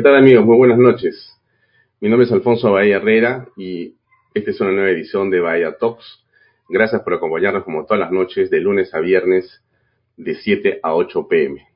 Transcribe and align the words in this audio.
¿Qué 0.00 0.04
tal 0.04 0.16
amigos? 0.16 0.46
Muy 0.46 0.56
buenas 0.56 0.78
noches. 0.78 1.38
Mi 2.00 2.08
nombre 2.08 2.24
es 2.24 2.32
Alfonso 2.32 2.72
Bahía 2.72 2.96
Herrera 2.96 3.48
y 3.54 3.96
esta 4.32 4.50
es 4.50 4.58
una 4.62 4.72
nueva 4.72 4.88
edición 4.88 5.28
de 5.28 5.40
Bahía 5.40 5.76
Talks. 5.78 6.24
Gracias 6.70 7.02
por 7.02 7.12
acompañarnos 7.12 7.64
como 7.64 7.84
todas 7.84 8.00
las 8.00 8.10
noches 8.10 8.48
de 8.48 8.60
lunes 8.60 8.94
a 8.94 9.00
viernes 9.00 9.62
de 10.16 10.36
7 10.36 10.80
a 10.82 10.94
8 10.94 11.28
pm. 11.28 11.66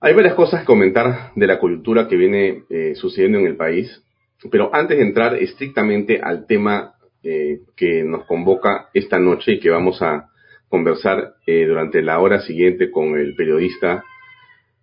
Hay 0.00 0.12
varias 0.12 0.34
cosas 0.34 0.60
que 0.60 0.66
comentar 0.66 1.32
de 1.34 1.46
la 1.46 1.58
coyuntura 1.58 2.06
que 2.06 2.16
viene 2.16 2.64
eh, 2.68 2.96
sucediendo 2.96 3.38
en 3.38 3.46
el 3.46 3.56
país, 3.56 4.04
pero 4.50 4.68
antes 4.74 4.98
de 4.98 5.04
entrar 5.04 5.36
estrictamente 5.36 6.20
al 6.22 6.46
tema 6.46 6.96
eh, 7.22 7.60
que 7.74 8.04
nos 8.04 8.26
convoca 8.26 8.90
esta 8.92 9.18
noche 9.18 9.52
y 9.52 9.58
que 9.58 9.70
vamos 9.70 10.02
a 10.02 10.28
conversar 10.68 11.32
eh, 11.46 11.64
durante 11.64 12.02
la 12.02 12.20
hora 12.20 12.42
siguiente 12.42 12.90
con 12.90 13.18
el 13.18 13.34
periodista 13.36 14.04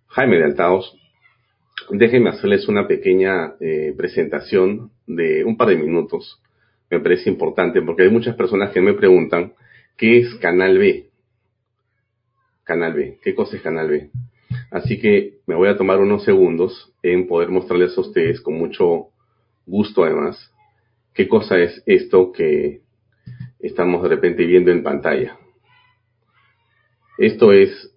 Jaime 0.08 0.38
de 0.38 0.46
Altaos, 0.46 0.99
déjenme 1.90 2.30
hacerles 2.30 2.68
una 2.68 2.86
pequeña 2.86 3.54
eh, 3.60 3.94
presentación 3.96 4.90
de 5.06 5.44
un 5.44 5.56
par 5.56 5.68
de 5.68 5.76
minutos. 5.76 6.42
Me 6.90 7.00
parece 7.00 7.30
importante 7.30 7.80
porque 7.82 8.02
hay 8.02 8.10
muchas 8.10 8.36
personas 8.36 8.70
que 8.72 8.80
me 8.80 8.94
preguntan 8.94 9.54
qué 9.96 10.18
es 10.18 10.34
Canal 10.36 10.78
B. 10.78 11.10
Canal 12.64 12.94
B, 12.94 13.18
¿qué 13.22 13.34
cosa 13.34 13.56
es 13.56 13.62
Canal 13.62 13.88
B? 13.88 14.10
Así 14.70 15.00
que 15.00 15.38
me 15.46 15.54
voy 15.54 15.68
a 15.68 15.76
tomar 15.76 16.00
unos 16.00 16.24
segundos 16.24 16.92
en 17.02 17.26
poder 17.26 17.48
mostrarles 17.48 17.96
a 17.96 18.00
ustedes 18.00 18.40
con 18.40 18.54
mucho 18.54 19.08
gusto 19.66 20.04
además 20.04 20.50
qué 21.14 21.28
cosa 21.28 21.58
es 21.58 21.82
esto 21.86 22.32
que 22.32 22.80
estamos 23.58 24.02
de 24.02 24.08
repente 24.08 24.44
viendo 24.46 24.70
en 24.70 24.82
pantalla. 24.82 25.36
Esto 27.18 27.52
es 27.52 27.92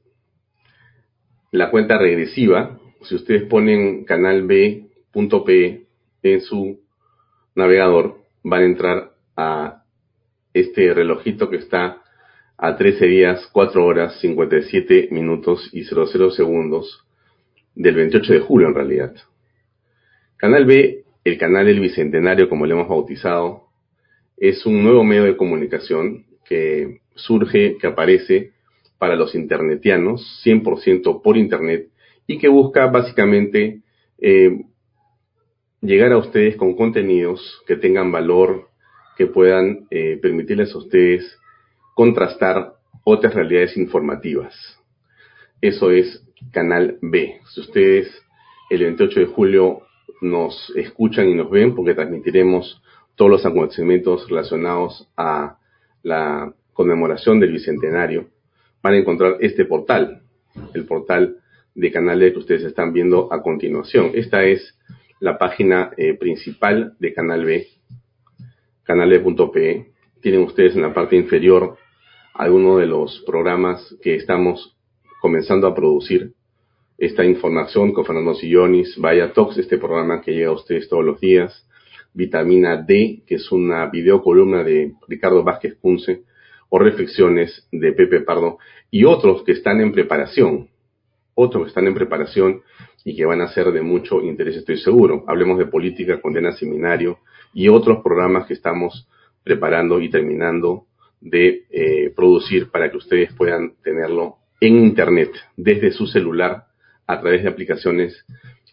la 1.51 1.71
cuenta 1.71 1.97
regresiva 1.97 2.79
si 3.03 3.15
ustedes 3.15 3.43
ponen 3.43 4.05
canal 4.05 4.43
B.p 4.43 5.85
en 6.23 6.41
su 6.41 6.79
navegador, 7.55 8.17
van 8.43 8.61
a 8.61 8.65
entrar 8.65 9.11
a 9.35 9.83
este 10.53 10.93
relojito 10.93 11.49
que 11.49 11.57
está 11.57 12.01
a 12.57 12.77
13 12.77 13.05
días, 13.07 13.49
4 13.51 13.85
horas, 13.85 14.19
57 14.19 15.09
minutos 15.11 15.69
y 15.73 15.83
00 15.83 16.31
segundos 16.31 17.05
del 17.75 17.95
28 17.95 18.33
de 18.33 18.39
julio 18.39 18.67
en 18.67 18.75
realidad. 18.75 19.15
Canal 20.37 20.65
B, 20.65 21.03
el 21.23 21.37
canal 21.37 21.65
del 21.65 21.79
Bicentenario 21.79 22.49
como 22.49 22.65
le 22.65 22.73
hemos 22.73 22.87
bautizado, 22.87 23.67
es 24.37 24.65
un 24.65 24.83
nuevo 24.83 25.03
medio 25.03 25.23
de 25.23 25.37
comunicación 25.37 26.25
que 26.45 27.01
surge, 27.15 27.77
que 27.79 27.87
aparece 27.87 28.51
para 28.97 29.15
los 29.15 29.35
internetianos, 29.35 30.41
100% 30.45 31.21
por 31.21 31.37
internet, 31.37 31.89
y 32.27 32.37
que 32.37 32.47
busca 32.47 32.87
básicamente 32.87 33.81
eh, 34.19 34.61
llegar 35.81 36.11
a 36.13 36.17
ustedes 36.17 36.55
con 36.55 36.75
contenidos 36.75 37.61
que 37.67 37.75
tengan 37.75 38.11
valor, 38.11 38.69
que 39.17 39.27
puedan 39.27 39.87
eh, 39.91 40.17
permitirles 40.21 40.73
a 40.73 40.77
ustedes 40.77 41.37
contrastar 41.93 42.75
otras 43.03 43.33
realidades 43.33 43.77
informativas. 43.77 44.53
Eso 45.61 45.91
es 45.91 46.23
Canal 46.51 46.97
B. 47.01 47.39
Si 47.53 47.61
ustedes 47.61 48.23
el 48.69 48.83
28 48.83 49.19
de 49.19 49.25
julio 49.27 49.81
nos 50.21 50.71
escuchan 50.75 51.29
y 51.29 51.35
nos 51.35 51.49
ven, 51.49 51.75
porque 51.75 51.93
transmitiremos 51.93 52.81
todos 53.15 53.31
los 53.31 53.45
acontecimientos 53.45 54.27
relacionados 54.29 55.07
a 55.15 55.57
la 56.01 56.53
conmemoración 56.73 57.39
del 57.39 57.51
Bicentenario, 57.51 58.29
van 58.81 58.93
a 58.93 58.97
encontrar 58.97 59.37
este 59.41 59.65
portal, 59.65 60.21
el 60.73 60.85
portal 60.85 61.37
de 61.75 61.91
canales 61.91 62.33
que 62.33 62.39
ustedes 62.39 62.63
están 62.63 62.93
viendo 62.93 63.31
a 63.31 63.41
continuación. 63.41 64.11
Esta 64.13 64.43
es 64.43 64.77
la 65.19 65.37
página 65.37 65.91
eh, 65.97 66.15
principal 66.15 66.95
de 66.99 67.13
Canal 67.13 67.45
B, 67.45 67.67
canalb.pe. 68.83 69.87
Tienen 70.21 70.41
ustedes 70.41 70.75
en 70.75 70.81
la 70.81 70.93
parte 70.93 71.15
inferior 71.15 71.77
algunos 72.33 72.79
de 72.79 72.87
los 72.87 73.23
programas 73.25 73.95
que 74.01 74.15
estamos 74.15 74.77
comenzando 75.21 75.67
a 75.67 75.75
producir. 75.75 76.33
Esta 76.97 77.25
información 77.25 77.91
con 77.91 78.05
Fernando 78.05 78.35
Sillonis, 78.35 78.97
Vaya 78.97 79.33
Talks, 79.33 79.57
este 79.57 79.77
programa 79.77 80.21
que 80.21 80.33
llega 80.33 80.49
a 80.49 80.53
ustedes 80.53 80.87
todos 80.89 81.03
los 81.03 81.19
días. 81.19 81.67
Vitamina 82.13 82.77
D, 82.77 83.23
que 83.25 83.35
es 83.35 83.51
una 83.51 83.87
videocolumna 83.87 84.63
de 84.63 84.93
Ricardo 85.07 85.43
Vázquez 85.43 85.75
Punce, 85.75 86.23
o 86.69 86.79
reflexiones 86.79 87.67
de 87.71 87.91
Pepe 87.93 88.21
Pardo, 88.21 88.57
y 88.91 89.05
otros 89.05 89.43
que 89.43 89.53
están 89.53 89.81
en 89.81 89.91
preparación 89.91 90.69
otros 91.35 91.63
que 91.63 91.69
están 91.69 91.87
en 91.87 91.93
preparación 91.93 92.61
y 93.03 93.15
que 93.15 93.25
van 93.25 93.41
a 93.41 93.49
ser 93.49 93.71
de 93.71 93.81
mucho 93.81 94.21
interés, 94.21 94.57
estoy 94.57 94.77
seguro. 94.77 95.23
Hablemos 95.27 95.57
de 95.57 95.65
política, 95.65 96.21
condena 96.21 96.51
seminario 96.53 97.19
y 97.53 97.67
otros 97.67 98.01
programas 98.03 98.47
que 98.47 98.53
estamos 98.53 99.07
preparando 99.43 99.99
y 99.99 100.09
terminando 100.09 100.85
de 101.19 101.63
eh, 101.69 102.11
producir 102.15 102.69
para 102.69 102.89
que 102.91 102.97
ustedes 102.97 103.33
puedan 103.33 103.73
tenerlo 103.83 104.37
en 104.59 104.77
Internet, 104.77 105.31
desde 105.57 105.91
su 105.91 106.07
celular, 106.07 106.65
a 107.05 107.19
través 107.19 107.43
de 107.43 107.49
aplicaciones 107.49 108.25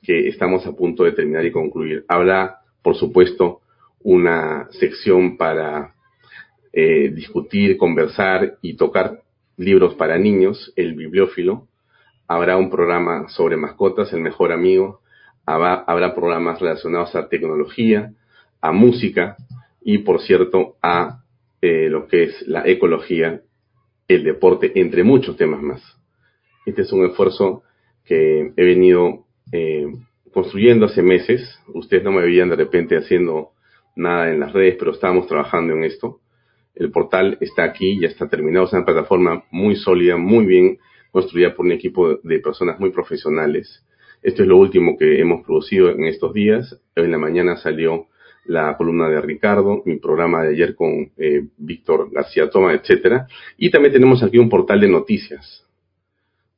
que 0.02 0.28
estamos 0.28 0.66
a 0.66 0.72
punto 0.72 1.04
de 1.04 1.12
terminar 1.12 1.44
y 1.44 1.50
concluir. 1.50 2.04
Habrá, 2.08 2.58
por 2.82 2.96
supuesto, 2.96 3.60
una 4.02 4.68
sección 4.70 5.36
para 5.36 5.94
eh, 6.72 7.10
discutir, 7.12 7.76
conversar 7.76 8.58
y 8.62 8.74
tocar 8.76 9.22
libros 9.56 9.94
para 9.94 10.18
niños, 10.18 10.72
el 10.76 10.94
bibliófilo, 10.94 11.66
habrá 12.30 12.56
un 12.56 12.70
programa 12.70 13.26
sobre 13.28 13.56
mascotas, 13.56 14.12
el 14.12 14.20
mejor 14.20 14.52
amigo, 14.52 15.00
habrá, 15.44 16.14
programas 16.14 16.60
relacionados 16.60 17.16
a 17.16 17.28
tecnología, 17.28 18.12
a 18.60 18.70
música 18.70 19.36
y, 19.82 19.98
por 19.98 20.20
cierto, 20.20 20.76
a 20.80 21.24
eh, 21.60 21.88
lo 21.90 22.06
que 22.06 22.22
es 22.22 22.46
la 22.46 22.62
ecología, 22.68 23.40
el 24.06 24.22
deporte, 24.22 24.70
entre 24.76 25.02
muchos 25.02 25.36
temas 25.36 25.60
más. 25.60 25.82
Este 26.66 26.82
es 26.82 26.92
un 26.92 27.04
esfuerzo 27.04 27.64
que 28.04 28.52
he 28.56 28.64
venido 28.64 29.24
eh, 29.50 29.88
construyendo 30.32 30.86
hace 30.86 31.02
meses. 31.02 31.58
Ustedes 31.74 32.04
no 32.04 32.12
me 32.12 32.22
veían 32.22 32.48
de 32.48 32.54
repente 32.54 32.96
haciendo 32.96 33.54
nada 33.96 34.30
en 34.30 34.38
las 34.38 34.52
redes, 34.52 34.76
pero 34.78 34.92
estábamos 34.92 35.26
trabajando 35.26 35.72
en 35.72 35.82
esto. 35.82 36.20
El 36.76 36.92
portal 36.92 37.38
está 37.40 37.64
aquí, 37.64 37.98
ya 38.00 38.06
está 38.06 38.28
terminado, 38.28 38.66
es 38.66 38.72
una 38.72 38.84
plataforma 38.84 39.42
muy 39.50 39.74
sólida, 39.74 40.16
muy 40.16 40.46
bien 40.46 40.78
construida 41.10 41.54
por 41.54 41.66
un 41.66 41.72
equipo 41.72 42.16
de 42.22 42.38
personas 42.40 42.78
muy 42.78 42.90
profesionales. 42.90 43.84
Esto 44.22 44.42
es 44.42 44.48
lo 44.48 44.58
último 44.58 44.96
que 44.98 45.20
hemos 45.20 45.44
producido 45.44 45.90
en 45.90 46.04
estos 46.04 46.34
días. 46.34 46.78
En 46.94 47.10
la 47.10 47.18
mañana 47.18 47.56
salió 47.56 48.06
la 48.44 48.76
columna 48.76 49.08
de 49.08 49.20
Ricardo, 49.20 49.82
mi 49.84 49.96
programa 49.96 50.42
de 50.42 50.50
ayer 50.50 50.74
con 50.74 51.10
eh, 51.16 51.46
Víctor 51.56 52.10
García 52.10 52.50
Toma, 52.50 52.74
etcétera. 52.74 53.26
Y 53.56 53.70
también 53.70 53.92
tenemos 53.92 54.22
aquí 54.22 54.38
un 54.38 54.48
portal 54.48 54.80
de 54.80 54.88
noticias, 54.88 55.66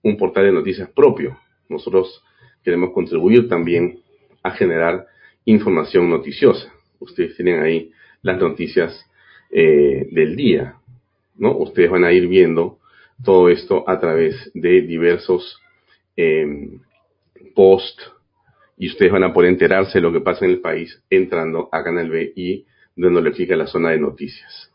un 0.03 0.17
portal 0.17 0.45
de 0.45 0.53
noticias 0.53 0.91
propio. 0.91 1.39
Nosotros 1.69 2.23
queremos 2.65 2.91
contribuir 2.93 3.49
también 3.49 4.01
a 4.43 4.51
generar 4.51 5.07
información 5.45 6.09
noticiosa. 6.11 6.73
Ustedes 6.99 7.37
tienen 7.37 7.63
ahí 7.63 7.93
las 8.23 8.39
noticias 8.39 9.05
eh, 9.51 10.09
del 10.11 10.37
día, 10.37 10.77
¿no? 11.37 11.57
Ustedes 11.59 11.91
van 11.91 12.05
a 12.05 12.13
ir 12.13 12.27
viendo 12.29 12.79
todo 13.25 13.49
esto 13.49 13.89
a 13.89 13.99
través 14.01 14.51
de 14.55 14.83
diversos 14.83 15.59
eh, 16.17 16.69
posts 17.55 18.13
y 18.79 18.89
ustedes 18.89 19.13
van 19.13 19.25
a 19.25 19.33
poder 19.33 19.51
enterarse 19.51 19.99
de 19.99 20.03
lo 20.03 20.13
que 20.13 20.21
pasa 20.21 20.45
en 20.45 20.53
el 20.53 20.61
país 20.61 21.03
entrando 21.09 21.69
a 21.71 21.85
Canal 21.85 22.11
B 22.11 22.33
y 22.35 22.67
dándole 22.97 23.33
clic 23.33 23.53
a 23.53 23.57
la 23.57 23.67
zona 23.67 23.91
de 23.91 23.99
noticias. 23.99 24.73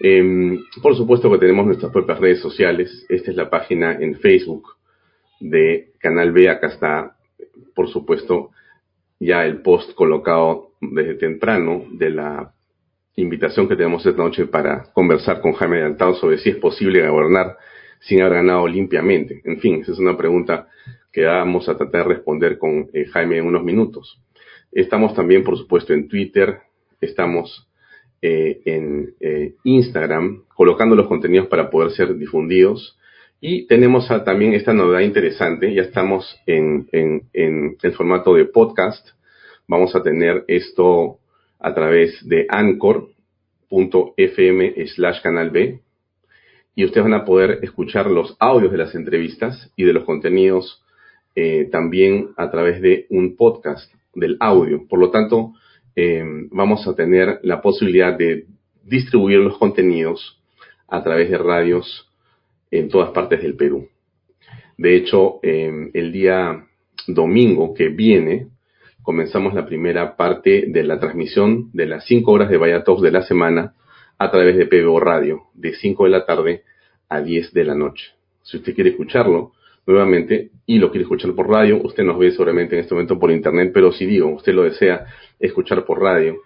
Em, 0.00 0.64
por 0.82 0.96
supuesto 0.96 1.30
que 1.30 1.38
tenemos 1.38 1.66
nuestras 1.66 1.92
propias 1.92 2.18
redes 2.18 2.40
sociales. 2.40 3.06
Esta 3.08 3.30
es 3.30 3.36
la 3.36 3.50
página 3.50 3.92
en 3.92 4.16
Facebook 4.16 4.76
de 5.40 5.92
Canal 5.98 6.32
B. 6.32 6.48
Acá 6.48 6.68
está, 6.68 7.16
por 7.74 7.88
supuesto, 7.88 8.50
ya 9.20 9.44
el 9.44 9.60
post 9.60 9.94
colocado 9.94 10.70
desde 10.80 11.14
temprano 11.14 11.84
de 11.92 12.10
la 12.10 12.53
invitación 13.16 13.68
que 13.68 13.76
tenemos 13.76 14.04
esta 14.04 14.22
noche 14.22 14.46
para 14.46 14.84
conversar 14.92 15.40
con 15.40 15.52
Jaime 15.52 15.76
Adelantado 15.76 16.14
sobre 16.14 16.38
si 16.38 16.50
es 16.50 16.56
posible 16.56 17.06
gobernar 17.08 17.56
sin 18.00 18.20
haber 18.20 18.34
ganado 18.34 18.66
limpiamente. 18.66 19.40
En 19.44 19.60
fin, 19.60 19.80
esa 19.80 19.92
es 19.92 19.98
una 19.98 20.16
pregunta 20.16 20.68
que 21.12 21.24
vamos 21.24 21.68
a 21.68 21.76
tratar 21.76 22.02
de 22.02 22.14
responder 22.14 22.58
con 22.58 22.90
eh, 22.92 23.06
Jaime 23.06 23.38
en 23.38 23.46
unos 23.46 23.62
minutos. 23.62 24.20
Estamos 24.72 25.14
también, 25.14 25.44
por 25.44 25.56
supuesto, 25.56 25.94
en 25.94 26.08
Twitter, 26.08 26.58
estamos 27.00 27.68
eh, 28.20 28.60
en 28.64 29.14
eh, 29.20 29.54
Instagram, 29.62 30.42
colocando 30.54 30.96
los 30.96 31.06
contenidos 31.06 31.46
para 31.46 31.70
poder 31.70 31.92
ser 31.92 32.16
difundidos. 32.16 32.98
Y 33.40 33.66
tenemos 33.66 34.08
también 34.24 34.54
esta 34.54 34.72
novedad 34.72 35.00
interesante, 35.00 35.72
ya 35.72 35.82
estamos 35.82 36.36
en 36.46 36.88
el 36.92 37.92
formato 37.92 38.34
de 38.34 38.46
podcast. 38.46 39.06
Vamos 39.68 39.94
a 39.94 40.02
tener 40.02 40.44
esto 40.48 41.18
a 41.64 41.74
través 41.74 42.28
de 42.28 42.46
anchor.fm 42.50 43.14
slash 44.86 45.22
canal 45.22 45.48
B 45.50 45.80
y 46.74 46.84
ustedes 46.84 47.04
van 47.04 47.14
a 47.14 47.24
poder 47.24 47.60
escuchar 47.62 48.10
los 48.10 48.36
audios 48.38 48.70
de 48.70 48.76
las 48.76 48.94
entrevistas 48.94 49.72
y 49.74 49.84
de 49.84 49.94
los 49.94 50.04
contenidos 50.04 50.84
eh, 51.34 51.70
también 51.72 52.28
a 52.36 52.50
través 52.50 52.82
de 52.82 53.06
un 53.08 53.34
podcast 53.36 53.90
del 54.14 54.36
audio. 54.40 54.86
Por 54.86 54.98
lo 54.98 55.10
tanto, 55.10 55.54
em, 55.96 56.50
vamos 56.50 56.86
a 56.86 56.94
tener 56.94 57.40
la 57.42 57.62
posibilidad 57.62 58.14
de 58.16 58.44
distribuir 58.82 59.38
los 59.38 59.56
contenidos 59.56 60.38
a 60.86 61.02
través 61.02 61.30
de 61.30 61.38
radios 61.38 62.10
en 62.70 62.90
todas 62.90 63.08
partes 63.10 63.40
del 63.42 63.56
Perú. 63.56 63.88
De 64.76 64.96
hecho, 64.96 65.40
em, 65.42 65.90
el 65.94 66.12
día 66.12 66.66
domingo 67.06 67.72
que 67.72 67.88
viene, 67.88 68.48
comenzamos 69.04 69.52
la 69.52 69.66
primera 69.66 70.16
parte 70.16 70.64
de 70.66 70.82
la 70.82 70.98
transmisión 70.98 71.70
de 71.74 71.86
las 71.86 72.06
5 72.06 72.32
horas 72.32 72.48
de 72.48 72.56
Vaya 72.56 72.82
de 72.82 73.10
la 73.12 73.22
semana 73.22 73.74
a 74.18 74.30
través 74.30 74.56
de 74.56 74.64
PBO 74.64 74.98
Radio, 74.98 75.42
de 75.52 75.74
5 75.74 76.04
de 76.04 76.10
la 76.10 76.24
tarde 76.24 76.62
a 77.10 77.20
10 77.20 77.52
de 77.52 77.64
la 77.64 77.74
noche. 77.74 78.12
Si 78.42 78.56
usted 78.56 78.74
quiere 78.74 78.90
escucharlo 78.90 79.52
nuevamente 79.86 80.50
y 80.64 80.78
lo 80.78 80.90
quiere 80.90 81.02
escuchar 81.02 81.34
por 81.34 81.50
radio, 81.50 81.82
usted 81.82 82.02
nos 82.02 82.18
ve 82.18 82.30
seguramente 82.30 82.76
en 82.76 82.80
este 82.80 82.94
momento 82.94 83.18
por 83.18 83.30
internet, 83.30 83.72
pero 83.74 83.92
si 83.92 84.06
digo, 84.06 84.28
usted 84.30 84.54
lo 84.54 84.62
desea 84.62 85.04
escuchar 85.38 85.84
por 85.84 86.00
radio, 86.00 86.38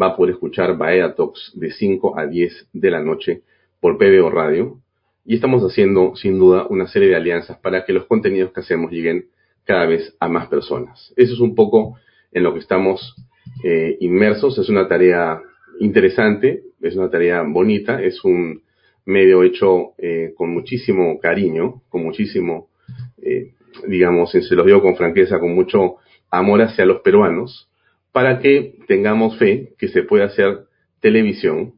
va 0.00 0.06
a 0.06 0.16
poder 0.16 0.34
escuchar 0.34 0.78
Bahía 0.78 1.16
Talks 1.16 1.50
de 1.56 1.72
5 1.72 2.16
a 2.16 2.28
10 2.28 2.68
de 2.72 2.90
la 2.92 3.00
noche 3.00 3.42
por 3.80 3.98
PBO 3.98 4.30
Radio. 4.30 4.78
Y 5.24 5.34
estamos 5.34 5.64
haciendo, 5.64 6.14
sin 6.14 6.38
duda, 6.38 6.68
una 6.70 6.86
serie 6.86 7.08
de 7.08 7.16
alianzas 7.16 7.58
para 7.58 7.84
que 7.84 7.92
los 7.92 8.06
contenidos 8.06 8.52
que 8.52 8.60
hacemos 8.60 8.92
lleguen 8.92 9.26
cada 9.64 9.86
vez 9.86 10.14
a 10.20 10.28
más 10.28 10.48
personas. 10.48 11.12
Eso 11.16 11.34
es 11.34 11.40
un 11.40 11.54
poco 11.54 11.96
en 12.32 12.42
lo 12.42 12.52
que 12.52 12.60
estamos 12.60 13.16
eh, 13.64 13.96
inmersos. 14.00 14.58
Es 14.58 14.68
una 14.68 14.88
tarea 14.88 15.40
interesante, 15.80 16.62
es 16.80 16.96
una 16.96 17.10
tarea 17.10 17.42
bonita, 17.42 18.02
es 18.02 18.22
un 18.24 18.62
medio 19.06 19.42
hecho 19.42 19.92
eh, 19.98 20.32
con 20.36 20.52
muchísimo 20.52 21.18
cariño, 21.20 21.82
con 21.88 22.02
muchísimo, 22.02 22.68
eh, 23.22 23.52
digamos, 23.86 24.30
se 24.30 24.54
los 24.54 24.66
digo 24.66 24.82
con 24.82 24.96
franqueza, 24.96 25.38
con 25.38 25.54
mucho 25.54 25.96
amor 26.30 26.62
hacia 26.62 26.86
los 26.86 27.00
peruanos, 27.00 27.68
para 28.12 28.38
que 28.38 28.76
tengamos 28.86 29.38
fe 29.38 29.72
que 29.78 29.88
se 29.88 30.02
puede 30.02 30.24
hacer 30.24 30.66
televisión 31.00 31.74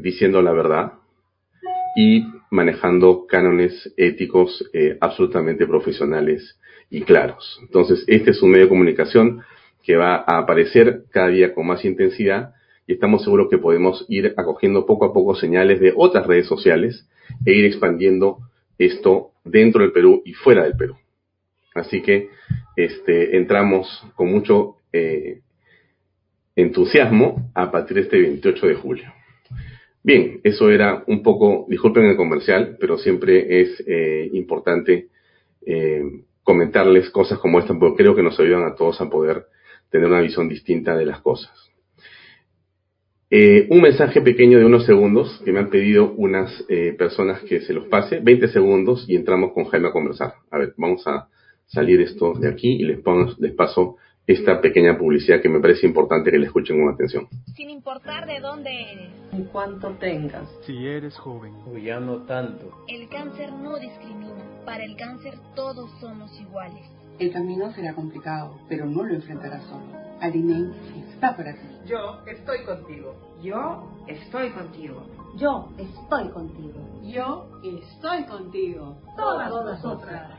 diciendo 0.00 0.42
la 0.42 0.52
verdad 0.52 0.92
y 1.96 2.24
manejando 2.50 3.26
cánones 3.26 3.92
éticos 3.96 4.68
absolutamente 5.00 5.66
profesionales 5.66 6.58
y 6.90 7.02
claros. 7.02 7.58
Entonces, 7.62 8.04
este 8.06 8.30
es 8.30 8.42
un 8.42 8.50
medio 8.50 8.64
de 8.64 8.70
comunicación 8.70 9.42
que 9.82 9.96
va 9.96 10.16
a 10.16 10.38
aparecer 10.38 11.04
cada 11.10 11.28
día 11.28 11.54
con 11.54 11.66
más 11.66 11.84
intensidad 11.84 12.54
y 12.86 12.94
estamos 12.94 13.24
seguros 13.24 13.48
que 13.50 13.58
podemos 13.58 14.04
ir 14.08 14.34
acogiendo 14.36 14.86
poco 14.86 15.06
a 15.06 15.12
poco 15.12 15.34
señales 15.34 15.80
de 15.80 15.92
otras 15.94 16.26
redes 16.26 16.46
sociales 16.46 17.08
e 17.44 17.52
ir 17.52 17.64
expandiendo 17.64 18.38
esto 18.78 19.32
dentro 19.44 19.82
del 19.82 19.92
Perú 19.92 20.22
y 20.24 20.32
fuera 20.34 20.64
del 20.64 20.76
Perú. 20.76 20.96
Así 21.74 22.02
que 22.02 22.30
este, 22.76 23.36
entramos 23.36 24.04
con 24.14 24.30
mucho 24.30 24.76
eh, 24.92 25.40
entusiasmo 26.54 27.50
a 27.54 27.70
partir 27.70 27.96
de 27.96 28.02
este 28.02 28.20
28 28.20 28.66
de 28.66 28.74
julio. 28.74 29.12
Bien, 30.06 30.40
eso 30.44 30.70
era 30.70 31.02
un 31.08 31.20
poco, 31.20 31.66
disculpen 31.68 32.04
el 32.04 32.16
comercial, 32.16 32.76
pero 32.78 32.96
siempre 32.96 33.60
es 33.60 33.82
eh, 33.88 34.30
importante 34.34 35.08
eh, 35.66 36.00
comentarles 36.44 37.10
cosas 37.10 37.40
como 37.40 37.58
esta, 37.58 37.76
porque 37.76 38.04
creo 38.04 38.14
que 38.14 38.22
nos 38.22 38.38
ayudan 38.38 38.62
a 38.62 38.76
todos 38.76 39.00
a 39.00 39.10
poder 39.10 39.46
tener 39.90 40.06
una 40.06 40.20
visión 40.20 40.48
distinta 40.48 40.96
de 40.96 41.06
las 41.06 41.20
cosas. 41.22 41.50
Eh, 43.30 43.66
un 43.68 43.80
mensaje 43.80 44.20
pequeño 44.20 44.60
de 44.60 44.64
unos 44.66 44.86
segundos 44.86 45.42
que 45.44 45.50
me 45.50 45.58
han 45.58 45.70
pedido 45.70 46.12
unas 46.12 46.52
personas 46.96 47.42
que 47.42 47.62
se 47.62 47.72
los 47.72 47.88
pase, 47.88 48.20
20 48.20 48.46
segundos 48.46 49.06
y 49.08 49.16
entramos 49.16 49.52
con 49.54 49.64
Jaime 49.64 49.88
a 49.88 49.92
conversar. 49.92 50.34
A 50.52 50.58
ver, 50.58 50.72
vamos 50.76 51.04
a 51.08 51.26
salir 51.66 52.00
esto 52.00 52.32
de 52.34 52.48
aquí 52.48 52.76
y 52.80 52.84
les, 52.84 53.00
les 53.40 53.54
paso 53.54 53.96
esta 54.26 54.60
pequeña 54.60 54.98
publicidad 54.98 55.40
que 55.40 55.48
me 55.48 55.60
parece 55.60 55.86
importante 55.86 56.30
que 56.30 56.38
le 56.38 56.46
escuchen 56.46 56.82
con 56.82 56.92
atención. 56.92 57.28
Sin 57.54 57.70
importar 57.70 58.26
de 58.26 58.40
dónde 58.40 58.92
eres. 58.92 59.10
En 59.32 59.44
cuanto 59.44 59.90
tengas. 59.98 60.48
Si 60.62 60.86
eres 60.86 61.16
joven. 61.16 61.54
O 61.66 61.78
ya 61.78 62.00
no 62.00 62.22
tanto. 62.22 62.84
El 62.88 63.08
cáncer 63.08 63.52
no 63.52 63.78
discrimina. 63.78 64.42
Para 64.64 64.84
el 64.84 64.96
cáncer 64.96 65.34
todos 65.54 65.90
somos 66.00 66.30
iguales. 66.40 66.90
El 67.20 67.32
camino 67.32 67.72
será 67.72 67.94
complicado, 67.94 68.58
pero 68.68 68.84
no 68.84 69.04
lo 69.04 69.14
enfrentarás 69.14 69.62
solo. 69.64 69.86
Aline 70.20 70.72
está 71.14 71.36
para 71.36 71.54
ti. 71.54 71.68
Yo 71.86 72.20
estoy 72.26 72.64
contigo. 72.64 73.14
Yo 73.42 73.86
estoy 74.08 74.50
contigo. 74.50 75.06
Yo 75.36 75.68
estoy 75.78 76.28
contigo. 76.30 77.00
Yo 77.04 77.46
estoy 77.62 78.24
contigo. 78.24 78.96
Todas, 79.16 79.50
Todas 79.50 79.82
nosotras. 79.82 80.32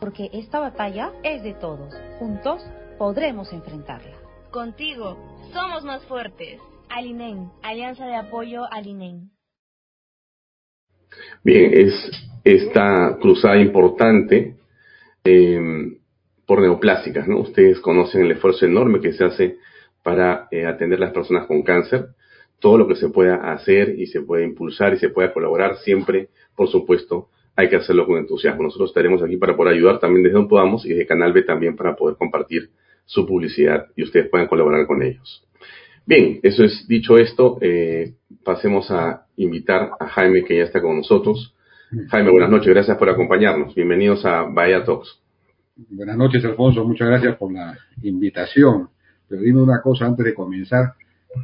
Porque 0.00 0.28
esta 0.32 0.58
batalla 0.58 1.12
es 1.22 1.42
de 1.42 1.54
todos. 1.54 1.94
Juntos 2.18 2.62
podremos 2.98 3.52
enfrentarla. 3.52 4.16
Contigo, 4.50 5.16
somos 5.52 5.84
más 5.84 6.04
fuertes. 6.06 6.60
Alinen, 6.88 7.50
Alianza 7.62 8.06
de 8.06 8.16
Apoyo 8.16 8.64
Alinen. 8.70 9.30
Bien, 11.44 11.70
es 11.72 11.92
esta 12.44 13.18
cruzada 13.20 13.58
importante 13.58 14.56
eh, 15.24 15.98
por 16.46 16.60
neoplásicas, 16.60 17.28
¿no? 17.28 17.40
Ustedes 17.40 17.78
conocen 17.80 18.22
el 18.22 18.32
esfuerzo 18.32 18.66
enorme 18.66 19.00
que 19.00 19.12
se 19.12 19.24
hace 19.24 19.56
para 20.02 20.48
eh, 20.50 20.66
atender 20.66 20.98
a 20.98 21.06
las 21.06 21.12
personas 21.12 21.46
con 21.46 21.62
cáncer. 21.62 22.08
Todo 22.58 22.78
lo 22.78 22.88
que 22.88 22.96
se 22.96 23.10
pueda 23.10 23.52
hacer 23.52 23.98
y 23.98 24.06
se 24.06 24.22
puede 24.22 24.44
impulsar 24.44 24.94
y 24.94 24.98
se 24.98 25.10
pueda 25.10 25.32
colaborar, 25.32 25.76
siempre, 25.78 26.30
por 26.56 26.68
supuesto, 26.68 27.28
hay 27.54 27.68
que 27.68 27.76
hacerlo 27.76 28.06
con 28.06 28.18
entusiasmo. 28.18 28.62
Nosotros 28.62 28.90
estaremos 28.90 29.22
aquí 29.22 29.36
para 29.36 29.56
poder 29.56 29.74
ayudar 29.74 30.00
también 30.00 30.24
desde 30.24 30.34
donde 30.34 30.48
podamos 30.48 30.84
y 30.84 30.90
desde 30.90 31.06
Canal 31.06 31.32
B 31.32 31.42
también 31.42 31.76
para 31.76 31.94
poder 31.94 32.16
compartir 32.16 32.70
su 33.08 33.26
publicidad 33.26 33.86
y 33.96 34.02
ustedes 34.04 34.28
puedan 34.28 34.48
colaborar 34.48 34.86
con 34.86 35.02
ellos. 35.02 35.42
Bien, 36.04 36.40
eso 36.42 36.62
es 36.62 36.86
dicho 36.86 37.16
esto, 37.16 37.58
eh, 37.62 38.12
pasemos 38.44 38.90
a 38.90 39.26
invitar 39.36 39.92
a 39.98 40.08
Jaime 40.08 40.44
que 40.44 40.58
ya 40.58 40.64
está 40.64 40.80
con 40.82 40.96
nosotros. 40.96 41.54
Jaime, 42.10 42.30
buenas 42.30 42.50
noches, 42.50 42.68
gracias 42.68 42.98
por 42.98 43.08
acompañarnos. 43.08 43.74
Bienvenidos 43.74 44.26
a 44.26 44.42
Bahía 44.42 44.84
Talks. 44.84 45.22
Buenas 45.88 46.18
noches, 46.18 46.44
Alfonso, 46.44 46.84
muchas 46.84 47.08
gracias 47.08 47.36
por 47.36 47.50
la 47.50 47.78
invitación. 48.02 48.90
Pero 49.26 49.40
dime 49.40 49.62
una 49.62 49.80
cosa 49.80 50.04
antes 50.04 50.24
de 50.26 50.34
comenzar, 50.34 50.92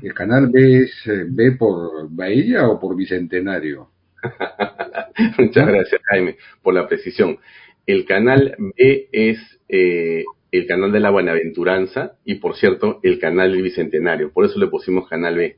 ¿el 0.02 0.12
canal 0.12 0.50
B 0.50 0.82
es 0.82 1.06
eh, 1.06 1.24
B 1.28 1.52
por 1.52 2.10
Bahía 2.10 2.68
o 2.68 2.78
por 2.78 2.94
Bicentenario? 2.94 3.88
muchas 5.38 5.66
gracias, 5.66 6.00
Jaime, 6.10 6.36
por 6.62 6.74
la 6.74 6.86
precisión. 6.86 7.38
El 7.86 8.04
canal 8.04 8.54
B 8.58 9.08
es 9.12 9.38
eh, 9.68 10.24
el 10.58 10.66
canal 10.66 10.92
de 10.92 11.00
la 11.00 11.10
Buenaventuranza 11.10 12.12
y, 12.24 12.36
por 12.36 12.56
cierto, 12.56 13.00
el 13.02 13.18
canal 13.18 13.50
del 13.50 13.62
Bicentenario. 13.62 14.30
Por 14.32 14.44
eso 14.44 14.60
le 14.60 14.68
pusimos 14.68 15.08
canal 15.08 15.34
B. 15.34 15.56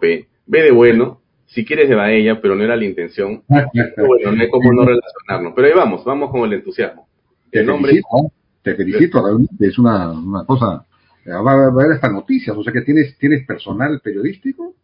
P. 0.00 0.26
B 0.46 0.62
de 0.62 0.72
bueno, 0.72 1.20
si 1.46 1.64
quieres 1.64 1.88
de 1.88 1.94
Baella, 1.94 2.40
pero 2.40 2.56
no 2.56 2.64
era 2.64 2.74
la 2.74 2.84
intención. 2.84 3.44
bueno, 3.48 4.32
no 4.32 4.42
hay 4.42 4.50
cómo 4.50 4.72
no 4.72 4.84
relacionarnos. 4.84 5.52
Pero 5.54 5.68
ahí 5.68 5.74
vamos, 5.74 6.04
vamos 6.04 6.30
con 6.32 6.44
el 6.44 6.54
entusiasmo. 6.54 7.08
Te 7.52 7.64
felicito, 7.64 8.32
te 8.62 8.74
felicito, 8.74 9.24
realmente 9.24 9.66
es 9.66 9.78
una, 9.78 10.10
una 10.10 10.44
cosa. 10.44 10.84
Va 11.28 11.52
a 11.52 11.70
ver 11.70 11.92
estas 11.94 12.12
noticias, 12.12 12.56
o 12.56 12.64
sea 12.64 12.72
que 12.72 12.82
tienes, 12.82 13.16
tienes 13.16 13.46
personal 13.46 14.00
periodístico. 14.02 14.74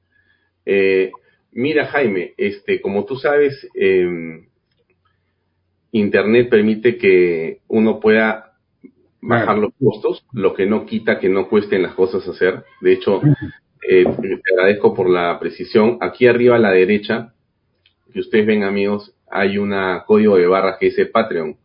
Eh, 0.64 1.10
mira, 1.50 1.86
Jaime, 1.86 2.34
este, 2.36 2.80
como 2.80 3.04
tú 3.04 3.16
sabes, 3.16 3.68
eh, 3.74 4.46
Internet 5.90 6.48
permite 6.48 6.96
que 6.96 7.60
uno 7.68 7.98
pueda 7.98 8.45
bajar 9.20 9.58
los 9.58 9.72
costos, 9.82 10.24
lo 10.32 10.54
que 10.54 10.66
no 10.66 10.86
quita 10.86 11.18
que 11.18 11.28
no 11.28 11.48
cuesten 11.48 11.82
las 11.82 11.94
cosas 11.94 12.26
hacer. 12.28 12.64
De 12.80 12.92
hecho, 12.92 13.20
eh, 13.88 14.04
te 14.04 14.54
agradezco 14.54 14.94
por 14.94 15.08
la 15.08 15.38
precisión. 15.38 15.98
Aquí 16.00 16.26
arriba 16.26 16.56
a 16.56 16.60
la 16.60 16.70
derecha, 16.70 17.32
que 18.12 18.20
ustedes 18.20 18.46
ven 18.46 18.64
amigos, 18.64 19.14
hay 19.30 19.58
un 19.58 19.74
código 20.06 20.36
de 20.36 20.46
barras 20.46 20.76
que 20.78 20.86
dice 20.86 21.06
Patreon. 21.06 21.56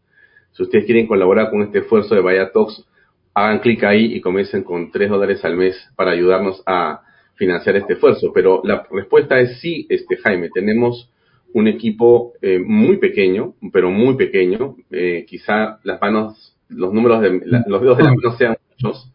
Si 0.51 0.63
ustedes 0.63 0.86
quieren 0.86 1.08
colaborar 1.08 1.50
con 1.50 1.62
este 1.62 1.79
esfuerzo 1.79 2.15
de 2.15 2.22
Vaya 2.22 2.51
Talks, 2.51 2.86
hagan 3.34 3.60
clic 3.60 3.84
ahí 3.84 4.13
y 4.13 4.22
comiencen 4.22 4.63
con 4.63 4.91
3 4.91 5.10
dólares 5.10 5.46
al 5.46 5.55
mes 5.55 5.77
para 5.96 6.12
ayudarnos 6.12 6.62
a 6.65 7.01
financiar 7.36 7.77
este 7.77 7.93
esfuerzo. 7.93 8.31
Pero 8.34 8.62
la 8.63 8.86
respuesta 8.91 9.39
es 9.39 9.60
sí, 9.60 9.86
este 9.89 10.17
Jaime, 10.17 10.50
tenemos 10.53 11.10
un 11.53 11.67
equipo 11.67 12.34
eh, 12.41 12.60
muy 12.60 12.98
pequeño, 12.98 13.55
pero 13.72 13.89
muy 13.89 14.15
pequeño. 14.15 14.75
Eh, 14.91 15.25
quizá 15.27 15.79
las 15.84 16.01
manos 16.01 16.55
los 16.72 16.94
números 16.94 17.22
de 17.22 17.42
los 17.68 17.82
dedos 17.82 17.98
de 17.98 18.04
la 18.04 18.13
mano 18.13 18.38
sean 18.38 18.58
muchos, 18.72 19.12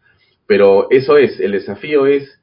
pero 0.47 0.89
eso 0.91 1.17
es, 1.17 1.41
el 1.41 1.53
desafío 1.53 2.07
es, 2.07 2.41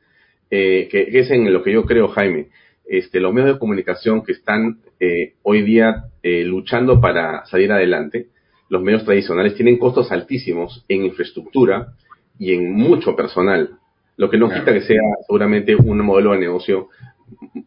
eh, 0.51 0.87
que, 0.91 1.07
es 1.11 1.31
en 1.31 1.51
lo 1.51 1.63
que 1.63 1.71
yo 1.71 1.85
creo, 1.85 2.09
Jaime, 2.09 2.49
este, 2.85 3.19
los 3.19 3.33
medios 3.33 3.53
de 3.53 3.59
comunicación 3.59 4.23
que 4.23 4.33
están 4.33 4.79
eh, 4.99 5.33
hoy 5.43 5.61
día 5.61 6.05
eh, 6.21 6.43
luchando 6.43 6.99
para 6.99 7.45
salir 7.45 7.71
adelante, 7.71 8.27
los 8.69 8.81
medios 8.81 9.05
tradicionales 9.05 9.55
tienen 9.55 9.77
costos 9.77 10.11
altísimos 10.11 10.83
en 10.87 11.05
infraestructura 11.05 11.93
y 12.39 12.53
en 12.53 12.73
mucho 12.73 13.15
personal, 13.15 13.77
lo 14.17 14.29
que 14.29 14.37
no 14.37 14.49
quita 14.49 14.73
que 14.73 14.81
sea 14.81 15.01
seguramente 15.25 15.75
un 15.75 15.99
modelo 15.99 16.31
de 16.31 16.39
negocio 16.39 16.89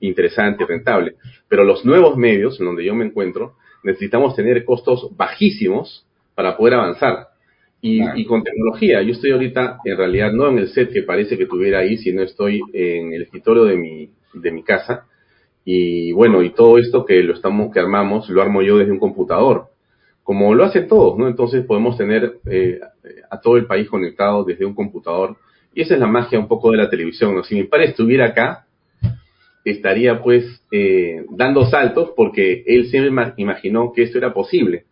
interesante, 0.01 0.65
rentable. 0.67 1.15
Pero 1.49 1.65
los 1.65 1.85
nuevos 1.85 2.17
medios 2.17 2.59
en 2.61 2.67
donde 2.67 2.85
yo 2.85 2.95
me 2.95 3.05
encuentro, 3.05 3.55
necesitamos 3.83 4.35
tener 4.35 4.65
costos 4.65 5.17
bajísimos 5.17 6.07
para 6.35 6.57
poder 6.57 6.75
avanzar. 6.75 7.29
Y, 7.81 8.03
y, 8.21 8.25
con 8.25 8.43
tecnología, 8.43 9.03
yo 9.03 9.13
estoy 9.13 9.31
ahorita 9.31 9.79
en 9.85 9.97
realidad 9.97 10.33
no 10.33 10.49
en 10.49 10.59
el 10.59 10.69
set 10.69 10.93
que 10.93 11.03
parece 11.03 11.39
que 11.39 11.47
tuviera 11.47 11.81
ahí, 11.81 11.99
sino 11.99 12.23
estoy 12.23 12.61
en 12.73 13.13
el 13.13 13.23
escritorio 13.23 13.65
de 13.65 13.77
mi, 13.77 14.11
de 14.35 14.51
mi 14.51 14.63
casa. 14.65 15.07
Y 15.65 16.11
bueno, 16.13 16.43
y 16.43 16.51
todo 16.51 16.79
esto 16.79 17.05
que 17.05 17.23
lo 17.23 17.35
estamos, 17.35 17.73
que 17.73 17.79
armamos, 17.79 18.29
lo 18.29 18.43
armo 18.43 18.63
yo 18.63 18.79
desde 18.79 18.93
un 18.93 18.99
computador 18.99 19.69
como 20.27 20.57
lo 20.57 20.65
hacen 20.65 20.89
todos, 20.89 21.17
¿no? 21.17 21.29
Entonces 21.29 21.65
podemos 21.65 21.97
tener 21.97 22.41
eh, 22.51 22.81
a 23.31 23.41
todo 23.41 23.59
el 23.59 23.67
país 23.67 23.89
conectado 23.89 24.43
desde 24.43 24.67
un 24.67 24.75
computador. 24.75 25.37
Y 25.73 25.83
esa 25.83 25.95
es 25.95 26.01
la 26.01 26.09
magia 26.09 26.37
un 26.37 26.49
poco 26.49 26.73
de 26.73 26.79
la 26.79 26.91
televisión, 26.91 27.37
¿no? 27.37 27.45
Si 27.45 27.55
mi 27.55 27.63
padre 27.63 27.91
estuviera 27.91 28.27
acá, 28.27 28.67
estaría 29.65 30.21
pues 30.21 30.45
eh, 30.73 31.25
dando 31.31 31.65
saltos 31.67 32.11
porque 32.17 32.65
él 32.67 32.89
siempre 32.89 33.35
imaginó 33.37 33.93
que 33.93 34.03
esto 34.03 34.19
era 34.19 34.35
posible. 34.35 34.87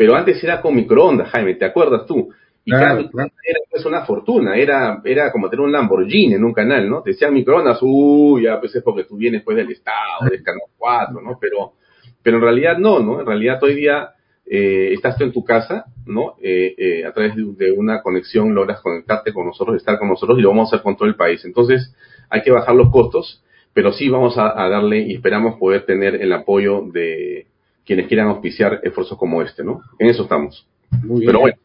Pero 0.00 0.16
antes 0.16 0.42
era 0.42 0.62
con 0.62 0.74
microondas, 0.74 1.28
Jaime, 1.28 1.56
¿te 1.56 1.66
acuerdas 1.66 2.06
tú? 2.06 2.30
Y 2.64 2.70
claro, 2.70 3.00
era 3.00 3.60
pues 3.70 3.84
una 3.84 4.06
fortuna, 4.06 4.56
era, 4.56 5.02
era 5.04 5.30
como 5.30 5.50
tener 5.50 5.62
un 5.62 5.72
Lamborghini 5.72 6.36
en 6.36 6.42
un 6.42 6.54
canal, 6.54 6.88
¿no? 6.88 7.02
Te 7.02 7.10
decían 7.10 7.34
microondas, 7.34 7.80
uy, 7.82 8.44
ya 8.44 8.58
pues 8.58 8.74
es 8.74 8.82
porque 8.82 9.04
tú 9.04 9.18
vienes 9.18 9.42
pues 9.42 9.58
del 9.58 9.70
Estado, 9.70 10.30
del 10.30 10.42
Canal 10.42 10.62
4, 10.78 11.20
¿no? 11.20 11.36
Pero, 11.38 11.74
pero 12.22 12.38
en 12.38 12.42
realidad 12.42 12.78
no, 12.78 13.00
¿no? 13.00 13.20
En 13.20 13.26
realidad 13.26 13.62
hoy 13.62 13.74
día 13.74 14.12
eh, 14.46 14.94
estás 14.94 15.18
tú 15.18 15.24
en 15.24 15.32
tu 15.32 15.44
casa, 15.44 15.84
¿no? 16.06 16.36
Eh, 16.42 16.74
eh, 16.78 17.04
a 17.04 17.12
través 17.12 17.34
de, 17.36 17.70
una 17.70 18.00
conexión 18.00 18.54
logras 18.54 18.80
conectarte 18.80 19.34
con 19.34 19.44
nosotros, 19.44 19.76
estar 19.76 19.98
con 19.98 20.08
nosotros 20.08 20.38
y 20.38 20.40
lo 20.40 20.48
vamos 20.48 20.72
a 20.72 20.76
hacer 20.76 20.82
con 20.82 20.96
todo 20.96 21.08
el 21.08 21.16
país. 21.16 21.44
Entonces, 21.44 21.94
hay 22.30 22.40
que 22.40 22.52
bajar 22.52 22.74
los 22.74 22.90
costos, 22.90 23.44
pero 23.74 23.92
sí 23.92 24.08
vamos 24.08 24.38
a, 24.38 24.54
darle 24.70 25.00
y 25.00 25.16
esperamos 25.16 25.58
poder 25.58 25.84
tener 25.84 26.14
el 26.14 26.32
apoyo 26.32 26.86
de 26.90 27.48
quienes 27.90 28.06
quieran 28.06 28.28
auspiciar 28.28 28.78
esfuerzos 28.84 29.18
como 29.18 29.42
este, 29.42 29.64
¿no? 29.64 29.80
En 29.98 30.10
eso 30.10 30.22
estamos. 30.22 30.64
Muy 31.02 31.22
bien. 31.22 31.26
Pero 31.26 31.40
bueno. 31.40 31.58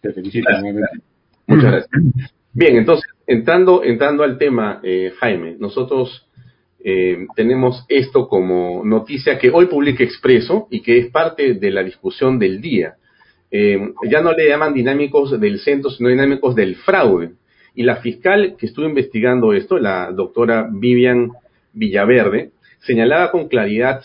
Te 0.00 0.12
felicito. 0.12 0.48
Muchas 1.48 1.72
gracias. 1.72 1.90
Bien, 2.52 2.76
entonces, 2.76 3.04
entrando, 3.26 3.82
entrando 3.82 4.22
al 4.22 4.38
tema, 4.38 4.78
eh, 4.84 5.12
Jaime, 5.18 5.56
nosotros 5.58 6.28
eh, 6.84 7.26
tenemos 7.34 7.84
esto 7.88 8.28
como 8.28 8.84
noticia 8.84 9.40
que 9.40 9.50
hoy 9.50 9.66
publica 9.66 10.04
Expreso 10.04 10.68
y 10.70 10.82
que 10.82 10.98
es 10.98 11.10
parte 11.10 11.54
de 11.54 11.70
la 11.72 11.82
discusión 11.82 12.38
del 12.38 12.60
día. 12.60 12.94
Eh, 13.50 13.92
ya 14.08 14.20
no 14.20 14.34
le 14.34 14.48
llaman 14.48 14.72
dinámicos 14.72 15.40
del 15.40 15.58
centro, 15.58 15.90
sino 15.90 16.10
dinámicos 16.10 16.54
del 16.54 16.76
fraude. 16.76 17.32
Y 17.74 17.82
la 17.82 17.96
fiscal 17.96 18.54
que 18.56 18.66
estuvo 18.66 18.86
investigando 18.86 19.52
esto, 19.52 19.80
la 19.80 20.12
doctora 20.12 20.68
Vivian 20.70 21.32
Villaverde, 21.72 22.52
señalaba 22.78 23.32
con 23.32 23.48
claridad 23.48 24.04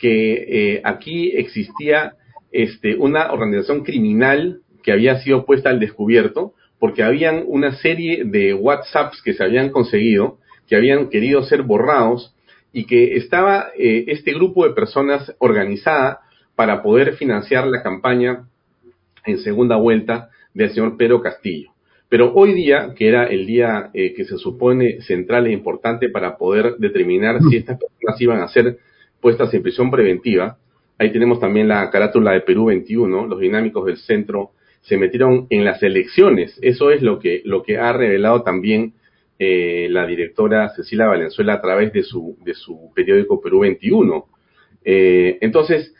que 0.00 0.32
eh, 0.32 0.80
aquí 0.82 1.32
existía 1.36 2.14
este, 2.50 2.96
una 2.96 3.32
organización 3.32 3.84
criminal 3.84 4.62
que 4.82 4.92
había 4.92 5.20
sido 5.20 5.44
puesta 5.44 5.70
al 5.70 5.78
descubierto 5.78 6.54
porque 6.80 7.02
habían 7.02 7.44
una 7.46 7.76
serie 7.76 8.24
de 8.24 8.54
WhatsApps 8.54 9.22
que 9.22 9.34
se 9.34 9.44
habían 9.44 9.68
conseguido 9.68 10.38
que 10.66 10.76
habían 10.76 11.10
querido 11.10 11.42
ser 11.42 11.62
borrados 11.62 12.32
y 12.72 12.84
que 12.84 13.16
estaba 13.16 13.70
eh, 13.76 14.04
este 14.06 14.32
grupo 14.32 14.64
de 14.64 14.72
personas 14.72 15.34
organizada 15.38 16.20
para 16.54 16.80
poder 16.80 17.14
financiar 17.14 17.66
la 17.66 17.82
campaña 17.82 18.44
en 19.26 19.38
segunda 19.38 19.74
vuelta 19.76 20.30
del 20.54 20.70
señor 20.70 20.96
Pedro 20.96 21.20
Castillo. 21.20 21.72
Pero 22.08 22.32
hoy 22.34 22.54
día, 22.54 22.94
que 22.96 23.08
era 23.08 23.24
el 23.26 23.46
día 23.46 23.90
eh, 23.94 24.14
que 24.14 24.24
se 24.24 24.38
supone 24.38 25.00
central 25.02 25.48
e 25.48 25.52
importante 25.52 26.08
para 26.08 26.36
poder 26.36 26.76
determinar 26.78 27.40
si 27.50 27.56
estas 27.56 27.78
personas 27.78 28.20
iban 28.20 28.40
a 28.40 28.48
ser 28.48 28.78
puestas 29.20 29.52
en 29.54 29.62
prisión 29.62 29.90
preventiva, 29.90 30.58
ahí 30.98 31.12
tenemos 31.12 31.40
también 31.40 31.68
la 31.68 31.90
carátula 31.90 32.32
de 32.32 32.40
Perú 32.40 32.66
21, 32.66 33.26
los 33.26 33.40
dinámicos 33.40 33.86
del 33.86 33.96
centro 33.98 34.50
se 34.82 34.96
metieron 34.96 35.46
en 35.50 35.64
las 35.64 35.82
elecciones. 35.82 36.58
Eso 36.62 36.90
es 36.90 37.02
lo 37.02 37.18
que, 37.18 37.42
lo 37.44 37.62
que 37.62 37.78
ha 37.78 37.92
revelado 37.92 38.42
también 38.42 38.94
eh, 39.38 39.88
la 39.90 40.06
directora 40.06 40.68
Cecilia 40.70 41.06
Valenzuela 41.06 41.54
a 41.54 41.60
través 41.60 41.92
de 41.92 42.02
su, 42.02 42.36
de 42.44 42.54
su 42.54 42.92
periódico 42.94 43.40
Perú 43.40 43.60
21. 43.60 44.26
Eh, 44.84 45.38
entonces, 45.40 45.94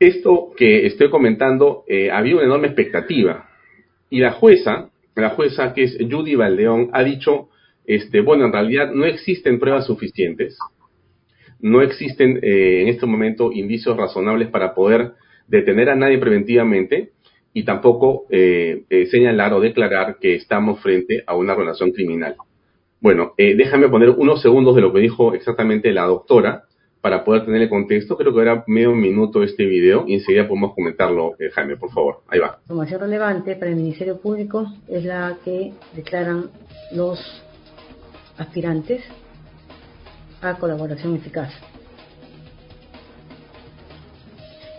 esto 0.00 0.50
que 0.56 0.86
estoy 0.86 1.10
comentando, 1.10 1.84
eh, 1.88 2.10
había 2.10 2.34
una 2.34 2.44
enorme 2.44 2.68
expectativa. 2.68 3.48
Y 4.10 4.20
la 4.20 4.32
jueza, 4.32 4.90
la 5.14 5.30
jueza 5.30 5.72
que 5.72 5.84
es 5.84 5.98
Judy 6.10 6.34
Valdeón, 6.34 6.90
ha 6.92 7.02
dicho, 7.04 7.48
este, 7.86 8.20
bueno, 8.20 8.46
en 8.46 8.52
realidad 8.52 8.92
no 8.92 9.04
existen 9.04 9.58
pruebas 9.58 9.86
suficientes, 9.86 10.58
no 11.64 11.82
existen 11.82 12.38
en 12.42 12.88
este 12.88 13.06
momento 13.06 13.50
indicios 13.52 13.96
razonables 13.96 14.48
para 14.48 14.74
poder 14.74 15.12
detener 15.48 15.88
a 15.90 15.96
nadie 15.96 16.18
preventivamente 16.18 17.10
y 17.52 17.64
tampoco 17.64 18.26
señalar 18.28 19.52
o 19.54 19.60
declarar 19.60 20.18
que 20.20 20.34
estamos 20.34 20.80
frente 20.80 21.24
a 21.26 21.34
una 21.36 21.54
relación 21.54 21.92
criminal. 21.92 22.36
Bueno, 23.04 23.34
eh, 23.36 23.54
déjame 23.54 23.90
poner 23.90 24.08
unos 24.08 24.40
segundos 24.40 24.74
de 24.74 24.80
lo 24.80 24.90
que 24.90 25.00
dijo 25.00 25.34
exactamente 25.34 25.92
la 25.92 26.04
doctora 26.04 26.64
para 27.02 27.22
poder 27.22 27.44
tener 27.44 27.60
el 27.60 27.68
contexto. 27.68 28.16
Creo 28.16 28.34
que 28.34 28.40
era 28.40 28.64
medio 28.66 28.94
minuto 28.94 29.42
este 29.42 29.66
video 29.66 30.06
y 30.06 30.14
enseguida 30.14 30.48
podemos 30.48 30.74
comentarlo, 30.74 31.34
eh, 31.38 31.50
Jaime, 31.52 31.76
por 31.76 31.90
favor. 31.90 32.22
Ahí 32.28 32.38
va. 32.38 32.46
La 32.46 32.58
información 32.62 33.00
relevante 33.02 33.56
para 33.56 33.72
el 33.72 33.76
Ministerio 33.76 34.18
Público 34.18 34.72
es 34.88 35.04
la 35.04 35.36
que 35.44 35.74
declaran 35.94 36.46
los 36.92 37.20
aspirantes 38.38 39.02
a 40.44 40.58
colaboración 40.58 41.16
eficaz. 41.16 41.50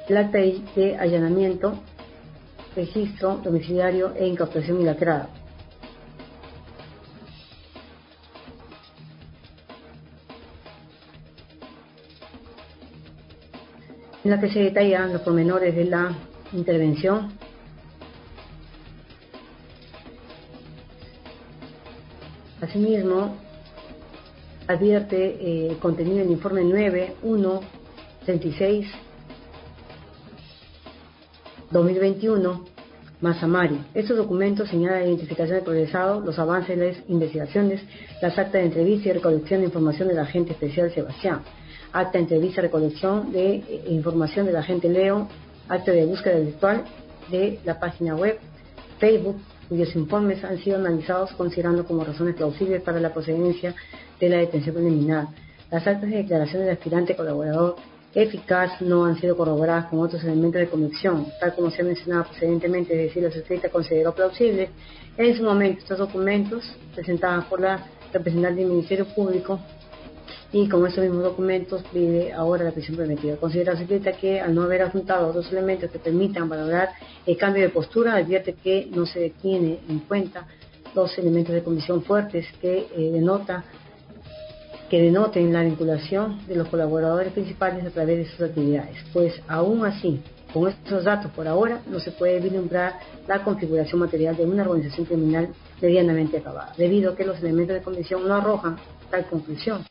El 0.07 0.17
acta 0.17 0.37
de 0.37 0.97
allanamiento, 0.99 1.73
registro 2.75 3.37
domiciliario 3.37 4.13
e 4.15 4.27
incautación 4.27 4.81
ilacrada 4.81 5.29
en 14.25 14.31
la 14.31 14.39
que 14.39 14.49
se 14.49 14.59
detallan 14.59 15.13
los 15.13 15.21
pormenores 15.21 15.75
de 15.75 15.85
la 15.85 16.11
intervención. 16.51 17.31
Asimismo, 22.59 23.37
advierte 24.67 25.17
eh, 25.17 25.67
el 25.71 25.77
contenido 25.77 26.17
del 26.17 26.31
informe 26.31 26.63
9, 26.63 27.15
1, 27.23 27.59
36, 28.25 28.87
2021, 31.71 32.65
Masamari. 33.21 33.79
Estos 33.93 34.17
documentos 34.17 34.69
señalan 34.69 35.01
la 35.01 35.07
identificación 35.07 35.57
del 35.57 35.63
progresado, 35.63 36.19
los 36.19 36.37
avances 36.39 36.77
de 36.77 36.87
las 36.87 36.97
investigaciones, 37.09 37.81
las 38.21 38.37
actas 38.37 38.53
de 38.53 38.65
entrevista 38.65 39.09
y 39.09 39.13
recolección 39.13 39.61
de 39.61 39.67
información 39.67 40.07
del 40.07 40.19
agente 40.19 40.51
especial 40.53 40.93
Sebastián 40.93 41.41
acta 41.95 42.17
de 42.17 42.23
entrevista, 42.23 42.61
recolección 42.61 43.31
de 43.31 43.55
eh, 43.55 43.83
información 43.87 44.45
del 44.45 44.57
agente 44.57 44.89
Leo, 44.89 45.29
acta 45.69 45.93
de 45.93 46.05
búsqueda 46.05 46.39
virtual 46.39 46.83
de 47.31 47.59
la 47.63 47.79
página 47.79 48.15
web, 48.15 48.37
Facebook, 48.99 49.37
cuyos 49.69 49.95
informes 49.95 50.43
han 50.43 50.57
sido 50.57 50.77
analizados 50.77 51.31
considerando 51.31 51.85
como 51.85 52.03
razones 52.03 52.35
plausibles 52.35 52.81
para 52.81 52.99
la 52.99 53.13
procedencia 53.13 53.73
de 54.19 54.29
la 54.29 54.37
detención 54.37 54.75
preliminar. 54.75 55.27
Las 55.71 55.85
actas 55.87 56.09
de 56.09 56.17
declaración 56.17 56.61
del 56.61 56.71
aspirante 56.71 57.15
colaborador 57.15 57.75
eficaz 58.13 58.81
no 58.81 59.05
han 59.05 59.19
sido 59.19 59.35
corroboradas 59.35 59.87
con 59.87 59.99
otros 59.99 60.23
elementos 60.23 60.61
de 60.61 60.67
convicción, 60.67 61.27
tal 61.39 61.53
como 61.53 61.69
se 61.69 61.81
ha 61.81 61.85
mencionado 61.85 62.25
precedentemente, 62.25 62.93
es 62.93 63.09
decir, 63.09 63.23
los 63.23 63.35
escritos 63.35 63.71
consideró 63.71 64.13
plausible. 64.13 64.69
En 65.17 65.35
su 65.35 65.43
momento, 65.43 65.79
estos 65.79 65.97
documentos, 65.97 66.63
presentados 66.93 67.45
por 67.45 67.59
la 67.59 67.85
representante 68.13 68.61
del 68.61 68.69
Ministerio 68.69 69.05
Público, 69.07 69.59
y 70.51 70.69
con 70.69 70.87
estos 70.87 71.03
mismos 71.03 71.23
documentos 71.23 71.83
pide 71.91 72.31
ahora 72.31 72.63
la 72.63 72.71
prisión 72.71 72.95
preventiva. 72.95 73.35
Considera 73.35 73.75
secreta 73.75 74.13
que 74.13 74.39
al 74.39 74.55
no 74.55 74.63
haber 74.63 74.83
adjuntado 74.83 75.27
otros 75.27 75.51
elementos 75.51 75.91
que 75.91 75.99
permitan 75.99 76.47
valorar 76.47 76.91
el 77.25 77.35
cambio 77.35 77.63
de 77.63 77.69
postura, 77.69 78.15
advierte 78.15 78.53
que 78.53 78.87
no 78.93 79.05
se 79.05 79.31
tiene 79.41 79.79
en 79.89 79.99
cuenta 79.99 80.47
los 80.93 81.17
elementos 81.17 81.53
de 81.53 81.61
comisión 81.61 82.03
fuertes 82.03 82.45
que 82.61 82.87
eh, 82.95 83.11
denota 83.11 83.65
que 84.89 85.01
denoten 85.01 85.51
la 85.51 85.63
vinculación 85.63 86.45
de 86.47 86.55
los 86.55 86.67
colaboradores 86.69 87.33
principales 87.33 87.85
a 87.85 87.89
través 87.89 88.17
de 88.17 88.25
sus 88.25 88.41
actividades. 88.41 88.97
Pues 89.13 89.41
aún 89.47 89.85
así, 89.85 90.21
con 90.53 90.69
estos 90.69 91.03
datos 91.03 91.31
por 91.31 91.47
ahora 91.47 91.81
no 91.89 91.99
se 91.99 92.11
puede 92.11 92.39
vislumbrar 92.39 92.93
la 93.27 93.43
configuración 93.43 93.99
material 93.99 94.37
de 94.37 94.45
una 94.45 94.63
organización 94.63 95.05
criminal 95.05 95.49
medianamente 95.81 96.37
acabada, 96.37 96.73
debido 96.77 97.11
a 97.11 97.15
que 97.15 97.25
los 97.25 97.41
elementos 97.41 97.75
de 97.75 97.81
comisión 97.81 98.27
no 98.27 98.35
arrojan 98.35 98.77
tal 99.09 99.25
conclusión. 99.25 99.83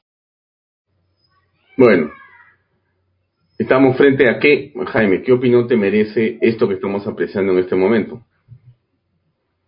Bueno, 1.77 2.11
estamos 3.59 3.97
frente 3.97 4.31
a 4.31 4.39
qué, 4.39 4.73
Jaime, 4.87 5.23
¿qué 5.23 5.33
opinión 5.33 5.67
te 5.67 5.77
merece 5.77 6.39
esto 6.41 6.69
que 6.69 6.75
estamos 6.75 7.07
apreciando 7.07 7.53
en 7.53 7.59
este 7.59 7.75
momento? 7.75 8.25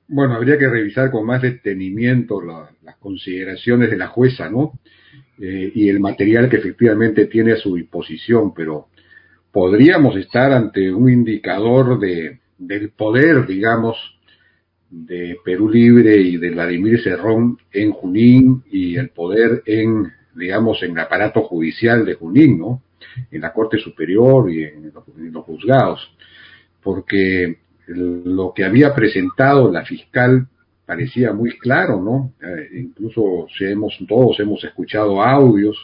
Bueno, 0.08 0.34
habría 0.34 0.56
que 0.56 0.68
revisar 0.68 1.10
con 1.10 1.26
más 1.26 1.42
detenimiento 1.42 2.40
las 2.40 2.96
consideraciones 2.98 3.90
de 3.90 3.96
la 3.96 4.06
jueza, 4.06 4.48
¿no? 4.48 4.78
Eh, 5.38 5.72
y 5.74 5.88
el 5.88 6.00
material 6.00 6.48
que 6.48 6.56
efectivamente 6.56 7.26
tiene 7.26 7.52
a 7.52 7.56
su 7.56 7.74
disposición, 7.74 8.54
pero 8.54 8.88
podríamos 9.52 10.16
estar 10.16 10.52
ante 10.52 10.92
un 10.92 11.10
indicador 11.10 11.98
de, 11.98 12.40
del 12.58 12.90
poder, 12.90 13.46
digamos, 13.46 13.96
de 14.90 15.36
Perú 15.44 15.68
Libre 15.68 16.16
y 16.16 16.36
de 16.36 16.50
Vladimir 16.50 17.02
Cerrón 17.02 17.58
en 17.72 17.90
Junín 17.90 18.62
y 18.70 18.96
el 18.96 19.10
poder 19.10 19.62
en, 19.66 20.10
digamos, 20.34 20.82
en 20.82 20.92
el 20.92 20.98
aparato 21.00 21.42
judicial 21.42 22.04
de 22.04 22.14
Junín, 22.14 22.58
¿no? 22.58 22.82
En 23.30 23.40
la 23.40 23.52
Corte 23.52 23.78
Superior 23.78 24.50
y 24.50 24.62
en 24.64 24.92
los, 25.32 25.44
juzgados. 25.44 26.14
Porque 26.82 27.58
lo 27.86 28.52
que 28.54 28.64
había 28.64 28.94
presentado 28.94 29.70
la 29.70 29.84
fiscal 29.84 30.48
parecía 30.86 31.32
muy 31.32 31.58
claro, 31.58 32.00
¿no? 32.00 32.32
Eh, 32.40 32.68
incluso 32.78 33.46
si 33.58 33.64
hemos, 33.64 33.98
todos 34.08 34.38
hemos 34.40 34.62
escuchado 34.64 35.20
audios 35.20 35.76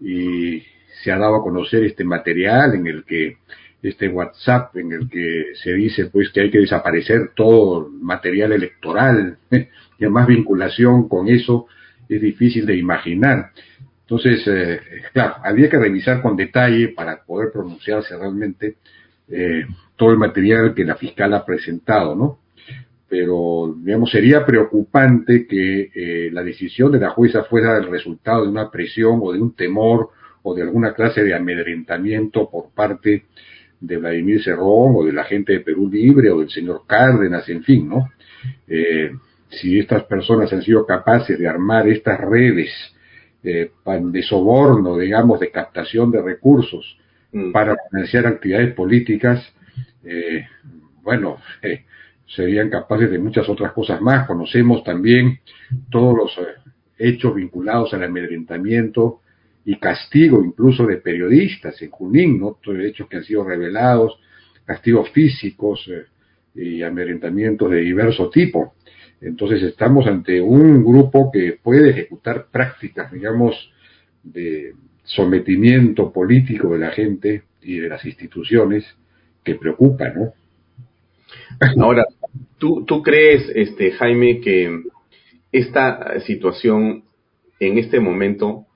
y 0.00 0.62
se 1.04 1.12
ha 1.12 1.18
dado 1.18 1.36
a 1.36 1.42
conocer 1.42 1.84
este 1.84 2.04
material 2.04 2.74
en 2.74 2.86
el 2.86 3.04
que 3.04 3.36
este 3.82 4.08
WhatsApp 4.08 4.76
en 4.76 4.92
el 4.92 5.08
que 5.08 5.54
se 5.62 5.72
dice 5.72 6.06
pues 6.06 6.30
que 6.30 6.42
hay 6.42 6.50
que 6.50 6.60
desaparecer 6.60 7.32
todo 7.34 7.88
material 7.88 8.52
electoral 8.52 9.38
y 9.98 10.06
más 10.06 10.26
vinculación 10.26 11.08
con 11.08 11.28
eso 11.28 11.66
es 12.08 12.20
difícil 12.20 12.66
de 12.66 12.76
imaginar. 12.76 13.50
Entonces, 14.02 14.46
eh, 14.46 14.80
claro, 15.12 15.36
había 15.42 15.70
que 15.70 15.78
revisar 15.78 16.20
con 16.20 16.36
detalle 16.36 16.88
para 16.88 17.22
poder 17.22 17.50
pronunciarse 17.52 18.16
realmente 18.16 18.76
eh, 19.28 19.64
todo 19.96 20.10
el 20.10 20.18
material 20.18 20.74
que 20.74 20.84
la 20.84 20.96
fiscal 20.96 21.32
ha 21.34 21.44
presentado, 21.44 22.14
¿no? 22.14 22.38
Pero, 23.12 23.74
digamos, 23.76 24.10
sería 24.10 24.46
preocupante 24.46 25.46
que 25.46 25.90
eh, 25.94 26.30
la 26.32 26.42
decisión 26.42 26.90
de 26.92 26.98
la 26.98 27.10
jueza 27.10 27.44
fuera 27.44 27.76
el 27.76 27.90
resultado 27.90 28.42
de 28.42 28.48
una 28.48 28.70
presión 28.70 29.20
o 29.22 29.34
de 29.34 29.38
un 29.38 29.54
temor 29.54 30.08
o 30.42 30.54
de 30.54 30.62
alguna 30.62 30.94
clase 30.94 31.22
de 31.22 31.34
amedrentamiento 31.34 32.48
por 32.48 32.70
parte 32.70 33.24
de 33.78 33.96
Vladimir 33.98 34.42
Cerrón 34.42 34.94
o 34.96 35.04
de 35.04 35.12
la 35.12 35.24
gente 35.24 35.52
de 35.52 35.60
Perú 35.60 35.90
Libre 35.90 36.30
o 36.30 36.40
del 36.40 36.48
señor 36.48 36.84
Cárdenas, 36.86 37.46
en 37.50 37.62
fin, 37.62 37.86
¿no? 37.86 38.08
Eh, 38.66 39.10
si 39.50 39.78
estas 39.78 40.04
personas 40.04 40.50
han 40.50 40.62
sido 40.62 40.86
capaces 40.86 41.38
de 41.38 41.46
armar 41.46 41.86
estas 41.88 42.18
redes 42.18 42.70
eh, 43.44 43.72
de 44.04 44.22
soborno, 44.22 44.96
digamos, 44.96 45.38
de 45.38 45.50
captación 45.50 46.10
de 46.10 46.22
recursos 46.22 46.96
mm. 47.30 47.52
para 47.52 47.76
financiar 47.90 48.26
actividades 48.26 48.72
políticas, 48.72 49.46
eh, 50.02 50.46
bueno, 51.02 51.36
serían 52.26 52.70
capaces 52.70 53.10
de 53.10 53.18
muchas 53.18 53.48
otras 53.48 53.72
cosas 53.72 54.00
más. 54.00 54.26
Conocemos 54.26 54.82
también 54.84 55.40
todos 55.90 56.16
los 56.16 56.40
hechos 56.98 57.34
vinculados 57.34 57.92
al 57.94 58.04
amedrentamiento 58.04 59.20
y 59.64 59.76
castigo 59.76 60.42
incluso 60.44 60.86
de 60.86 60.96
periodistas 60.96 61.80
en 61.82 61.90
Junín, 61.90 62.40
¿no? 62.40 62.58
hechos 62.80 63.08
que 63.08 63.16
han 63.16 63.24
sido 63.24 63.44
revelados, 63.44 64.18
castigos 64.64 65.10
físicos 65.10 65.88
eh, 65.88 66.04
y 66.54 66.82
amedrentamientos 66.82 67.70
de 67.70 67.80
diverso 67.80 68.28
tipo. 68.30 68.74
Entonces 69.20 69.62
estamos 69.62 70.06
ante 70.06 70.40
un 70.40 70.84
grupo 70.84 71.30
que 71.32 71.58
puede 71.62 71.90
ejecutar 71.90 72.46
prácticas, 72.50 73.12
digamos, 73.12 73.72
de 74.22 74.74
sometimiento 75.04 76.12
político 76.12 76.72
de 76.72 76.78
la 76.78 76.90
gente 76.90 77.42
y 77.62 77.78
de 77.78 77.88
las 77.88 78.04
instituciones 78.04 78.84
que 79.44 79.54
preocupa, 79.54 80.08
¿no? 80.08 80.32
Ahora, 81.80 82.04
¿tú, 82.58 82.84
tú 82.84 83.02
crees, 83.02 83.50
este, 83.54 83.92
Jaime, 83.92 84.40
que 84.40 84.82
esta 85.52 86.20
situación 86.20 87.04
en 87.60 87.78
este 87.78 88.00
momento 88.00 88.66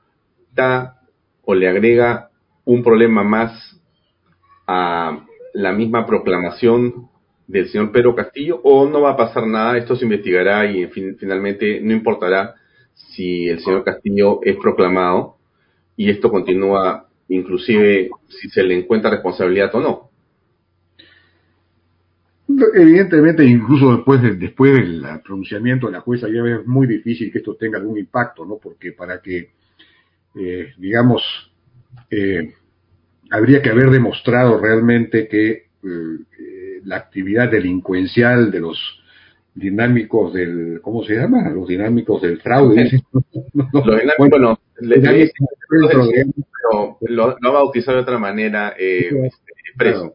o 1.44 1.54
le 1.54 1.68
agrega 1.68 2.30
un 2.64 2.82
problema 2.82 3.22
más 3.22 3.80
a 4.66 5.24
la 5.52 5.72
misma 5.72 6.06
proclamación 6.06 7.08
del 7.46 7.68
señor 7.68 7.92
Pedro 7.92 8.14
Castillo 8.14 8.60
o 8.64 8.88
no 8.88 9.02
va 9.02 9.12
a 9.12 9.16
pasar 9.16 9.46
nada, 9.46 9.78
esto 9.78 9.94
se 9.94 10.04
investigará 10.04 10.66
y 10.66 10.86
finalmente 10.86 11.80
no 11.80 11.92
importará 11.92 12.54
si 12.94 13.48
el 13.48 13.60
señor 13.60 13.84
Castillo 13.84 14.40
es 14.42 14.56
proclamado 14.56 15.36
y 15.96 16.10
esto 16.10 16.30
continúa 16.30 17.06
inclusive 17.28 18.10
si 18.28 18.48
se 18.48 18.62
le 18.62 18.78
encuentra 18.78 19.10
responsabilidad 19.10 19.74
o 19.74 19.80
no. 19.80 20.05
Evidentemente, 22.74 23.44
incluso 23.44 23.96
después, 23.96 24.22
de, 24.22 24.34
después 24.34 24.72
del 24.72 25.02
pronunciamiento 25.24 25.86
de 25.86 25.92
la 25.92 26.00
jueza, 26.00 26.28
ya 26.28 26.42
es 26.44 26.66
muy 26.66 26.86
difícil 26.86 27.30
que 27.30 27.38
esto 27.38 27.56
tenga 27.56 27.78
algún 27.78 27.98
impacto, 27.98 28.44
¿no? 28.44 28.58
Porque 28.58 28.92
para 28.92 29.20
que 29.20 29.50
eh, 30.36 30.74
digamos, 30.76 31.22
eh, 32.10 32.52
habría 33.30 33.62
que 33.62 33.70
haber 33.70 33.90
demostrado 33.90 34.60
realmente 34.60 35.28
que 35.28 35.50
eh, 35.50 36.80
la 36.84 36.96
actividad 36.96 37.50
delincuencial 37.50 38.50
de 38.50 38.60
los 38.60 38.78
dinámicos 39.54 40.34
del, 40.34 40.80
¿cómo 40.82 41.02
se 41.04 41.14
llama? 41.14 41.48
Los 41.48 41.66
dinámicos 41.68 42.20
del 42.20 42.40
fraude. 42.42 43.02
los 43.72 43.84
dinámicos, 43.84 44.60
no, 46.70 46.98
lo, 47.00 47.24
ha 47.24 47.52
bautizado 47.52 47.96
de 47.96 48.02
otra 48.02 48.18
manera, 48.18 48.74
eh, 48.78 49.30
preso. 49.76 50.14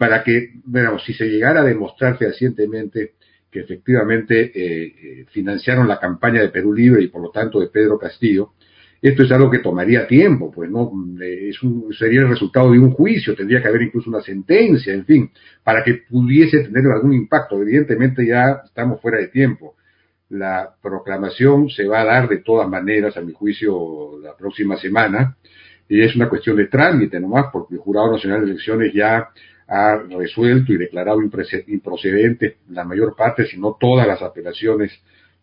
Para 0.00 0.24
que, 0.24 0.54
bueno, 0.64 0.98
si 0.98 1.12
se 1.12 1.26
llegara 1.26 1.60
a 1.60 1.64
demostrar 1.64 2.16
fehacientemente 2.16 3.16
que 3.50 3.60
efectivamente 3.60 5.26
financiaron 5.30 5.86
la 5.86 6.00
campaña 6.00 6.40
de 6.40 6.48
Perú 6.48 6.72
Libre 6.72 7.02
y 7.02 7.08
por 7.08 7.20
lo 7.20 7.30
tanto 7.30 7.60
de 7.60 7.66
Pedro 7.66 7.98
Castillo, 7.98 8.54
esto 9.02 9.24
es 9.24 9.30
algo 9.30 9.50
que 9.50 9.58
tomaría 9.58 10.06
tiempo, 10.06 10.50
pues 10.50 10.70
no 10.70 10.90
es 11.20 11.62
un, 11.62 11.92
sería 11.92 12.20
el 12.20 12.30
resultado 12.30 12.72
de 12.72 12.78
un 12.78 12.92
juicio, 12.92 13.36
tendría 13.36 13.60
que 13.60 13.68
haber 13.68 13.82
incluso 13.82 14.08
una 14.08 14.22
sentencia, 14.22 14.94
en 14.94 15.04
fin, 15.04 15.30
para 15.62 15.84
que 15.84 16.02
pudiese 16.08 16.60
tener 16.60 16.86
algún 16.86 17.12
impacto. 17.12 17.60
Evidentemente 17.60 18.26
ya 18.26 18.62
estamos 18.64 19.02
fuera 19.02 19.18
de 19.18 19.28
tiempo. 19.28 19.76
La 20.30 20.74
proclamación 20.80 21.68
se 21.68 21.86
va 21.86 22.00
a 22.00 22.06
dar 22.06 22.26
de 22.26 22.38
todas 22.38 22.70
maneras, 22.70 23.18
a 23.18 23.20
mi 23.20 23.34
juicio, 23.34 24.18
la 24.22 24.34
próxima 24.34 24.78
semana, 24.78 25.36
y 25.90 26.00
es 26.00 26.16
una 26.16 26.30
cuestión 26.30 26.56
de 26.56 26.68
trámite 26.68 27.20
nomás, 27.20 27.48
porque 27.52 27.74
el 27.74 27.80
Jurado 27.80 28.12
Nacional 28.12 28.40
de 28.40 28.52
Elecciones 28.52 28.94
ya 28.94 29.28
ha 29.70 29.96
resuelto 29.96 30.72
y 30.72 30.78
declarado 30.78 31.20
improcedentes 31.22 32.54
la 32.70 32.82
mayor 32.84 33.14
parte, 33.14 33.46
si 33.46 33.56
no 33.56 33.76
todas 33.78 34.04
las 34.04 34.20
apelaciones 34.20 34.90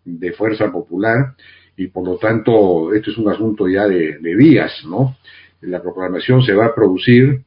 de 0.03 0.33
Fuerza 0.33 0.69
Popular, 0.69 1.35
y 1.77 1.87
por 1.87 2.05
lo 2.05 2.17
tanto 2.17 2.93
esto 2.93 3.11
es 3.11 3.17
un 3.17 3.29
asunto 3.29 3.69
ya 3.69 3.87
de, 3.87 4.17
días, 4.35 4.83
¿no? 4.85 5.15
La 5.61 5.81
proclamación 5.81 6.41
se 6.41 6.53
va 6.53 6.65
a 6.65 6.75
producir 6.75 7.41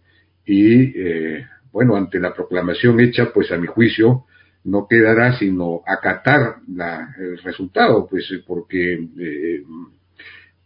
y, 0.47 0.99
eh, 0.99 1.47
bueno, 1.71 1.97
ante 1.97 2.19
la 2.19 2.33
proclamación 2.33 2.99
hecha, 2.99 3.31
pues 3.33 3.53
a 3.53 3.59
mi 3.59 3.67
juicio, 3.67 4.25
no 4.65 4.87
quedará 4.89 5.39
sino 5.39 5.83
acatar 5.87 6.57
la, 6.75 7.15
el 7.19 7.39
resultado, 7.39 8.07
pues 8.09 8.27
porque 8.47 9.07
eh, 9.19 9.65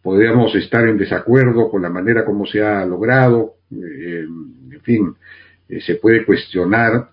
podríamos 0.00 0.54
estar 0.54 0.86
en 0.86 0.96
desacuerdo 0.96 1.68
con 1.70 1.82
la 1.82 1.90
manera 1.90 2.24
como 2.24 2.46
se 2.46 2.62
ha 2.62 2.84
logrado, 2.86 3.54
eh, 3.72 4.26
en 4.70 4.80
fin, 4.82 5.16
eh, 5.74 5.80
se 5.80 5.96
puede 5.96 6.24
cuestionar 6.24 7.10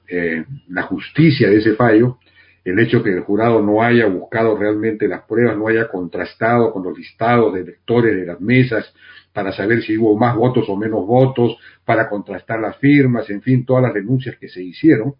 la 0.67 0.83
justicia 0.83 1.49
de 1.49 1.57
ese 1.57 1.75
fallo, 1.75 2.17
el 2.63 2.79
hecho 2.79 3.01
que 3.01 3.11
el 3.11 3.21
jurado 3.21 3.61
no 3.61 3.81
haya 3.81 4.05
buscado 4.05 4.55
realmente 4.55 5.07
las 5.07 5.23
pruebas, 5.23 5.57
no 5.57 5.67
haya 5.67 5.87
contrastado 5.87 6.71
con 6.71 6.83
los 6.83 6.97
listados 6.97 7.53
de 7.53 7.61
electores 7.61 8.15
de 8.15 8.25
las 8.25 8.39
mesas 8.39 8.93
para 9.33 9.51
saber 9.51 9.81
si 9.81 9.97
hubo 9.97 10.17
más 10.17 10.35
votos 10.35 10.65
o 10.69 10.75
menos 10.75 11.05
votos, 11.07 11.57
para 11.85 12.07
contrastar 12.09 12.59
las 12.59 12.77
firmas, 12.77 13.29
en 13.29 13.41
fin, 13.41 13.65
todas 13.65 13.83
las 13.83 13.93
denuncias 13.93 14.37
que 14.37 14.49
se 14.49 14.61
hicieron. 14.61 15.15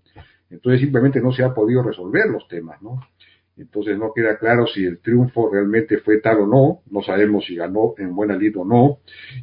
Entonces 0.50 0.82
simplemente 0.82 1.22
no 1.22 1.32
se 1.32 1.44
ha 1.44 1.54
podido 1.54 1.82
resolver 1.82 2.28
los 2.30 2.48
temas, 2.48 2.82
¿no? 2.82 3.00
Entonces 3.58 3.98
no 3.98 4.12
queda 4.14 4.38
claro 4.38 4.68
si 4.68 4.84
el 4.86 5.00
triunfo 5.00 5.50
realmente 5.52 5.98
fue 6.00 6.20
tal 6.20 6.42
o 6.42 6.48
no, 6.48 6.82
no 6.90 7.02
sabemos 7.02 7.46
si 7.46 7.56
ganó 7.56 7.94
en 7.98 8.16
buena 8.16 8.36
lid 8.36 8.58
o 8.58 8.66
no, 8.66 9.00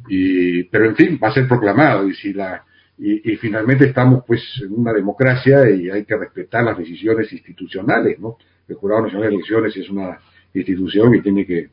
y, 0.07 0.63
pero 0.63 0.85
en 0.85 0.95
fin, 0.95 1.19
va 1.21 1.29
a 1.29 1.33
ser 1.33 1.47
proclamado 1.47 2.07
y 2.07 2.13
si 2.13 2.33
la 2.33 2.63
y, 3.01 3.37
finalmente 3.37 3.85
estamos 3.85 4.23
pues 4.27 4.41
en 4.61 4.73
una 4.73 4.91
democracia 4.91 5.69
y 5.69 5.89
hay 5.89 6.03
que 6.03 6.17
respetar 6.17 6.65
las 6.65 6.77
decisiones 6.77 7.31
institucionales, 7.31 8.19
¿no? 8.19 8.37
El 8.67 8.75
Jurado 8.75 9.03
Nacional 9.03 9.29
de 9.29 9.35
Elecciones 9.35 9.77
es 9.77 9.89
una 9.89 10.19
institución 10.53 11.15
y 11.15 11.21
tiene 11.21 11.45
que, 11.45 11.69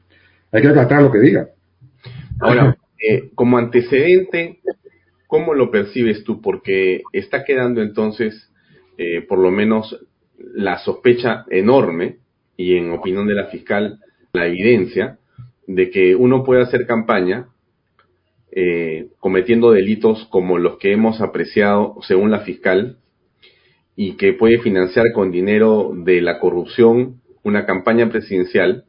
hay 0.52 0.62
que 0.62 0.68
acatar 0.68 1.02
lo 1.02 1.10
que 1.10 1.18
diga. 1.18 1.48
Ahora, 2.38 2.76
eh, 2.98 3.30
como 3.34 3.58
antecedente, 3.58 4.60
¿cómo 5.26 5.52
lo 5.52 5.70
percibes 5.70 6.22
tú? 6.22 6.40
Porque 6.40 7.02
está 7.12 7.44
quedando 7.44 7.82
entonces, 7.82 8.52
eh, 8.96 9.20
por 9.22 9.40
lo 9.40 9.50
menos, 9.50 9.98
la 10.38 10.78
sospecha 10.78 11.44
enorme, 11.50 12.18
y 12.56 12.76
en 12.76 12.92
opinión 12.92 13.26
de 13.26 13.34
la 13.34 13.46
fiscal, 13.46 13.98
la 14.32 14.46
evidencia, 14.46 15.18
de 15.66 15.90
que 15.90 16.14
uno 16.14 16.44
puede 16.44 16.62
hacer 16.62 16.86
campaña 16.86 17.48
eh, 18.58 19.08
cometiendo 19.20 19.70
delitos 19.70 20.26
como 20.30 20.56
los 20.56 20.78
que 20.78 20.92
hemos 20.92 21.20
apreciado 21.20 21.96
según 22.08 22.30
la 22.30 22.40
fiscal 22.40 22.96
y 23.94 24.12
que 24.12 24.32
puede 24.32 24.58
financiar 24.60 25.12
con 25.12 25.30
dinero 25.30 25.92
de 25.94 26.22
la 26.22 26.38
corrupción 26.38 27.20
una 27.42 27.66
campaña 27.66 28.08
presidencial, 28.08 28.84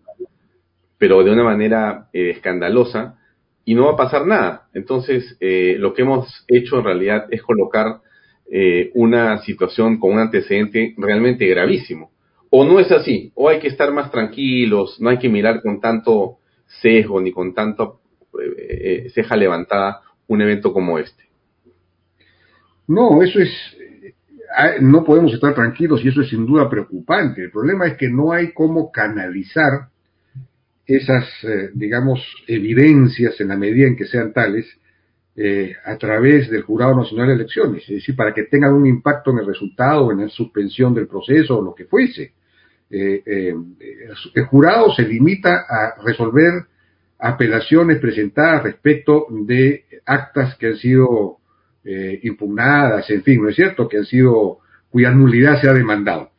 pero 0.98 1.22
de 1.24 1.32
una 1.32 1.44
manera 1.44 2.08
eh, 2.14 2.30
escandalosa, 2.30 3.20
y 3.66 3.76
no 3.76 3.88
va 3.88 3.92
a 3.92 3.98
pasar 3.98 4.26
nada. 4.26 4.70
Entonces, 4.74 5.36
eh, 5.42 5.76
lo 5.78 5.94
que 5.94 6.04
hemos 6.04 6.46
hecho 6.48 6.78
en 6.78 6.86
realidad 6.86 7.26
es 7.30 7.44
colocar 7.44 8.00
eh, 8.50 8.92
una 8.94 9.40
situación 9.40 10.00
con 10.00 10.14
un 10.14 10.20
antecedente 10.20 10.96
realmente 10.98 11.46
gravísimo. 11.46 12.12
O 12.50 12.64
no 12.64 12.80
es 12.80 12.90
así, 12.90 13.34
o 13.36 13.50
hay 13.50 13.60
que 13.60 13.68
estar 13.68 13.92
más 13.92 14.12
tranquilos, 14.12 14.96
no 15.02 15.10
hay 15.10 15.18
que 15.18 15.28
mirar 15.28 15.62
con 15.62 15.82
tanto 15.82 16.38
sesgo 16.82 17.20
ni 17.20 17.34
con 17.34 17.54
tanto 17.54 18.00
eh, 18.42 19.06
eh, 19.06 19.10
ceja 19.14 19.36
levantada 19.36 20.02
un 20.28 20.42
evento 20.42 20.74
como 20.74 21.00
este. 21.00 21.24
No, 22.88 23.22
eso 23.22 23.40
es, 23.40 23.52
no 24.82 25.04
podemos 25.04 25.34
estar 25.34 25.54
tranquilos 25.54 26.04
y 26.04 26.10
eso 26.10 26.22
es 26.22 26.30
sin 26.30 26.46
duda 26.46 26.70
preocupante. 26.70 27.44
El 27.44 27.52
problema 27.52 27.88
es 27.88 27.98
que 27.98 28.10
no 28.10 28.32
hay 28.32 28.54
cómo 28.54 28.92
canalizar 28.92 29.90
esas, 30.86 31.26
digamos, 31.74 32.22
evidencias 32.48 33.42
en 33.42 33.50
la 33.50 33.58
medida 33.58 33.88
en 33.88 33.98
que 33.98 34.06
sean 34.06 34.32
tales 34.32 34.66
eh, 35.40 35.76
a 35.86 35.96
través 35.98 36.50
del 36.50 36.64
Jurado 36.64 36.96
Nacional 36.96 37.28
de 37.28 37.36
Elecciones, 37.36 37.84
es 37.84 37.98
decir, 37.98 38.16
para 38.16 38.34
que 38.34 38.46
tengan 38.46 38.74
un 38.74 38.88
impacto 38.88 39.30
en 39.30 39.38
el 39.38 39.46
resultado, 39.46 40.12
en 40.12 40.22
la 40.22 40.30
suspensión 40.30 40.96
del 40.96 41.08
proceso 41.08 41.60
o 41.60 41.62
lo 41.62 41.76
que 41.76 41.86
fuese. 41.86 42.34
Eh, 42.90 43.22
eh, 43.24 43.54
el 44.34 44.46
jurado 44.46 44.92
se 44.96 45.04
limita 45.04 45.66
a 45.70 46.02
resolver 46.04 46.66
apelaciones 47.20 48.00
presentadas 48.00 48.64
respecto 48.64 49.28
de 49.30 49.86
actas 50.06 50.56
que 50.58 50.68
han 50.68 50.78
sido 50.78 51.38
impugnadas, 52.24 53.10
en 53.10 53.24
fin, 53.24 53.42
¿no 53.42 53.48
es 53.48 53.56
cierto?, 53.56 53.88
que 53.88 53.98
han 53.98 54.06
sido, 54.06 54.60
cuya 54.90 55.10
nulidad 55.12 55.62
se 55.62 55.70
ha 55.70 55.74
demandado. 55.74 56.32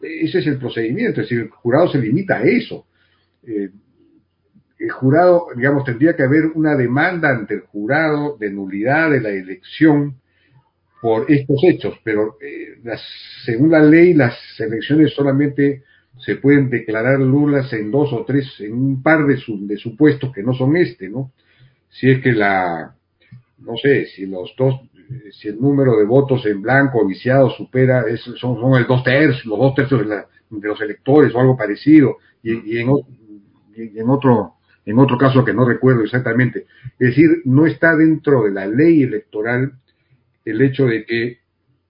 Ese 0.00 0.38
es 0.38 0.46
el 0.46 0.58
procedimiento, 0.58 1.20
es 1.20 1.28
decir, 1.28 1.40
el 1.40 1.50
jurado 1.50 1.88
se 1.88 1.98
limita 1.98 2.36
a 2.36 2.42
eso 2.44 2.86
el 4.84 4.90
jurado, 4.90 5.46
digamos, 5.56 5.84
tendría 5.84 6.14
que 6.14 6.22
haber 6.22 6.46
una 6.54 6.76
demanda 6.76 7.30
ante 7.30 7.54
el 7.54 7.60
jurado 7.60 8.36
de 8.38 8.50
nulidad 8.50 9.10
de 9.10 9.20
la 9.20 9.30
elección 9.30 10.16
por 11.00 11.30
estos 11.30 11.60
hechos, 11.64 11.98
pero 12.02 12.36
eh, 12.40 12.78
según 13.44 13.70
la 13.70 13.82
ley 13.82 14.14
las 14.14 14.36
elecciones 14.58 15.14
solamente 15.14 15.82
se 16.18 16.36
pueden 16.36 16.70
declarar 16.70 17.18
nulas 17.18 17.72
en 17.72 17.90
dos 17.90 18.12
o 18.12 18.24
tres, 18.24 18.46
en 18.60 18.72
un 18.72 19.02
par 19.02 19.26
de, 19.26 19.38
de 19.46 19.76
supuestos 19.76 20.32
que 20.32 20.42
no 20.42 20.54
son 20.54 20.76
este, 20.76 21.08
¿no? 21.08 21.32
Si 21.90 22.10
es 22.10 22.20
que 22.22 22.32
la, 22.32 22.94
no 23.58 23.76
sé, 23.76 24.06
si 24.06 24.26
los 24.26 24.54
dos, 24.56 24.80
si 25.32 25.48
el 25.48 25.60
número 25.60 25.96
de 25.96 26.04
votos 26.04 26.44
en 26.46 26.62
blanco 26.62 27.06
viciado 27.06 27.50
supera, 27.50 28.04
son, 28.16 28.58
son 28.58 28.74
el 28.74 28.86
dos 28.86 29.02
tercios, 29.04 29.44
los 29.46 29.58
dos 29.58 29.74
tercios 29.74 30.08
de, 30.08 30.24
los 30.68 30.80
electores 30.80 31.34
o 31.34 31.40
algo 31.40 31.56
parecido, 31.56 32.16
y, 32.42 32.78
en, 32.78 32.90
y 33.76 33.98
en 33.98 34.10
otro 34.10 34.54
en 34.86 34.98
otro 34.98 35.16
caso 35.16 35.44
que 35.44 35.54
no 35.54 35.64
recuerdo 35.64 36.02
exactamente. 36.02 36.66
Es 36.98 37.08
decir, 37.08 37.42
no 37.44 37.66
está 37.66 37.96
dentro 37.96 38.42
de 38.42 38.50
la 38.50 38.66
ley 38.66 39.02
electoral 39.02 39.72
el 40.44 40.60
hecho 40.60 40.86
de 40.86 41.06
que 41.06 41.38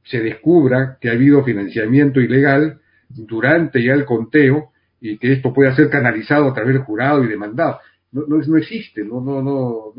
se 0.04 0.20
descubra 0.20 0.98
que 1.00 1.08
ha 1.08 1.12
habido 1.12 1.42
financiamiento 1.42 2.20
ilegal 2.20 2.80
durante 3.14 3.82
ya 3.82 3.94
el 3.94 4.04
conteo 4.04 4.70
y 5.00 5.18
que 5.18 5.32
esto 5.32 5.52
pueda 5.52 5.74
ser 5.74 5.90
canalizado 5.90 6.48
a 6.48 6.54
través 6.54 6.74
del 6.74 6.84
jurado 6.84 7.24
y 7.24 7.28
demandado. 7.28 7.78
No, 8.12 8.22
no, 8.26 8.38
no 8.38 8.56
existe, 8.56 9.04
no, 9.04 9.20
no, 9.20 9.42
no, 9.42 9.92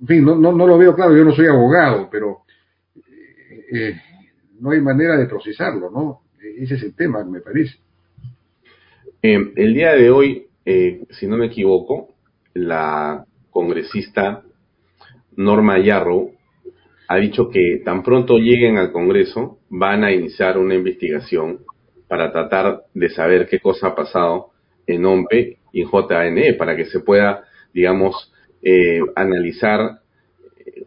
en 0.00 0.06
fin, 0.06 0.24
no, 0.24 0.36
no, 0.36 0.66
lo 0.66 0.78
veo 0.78 0.94
claro, 0.94 1.16
yo 1.16 1.24
no 1.24 1.32
soy 1.32 1.46
abogado, 1.46 2.08
pero 2.10 2.38
eh, 2.96 3.66
eh, 3.72 4.00
no 4.60 4.70
hay 4.70 4.80
manera 4.80 5.16
de 5.16 5.26
procesarlo, 5.26 5.90
¿no? 5.90 6.22
Ese 6.40 6.74
es 6.76 6.82
el 6.82 6.94
tema, 6.94 7.22
me 7.24 7.40
parece. 7.40 7.76
Eh, 9.22 9.52
el 9.56 9.74
día 9.74 9.92
de 9.92 10.10
hoy, 10.10 10.46
si 10.64 11.26
no 11.26 11.36
me 11.36 11.46
equivoco, 11.46 12.08
la 12.54 13.24
congresista 13.50 14.42
Norma 15.36 15.78
Yarrow 15.78 16.32
ha 17.08 17.16
dicho 17.16 17.48
que 17.48 17.80
tan 17.84 18.02
pronto 18.02 18.38
lleguen 18.38 18.76
al 18.76 18.92
Congreso 18.92 19.58
van 19.70 20.04
a 20.04 20.12
iniciar 20.12 20.58
una 20.58 20.74
investigación 20.74 21.60
para 22.08 22.32
tratar 22.32 22.82
de 22.94 23.08
saber 23.10 23.46
qué 23.48 23.60
cosa 23.60 23.88
ha 23.88 23.94
pasado 23.94 24.50
en 24.86 25.04
OMPE 25.04 25.58
y 25.72 25.82
en 25.82 25.88
JNE 25.88 26.54
para 26.54 26.74
que 26.76 26.86
se 26.86 27.00
pueda, 27.00 27.44
digamos, 27.72 28.32
eh, 28.62 29.00
analizar 29.14 30.00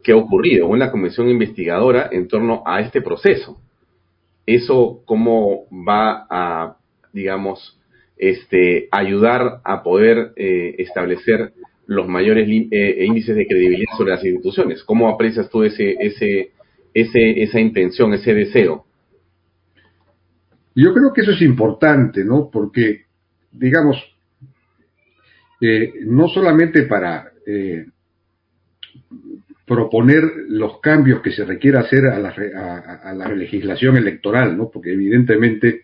qué 0.03 0.11
ha 0.11 0.17
ocurrido, 0.17 0.67
una 0.67 0.91
comisión 0.91 1.29
investigadora 1.29 2.09
en 2.11 2.27
torno 2.27 2.63
a 2.65 2.81
este 2.81 3.01
proceso. 3.01 3.59
Eso 4.45 5.03
cómo 5.05 5.65
va 5.71 6.25
a, 6.29 6.77
digamos, 7.13 7.79
este, 8.17 8.87
ayudar 8.91 9.61
a 9.63 9.83
poder 9.83 10.33
eh, 10.35 10.75
establecer 10.79 11.53
los 11.85 12.07
mayores 12.07 12.47
eh, 12.49 13.05
índices 13.05 13.35
de 13.35 13.47
credibilidad 13.47 13.91
sobre 13.97 14.11
las 14.11 14.23
instituciones. 14.23 14.83
¿Cómo 14.83 15.09
aprecias 15.09 15.49
tú 15.49 15.63
ese, 15.63 15.95
ese, 15.99 16.51
ese, 16.93 17.43
esa 17.43 17.59
intención, 17.59 18.13
ese 18.13 18.33
deseo? 18.33 18.85
Yo 20.75 20.93
creo 20.93 21.13
que 21.13 21.21
eso 21.21 21.31
es 21.31 21.41
importante, 21.41 22.23
¿no? 22.23 22.49
Porque, 22.51 23.05
digamos, 23.51 23.97
eh, 25.59 25.93
no 26.05 26.27
solamente 26.29 26.83
para 26.83 27.27
proponer 29.65 30.23
los 30.47 30.79
cambios 30.79 31.21
que 31.21 31.31
se 31.31 31.43
requiere 31.43 31.79
hacer 31.79 32.05
a 32.07 32.19
la, 32.19 32.29
a 33.03 33.13
la 33.13 33.27
legislación 33.29 33.97
electoral, 33.97 34.57
¿no? 34.57 34.69
Porque 34.69 34.93
evidentemente 34.93 35.81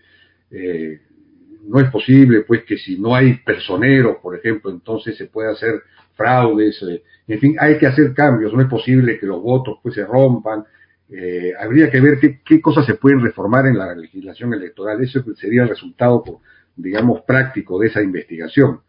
no 1.67 1.79
es 1.79 1.89
posible, 1.91 2.41
pues, 2.41 2.63
que 2.63 2.77
si 2.77 2.97
no 2.97 3.13
hay 3.13 3.35
personeros, 3.35 4.17
por 4.21 4.35
ejemplo, 4.35 4.71
entonces 4.71 5.17
se 5.17 5.25
puede 5.25 5.51
hacer 5.51 5.81
fraudes, 6.15 6.81
eh, 6.83 7.03
en 7.27 7.39
fin, 7.39 7.55
hay 7.59 7.77
que 7.77 7.85
hacer 7.85 8.13
cambios, 8.13 8.53
no 8.53 8.61
es 8.61 8.67
posible 8.67 9.19
que 9.19 9.25
los 9.25 9.41
votos, 9.41 9.79
pues, 9.83 9.95
se 9.95 10.05
rompan, 10.05 10.63
eh, 11.09 11.53
habría 11.59 11.89
que 11.89 12.01
ver 12.01 12.19
qué, 12.43 12.61
cosas 12.61 12.85
se 12.85 12.95
pueden 12.95 13.21
reformar 13.21 13.65
en 13.67 13.77
la 13.77 13.95
legislación 13.95 14.53
electoral, 14.53 15.01
eso 15.01 15.23
sería 15.35 15.63
el 15.63 15.69
resultado, 15.69 16.41
digamos, 16.75 17.21
práctico 17.21 17.79
de 17.79 17.87
esa 17.87 18.01
investigación. 18.01 18.81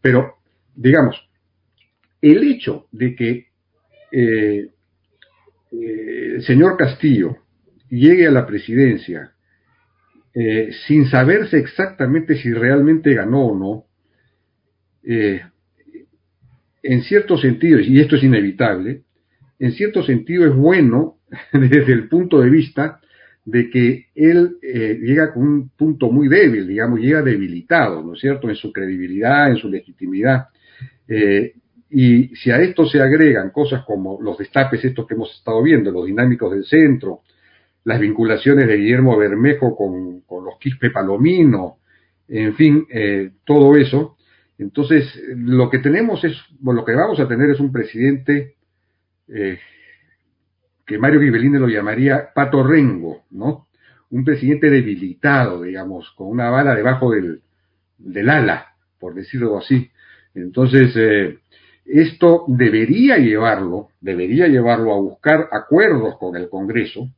Pero, 0.00 0.36
digamos, 0.74 1.16
el 2.22 2.42
hecho 2.44 2.86
de 2.92 3.14
que 3.14 3.46
eh, 4.12 4.70
el 5.72 6.42
señor 6.42 6.76
Castillo 6.76 7.36
llegue 7.88 8.26
a 8.26 8.30
la 8.30 8.46
presidencia 8.46 9.32
eh, 10.38 10.70
sin 10.86 11.06
saberse 11.06 11.56
exactamente 11.56 12.36
si 12.36 12.52
realmente 12.52 13.14
ganó 13.14 13.46
o 13.46 13.58
no, 13.58 13.86
eh, 15.02 15.40
en 16.82 17.02
cierto 17.04 17.38
sentido, 17.38 17.80
y 17.80 18.00
esto 18.00 18.16
es 18.16 18.22
inevitable, 18.22 19.02
en 19.58 19.72
cierto 19.72 20.02
sentido 20.02 20.46
es 20.46 20.54
bueno 20.54 21.15
desde 21.52 21.92
el 21.92 22.08
punto 22.08 22.40
de 22.40 22.50
vista 22.50 23.00
de 23.44 23.70
que 23.70 24.06
él 24.14 24.56
eh, 24.60 24.98
llega 25.00 25.32
con 25.32 25.42
un 25.42 25.68
punto 25.70 26.10
muy 26.10 26.28
débil, 26.28 26.66
digamos, 26.66 27.00
llega 27.00 27.22
debilitado, 27.22 28.02
¿no 28.02 28.14
es 28.14 28.20
cierto?, 28.20 28.48
en 28.48 28.56
su 28.56 28.72
credibilidad, 28.72 29.50
en 29.50 29.56
su 29.56 29.68
legitimidad. 29.68 30.48
y 31.88 32.34
si 32.34 32.50
a 32.50 32.60
esto 32.60 32.84
se 32.86 33.00
agregan 33.00 33.50
cosas 33.50 33.84
como 33.84 34.20
los 34.20 34.36
destapes 34.36 34.84
estos 34.84 35.06
que 35.06 35.14
hemos 35.14 35.32
estado 35.36 35.62
viendo, 35.62 35.92
los 35.92 36.06
dinámicos 36.06 36.52
del 36.52 36.64
centro, 36.64 37.22
las 37.86 38.00
vinculaciones 38.00 38.66
de 38.66 38.76
Guillermo 38.78 39.16
Bermejo 39.16 39.76
con, 39.76 40.24
los 40.28 40.58
Quispe 40.58 40.90
Palomino, 40.90 41.78
en 42.28 42.54
fin, 42.54 42.84
eh, 42.90 43.30
todo 43.44 43.76
eso. 43.76 44.16
Entonces, 44.58 45.04
lo 45.36 45.70
que 45.70 45.78
tenemos 45.78 46.24
es, 46.24 46.36
lo 46.64 46.84
que 46.84 46.96
vamos 46.96 47.20
a 47.20 47.28
tener 47.28 47.48
es 47.50 47.60
un 47.60 47.70
presidente 47.70 48.56
eh, 49.28 49.58
que 50.86 50.98
Mario 50.98 51.20
Ghibellini 51.20 51.58
lo 51.58 51.68
llamaría 51.68 52.32
patorrengo, 52.34 53.24
¿no? 53.30 53.66
Un 54.10 54.24
presidente 54.24 54.70
debilitado, 54.70 55.62
digamos, 55.62 56.10
con 56.12 56.28
una 56.28 56.48
bala 56.48 56.74
debajo 56.74 57.10
del, 57.10 57.42
del 57.98 58.30
ala, 58.30 58.74
por 59.00 59.14
decirlo 59.14 59.58
así. 59.58 59.90
Entonces, 60.34 60.94
eh, 60.96 61.38
esto 61.84 62.44
debería 62.46 63.18
llevarlo, 63.18 63.88
debería 64.00 64.46
llevarlo 64.46 64.94
a 64.94 65.00
buscar 65.00 65.48
acuerdos 65.50 66.16
con 66.18 66.36
el 66.36 66.48
Congreso, 66.48 67.10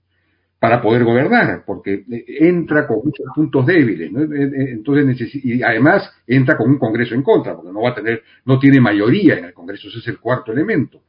para 0.58 0.82
poder 0.82 1.04
gobernar, 1.04 1.62
porque 1.64 2.04
entra 2.26 2.86
con 2.86 2.98
muchos 3.04 3.26
puntos 3.34 3.64
débiles, 3.64 4.10
¿no? 4.10 4.22
entonces 4.22 5.32
y 5.34 5.62
además 5.62 6.10
entra 6.26 6.56
con 6.56 6.70
un 6.70 6.78
Congreso 6.78 7.14
en 7.14 7.22
contra, 7.22 7.54
porque 7.54 7.72
no 7.72 7.82
va 7.82 7.90
a 7.90 7.94
tener, 7.94 8.22
no 8.44 8.58
tiene 8.58 8.80
mayoría 8.80 9.38
en 9.38 9.44
el 9.44 9.54
Congreso, 9.54 9.86
ese 9.88 9.98
es 9.98 10.08
el 10.08 10.18
cuarto 10.18 10.52
elemento. 10.52 11.02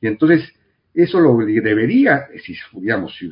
Y 0.00 0.06
entonces 0.06 0.54
eso 0.94 1.20
lo 1.20 1.36
debería, 1.38 2.28
si 2.44 2.54
digamos, 2.80 3.16
si, 3.16 3.30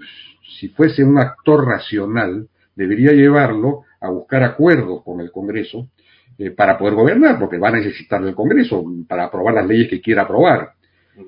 si 0.59 0.68
fuese 0.68 1.05
un 1.05 1.18
actor 1.18 1.66
racional, 1.66 2.49
debería 2.75 3.12
llevarlo 3.12 3.83
a 4.01 4.11
buscar 4.11 4.42
acuerdos 4.42 5.03
con 5.05 5.20
el 5.20 5.31
Congreso 5.31 5.88
eh, 6.38 6.51
para 6.51 6.79
poder 6.79 6.94
gobernar, 6.94 7.38
porque 7.38 7.59
va 7.59 7.68
a 7.68 7.73
necesitar 7.73 8.23
del 8.25 8.35
Congreso 8.35 8.83
para 9.07 9.25
aprobar 9.25 9.55
las 9.55 9.66
leyes 9.66 9.88
que 9.88 10.01
quiera 10.01 10.23
aprobar. 10.23 10.73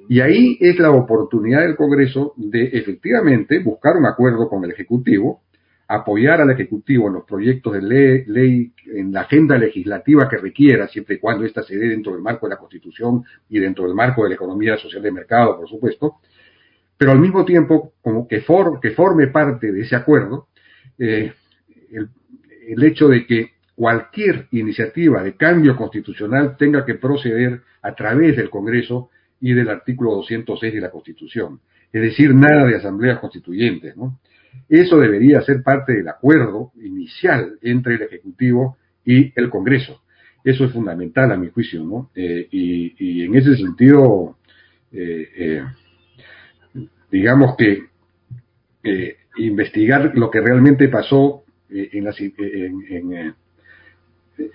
Y 0.08 0.20
ahí 0.20 0.56
es 0.60 0.78
la 0.78 0.90
oportunidad 0.90 1.60
del 1.60 1.76
Congreso 1.76 2.32
de 2.36 2.64
efectivamente 2.72 3.58
buscar 3.58 3.96
un 3.96 4.06
acuerdo 4.06 4.48
con 4.48 4.64
el 4.64 4.70
Ejecutivo, 4.70 5.42
apoyar 5.94 6.40
al 6.40 6.50
Ejecutivo 6.50 7.08
en 7.08 7.14
los 7.14 7.24
proyectos 7.24 7.74
de 7.74 8.24
ley, 8.26 8.72
en 8.86 9.12
la 9.12 9.22
agenda 9.22 9.58
legislativa 9.58 10.28
que 10.28 10.38
requiera, 10.38 10.88
siempre 10.88 11.16
y 11.16 11.18
cuando 11.18 11.44
ésta 11.44 11.62
se 11.62 11.76
dé 11.76 11.88
dentro 11.88 12.12
del 12.12 12.22
marco 12.22 12.46
de 12.46 12.54
la 12.54 12.58
Constitución 12.58 13.24
y 13.48 13.58
dentro 13.58 13.84
del 13.84 13.94
marco 13.94 14.22
de 14.22 14.30
la 14.30 14.34
economía 14.36 14.76
social 14.78 15.02
de 15.02 15.12
mercado, 15.12 15.58
por 15.58 15.68
supuesto, 15.68 16.16
pero 16.96 17.12
al 17.12 17.18
mismo 17.18 17.44
tiempo, 17.44 17.92
como 18.00 18.26
que, 18.26 18.40
forme 18.40 19.26
parte 19.26 19.70
de 19.70 19.82
ese 19.82 19.96
acuerdo, 19.96 20.48
eh, 20.98 21.32
el, 21.90 22.08
el 22.68 22.84
hecho 22.84 23.08
de 23.08 23.26
que 23.26 23.50
cualquier 23.74 24.46
iniciativa 24.52 25.22
de 25.22 25.36
cambio 25.36 25.76
constitucional 25.76 26.56
tenga 26.56 26.84
que 26.86 26.94
proceder 26.94 27.60
a 27.82 27.94
través 27.94 28.36
del 28.36 28.48
Congreso 28.48 29.10
y 29.40 29.52
del 29.52 29.68
artículo 29.68 30.12
206 30.12 30.72
de 30.72 30.80
la 30.80 30.90
Constitución. 30.90 31.60
Es 31.92 32.00
decir, 32.00 32.34
nada 32.34 32.64
de 32.64 32.76
asambleas 32.76 33.18
constituyentes, 33.18 33.96
¿no? 33.96 34.20
Eso 34.68 34.98
debería 34.98 35.40
ser 35.42 35.62
parte 35.62 35.92
del 35.92 36.08
acuerdo 36.08 36.72
inicial 36.82 37.58
entre 37.62 37.94
el 37.94 38.02
Ejecutivo 38.02 38.76
y 39.04 39.32
el 39.38 39.50
Congreso. 39.50 40.02
Eso 40.44 40.64
es 40.64 40.72
fundamental 40.72 41.30
a 41.30 41.36
mi 41.36 41.50
juicio, 41.50 41.84
¿no? 41.84 42.10
Eh, 42.14 42.48
y, 42.50 43.24
en 43.24 43.34
ese 43.36 43.56
sentido, 43.56 44.38
eh, 44.92 45.28
eh, 45.36 45.64
digamos 47.10 47.56
que 47.56 47.84
investigar 49.36 50.12
lo 50.16 50.30
que 50.30 50.40
realmente 50.40 50.88
pasó 50.88 51.44
en, 51.70 52.04
la, 52.04 52.12
en, 52.18 53.34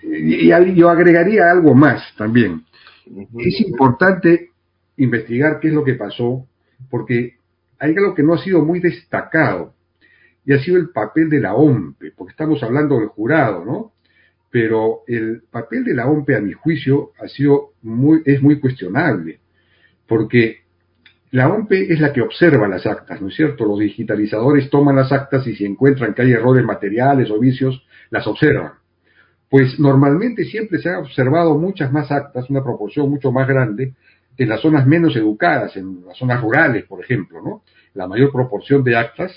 y 0.02 0.74
yo 0.74 0.90
agregaría 0.90 1.50
algo 1.50 1.74
más 1.74 2.14
también. 2.16 2.64
Es 3.38 3.60
importante 3.62 4.50
investigar 4.98 5.60
qué 5.60 5.68
es 5.68 5.74
lo 5.74 5.84
que 5.84 5.94
pasó, 5.94 6.46
porque 6.90 7.36
hay 7.78 7.94
algo 7.96 8.14
que 8.14 8.22
no 8.22 8.34
ha 8.34 8.38
sido 8.38 8.62
muy 8.64 8.80
destacado, 8.80 9.74
y 10.48 10.54
ha 10.54 10.60
sido 10.60 10.78
el 10.78 10.88
papel 10.88 11.28
de 11.28 11.40
la 11.40 11.54
OMPE, 11.54 12.12
porque 12.16 12.30
estamos 12.30 12.62
hablando 12.62 12.98
del 12.98 13.08
jurado, 13.08 13.66
¿no? 13.66 13.92
Pero 14.50 15.02
el 15.06 15.42
papel 15.50 15.84
de 15.84 15.92
la 15.92 16.06
OMPE, 16.06 16.36
a 16.36 16.40
mi 16.40 16.54
juicio, 16.54 17.10
ha 17.22 17.28
sido 17.28 17.72
muy, 17.82 18.22
es 18.24 18.40
muy 18.40 18.58
cuestionable, 18.58 19.40
porque 20.06 20.62
la 21.32 21.50
OMPE 21.50 21.92
es 21.92 22.00
la 22.00 22.14
que 22.14 22.22
observa 22.22 22.66
las 22.66 22.86
actas, 22.86 23.20
¿no 23.20 23.28
es 23.28 23.36
cierto? 23.36 23.66
Los 23.66 23.78
digitalizadores 23.78 24.70
toman 24.70 24.96
las 24.96 25.12
actas 25.12 25.46
y 25.46 25.54
si 25.54 25.66
encuentran 25.66 26.14
que 26.14 26.22
hay 26.22 26.32
errores 26.32 26.64
materiales 26.64 27.30
o 27.30 27.38
vicios, 27.38 27.86
las 28.08 28.26
observan 28.26 28.72
pues 29.50 29.80
normalmente 29.80 30.44
siempre 30.44 30.78
se 30.78 30.90
ha 30.90 30.98
observado 30.98 31.56
muchas 31.56 31.90
más 31.90 32.12
actas, 32.12 32.50
una 32.50 32.62
proporción 32.62 33.08
mucho 33.08 33.32
más 33.32 33.48
grande, 33.48 33.94
en 34.36 34.48
las 34.48 34.60
zonas 34.60 34.86
menos 34.86 35.16
educadas, 35.16 35.74
en 35.78 36.04
las 36.06 36.18
zonas 36.18 36.42
rurales, 36.42 36.84
por 36.84 37.02
ejemplo, 37.02 37.40
¿no? 37.42 37.62
La 37.94 38.06
mayor 38.06 38.30
proporción 38.30 38.84
de 38.84 38.94
actas 38.94 39.32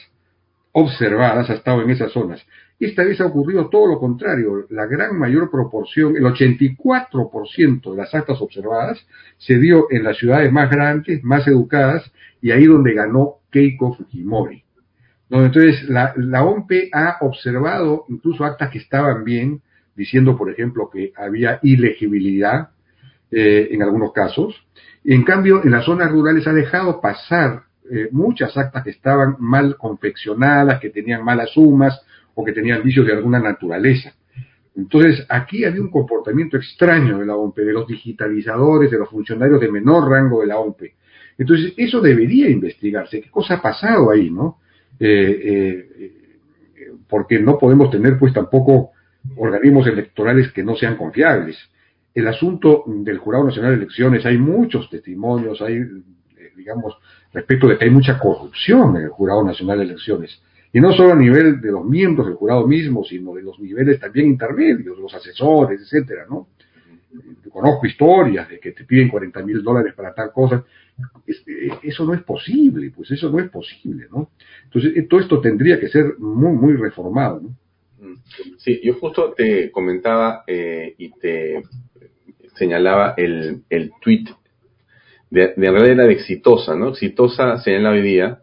observadas 0.73 1.49
ha 1.49 1.53
estado 1.53 1.81
en 1.81 1.89
esas 1.89 2.11
zonas. 2.11 2.45
Esta 2.79 3.03
vez 3.03 3.21
ha 3.21 3.27
ocurrido 3.27 3.69
todo 3.69 3.87
lo 3.87 3.99
contrario. 3.99 4.65
La 4.69 4.87
gran 4.87 5.17
mayor 5.17 5.51
proporción, 5.51 6.15
el 6.15 6.23
84% 6.23 7.91
de 7.91 7.97
las 7.97 8.13
actas 8.15 8.41
observadas, 8.41 9.05
se 9.37 9.59
dio 9.59 9.85
en 9.91 10.03
las 10.03 10.17
ciudades 10.17 10.51
más 10.51 10.69
grandes, 10.69 11.23
más 11.23 11.47
educadas, 11.47 12.11
y 12.41 12.51
ahí 12.51 12.65
donde 12.65 12.93
ganó 12.93 13.35
Keiko 13.51 13.93
Fujimori. 13.93 14.63
Entonces, 15.29 15.87
la, 15.87 16.13
la 16.17 16.43
OMPE 16.43 16.89
ha 16.91 17.17
observado 17.21 18.05
incluso 18.09 18.43
actas 18.43 18.69
que 18.71 18.79
estaban 18.79 19.23
bien, 19.23 19.61
diciendo, 19.95 20.35
por 20.35 20.49
ejemplo, 20.49 20.89
que 20.91 21.13
había 21.15 21.59
ilegibilidad 21.61 22.69
eh, 23.31 23.69
en 23.71 23.81
algunos 23.81 24.11
casos. 24.11 24.55
En 25.05 25.23
cambio, 25.23 25.63
en 25.63 25.71
las 25.71 25.85
zonas 25.85 26.11
rurales 26.11 26.47
ha 26.47 26.53
dejado 26.53 26.99
pasar 26.99 27.63
eh, 27.93 28.07
muchas 28.11 28.55
actas 28.55 28.83
que 28.83 28.91
estaban 28.91 29.35
mal 29.39 29.75
confeccionadas, 29.77 30.79
que 30.79 30.89
tenían 30.89 31.25
malas 31.25 31.51
sumas 31.51 32.01
o 32.33 32.45
que 32.45 32.53
tenían 32.53 32.81
vicios 32.81 33.05
de 33.05 33.11
alguna 33.11 33.39
naturaleza. 33.39 34.13
Entonces, 34.75 35.25
aquí 35.27 35.65
había 35.65 35.81
un 35.81 35.91
comportamiento 35.91 36.55
extraño 36.55 37.19
de 37.19 37.25
la 37.25 37.35
OMPE, 37.35 37.65
de 37.65 37.73
los 37.73 37.85
digitalizadores, 37.85 38.89
de 38.89 38.97
los 38.97 39.09
funcionarios 39.09 39.59
de 39.59 39.69
menor 39.69 40.09
rango 40.09 40.39
de 40.39 40.47
la 40.47 40.59
OMPE. 40.59 40.93
Entonces, 41.37 41.73
eso 41.75 41.99
debería 41.99 42.49
investigarse. 42.49 43.19
¿Qué 43.19 43.29
cosa 43.29 43.55
ha 43.55 43.61
pasado 43.61 44.09
ahí, 44.09 44.31
no? 44.31 44.59
Eh, 44.97 46.13
porque 47.09 47.39
no 47.39 47.57
podemos 47.57 47.91
tener, 47.91 48.17
pues, 48.17 48.33
tampoco 48.33 48.91
organismos 49.35 49.85
electorales 49.87 50.53
que 50.53 50.63
no 50.63 50.75
sean 50.77 50.95
confiables. 50.95 51.57
El 52.13 52.27
asunto 52.27 52.83
del 52.87 53.17
Jurado 53.17 53.45
Nacional 53.45 53.71
de 53.71 53.83
Elecciones, 53.83 54.25
hay 54.25 54.37
muchos 54.37 54.89
testimonios, 54.89 55.61
hay, 55.61 55.75
eh, 55.75 56.51
digamos, 56.55 56.97
respecto 57.33 57.67
de 57.67 57.77
que 57.77 57.85
hay 57.85 57.91
mucha 57.91 58.19
corrupción 58.19 58.95
en 58.97 59.03
el 59.03 59.09
Jurado 59.09 59.43
Nacional 59.43 59.79
de 59.79 59.85
Elecciones. 59.85 60.41
Y 60.73 60.79
no 60.79 60.93
solo 60.93 61.13
a 61.13 61.15
nivel 61.15 61.59
de 61.59 61.71
los 61.71 61.85
miembros 61.85 62.27
del 62.27 62.35
jurado 62.35 62.65
mismo, 62.65 63.03
sino 63.03 63.33
de 63.33 63.41
los 63.41 63.59
niveles 63.59 63.99
también 63.99 64.27
intermedios, 64.27 64.97
los 64.97 65.13
asesores, 65.13 65.81
etcétera, 65.81 66.25
¿no? 66.29 66.47
Conozco 67.51 67.85
historias 67.85 68.47
de 68.47 68.59
que 68.59 68.71
te 68.71 68.85
piden 68.85 69.09
40 69.09 69.43
mil 69.43 69.61
dólares 69.61 69.93
para 69.93 70.13
tal 70.13 70.31
cosa. 70.31 70.63
Eh, 71.27 71.69
eso 71.83 72.05
no 72.05 72.13
es 72.13 72.23
posible, 72.23 72.91
pues 72.95 73.11
eso 73.11 73.29
no 73.29 73.39
es 73.39 73.49
posible, 73.49 74.07
¿no? 74.09 74.29
Entonces, 74.63 75.07
todo 75.09 75.19
esto 75.19 75.41
tendría 75.41 75.77
que 75.77 75.89
ser 75.89 76.17
muy, 76.19 76.53
muy 76.53 76.73
reformado, 76.75 77.41
¿no? 77.41 77.55
Sí, 78.57 78.79
yo 78.83 78.95
justo 78.95 79.33
te 79.33 79.69
comentaba 79.71 80.43
eh, 80.47 80.95
y 80.97 81.11
te 81.11 81.61
señalaba 82.55 83.13
el, 83.17 83.63
el 83.69 83.91
tweet 84.01 84.25
de, 85.31 85.53
en 85.55 85.61
realidad 85.61 85.91
era 85.91 86.03
de 86.05 86.13
Exitosa, 86.13 86.75
¿no? 86.75 86.89
Exitosa 86.89 87.57
señala 87.57 87.89
hoy 87.89 88.01
día, 88.03 88.41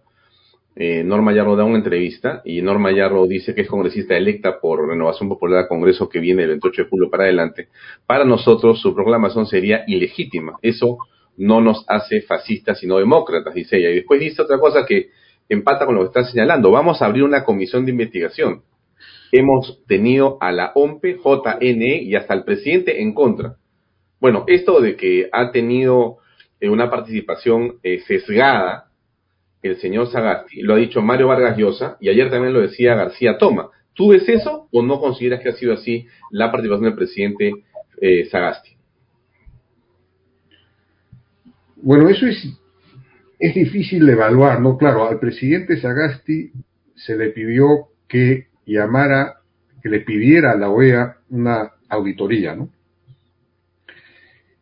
eh, 0.74 1.04
Norma 1.04 1.32
Yarro 1.32 1.54
da 1.54 1.64
una 1.64 1.78
entrevista 1.78 2.42
y 2.44 2.60
Norma 2.62 2.90
Yarro 2.92 3.26
dice 3.26 3.54
que 3.54 3.60
es 3.60 3.68
congresista 3.68 4.16
electa 4.16 4.60
por 4.60 4.88
Renovación 4.88 5.28
Popular 5.28 5.60
al 5.60 5.68
Congreso 5.68 6.08
que 6.08 6.18
viene 6.18 6.42
el 6.42 6.48
28 6.50 6.82
de 6.82 6.88
julio 6.88 7.10
para 7.10 7.24
adelante. 7.24 7.68
Para 8.06 8.24
nosotros 8.24 8.80
su 8.80 8.94
proclamación 8.94 9.46
sería 9.46 9.84
ilegítima. 9.86 10.58
Eso 10.62 10.98
no 11.36 11.60
nos 11.60 11.84
hace 11.88 12.22
fascistas 12.22 12.80
sino 12.80 12.98
demócratas, 12.98 13.54
dice 13.54 13.76
ella. 13.76 13.90
Y 13.90 13.96
después 13.96 14.20
dice 14.20 14.42
otra 14.42 14.58
cosa 14.58 14.84
que 14.86 15.10
empata 15.48 15.86
con 15.86 15.94
lo 15.94 16.00
que 16.02 16.06
está 16.18 16.24
señalando. 16.24 16.70
Vamos 16.70 17.00
a 17.00 17.06
abrir 17.06 17.22
una 17.22 17.44
comisión 17.44 17.84
de 17.84 17.92
investigación 17.92 18.62
hemos 19.32 19.84
tenido 19.86 20.38
a 20.40 20.52
la 20.52 20.72
OMPE, 20.74 21.18
JNE 21.22 22.02
y 22.02 22.14
hasta 22.14 22.34
el 22.34 22.44
presidente 22.44 23.02
en 23.02 23.14
contra. 23.14 23.56
Bueno, 24.20 24.44
esto 24.46 24.80
de 24.80 24.96
que 24.96 25.28
ha 25.32 25.52
tenido 25.52 26.18
eh, 26.60 26.68
una 26.68 26.90
participación 26.90 27.78
eh, 27.82 28.00
sesgada 28.06 28.88
el 29.62 29.76
señor 29.78 30.10
Sagasti, 30.10 30.62
lo 30.62 30.74
ha 30.74 30.78
dicho 30.78 31.02
Mario 31.02 31.28
Vargas 31.28 31.56
Llosa 31.56 31.96
y 32.00 32.08
ayer 32.08 32.30
también 32.30 32.52
lo 32.52 32.60
decía 32.60 32.94
García 32.94 33.38
Toma. 33.38 33.70
¿Tú 33.94 34.10
ves 34.10 34.28
eso 34.28 34.68
o 34.70 34.82
no 34.82 35.00
consideras 35.00 35.40
que 35.40 35.48
ha 35.48 35.56
sido 35.56 35.74
así 35.74 36.06
la 36.30 36.52
participación 36.52 36.84
del 36.84 36.94
presidente 36.94 37.52
eh, 38.00 38.26
Sagasti? 38.26 38.70
Bueno, 41.76 42.08
eso 42.08 42.26
es, 42.26 42.36
es 43.38 43.54
difícil 43.54 44.06
de 44.06 44.12
evaluar, 44.12 44.60
¿no? 44.60 44.76
Claro, 44.78 45.08
al 45.08 45.18
presidente 45.18 45.80
Sagasti 45.80 46.52
se 46.94 47.16
le 47.16 47.30
pidió 47.30 47.88
que 48.08 48.48
llamara, 48.66 49.40
que 49.82 49.88
le 49.88 50.00
pidiera 50.00 50.52
a 50.52 50.56
la 50.56 50.70
OEA 50.70 51.16
una 51.30 51.72
auditoría, 51.88 52.54
¿no? 52.54 52.68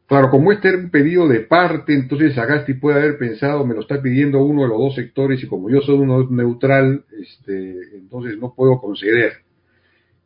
Claro, 0.06 0.30
como 0.30 0.52
este 0.52 0.68
era 0.68 0.78
un 0.78 0.90
pedido 0.90 1.26
de 1.26 1.40
parte, 1.40 1.92
entonces 1.92 2.38
Agasti 2.38 2.74
puede 2.74 2.98
haber 3.00 3.18
pensado, 3.18 3.66
me 3.66 3.74
lo 3.74 3.80
está 3.80 4.00
pidiendo 4.00 4.38
uno 4.38 4.62
de 4.62 4.68
los 4.68 4.78
dos 4.78 4.94
sectores 4.94 5.42
y 5.42 5.48
como 5.48 5.68
yo 5.68 5.80
soy 5.80 5.96
uno 5.96 6.28
neutral, 6.30 7.04
este, 7.20 7.96
entonces 7.96 8.38
no 8.38 8.54
puedo 8.54 8.80
conceder. 8.80 9.32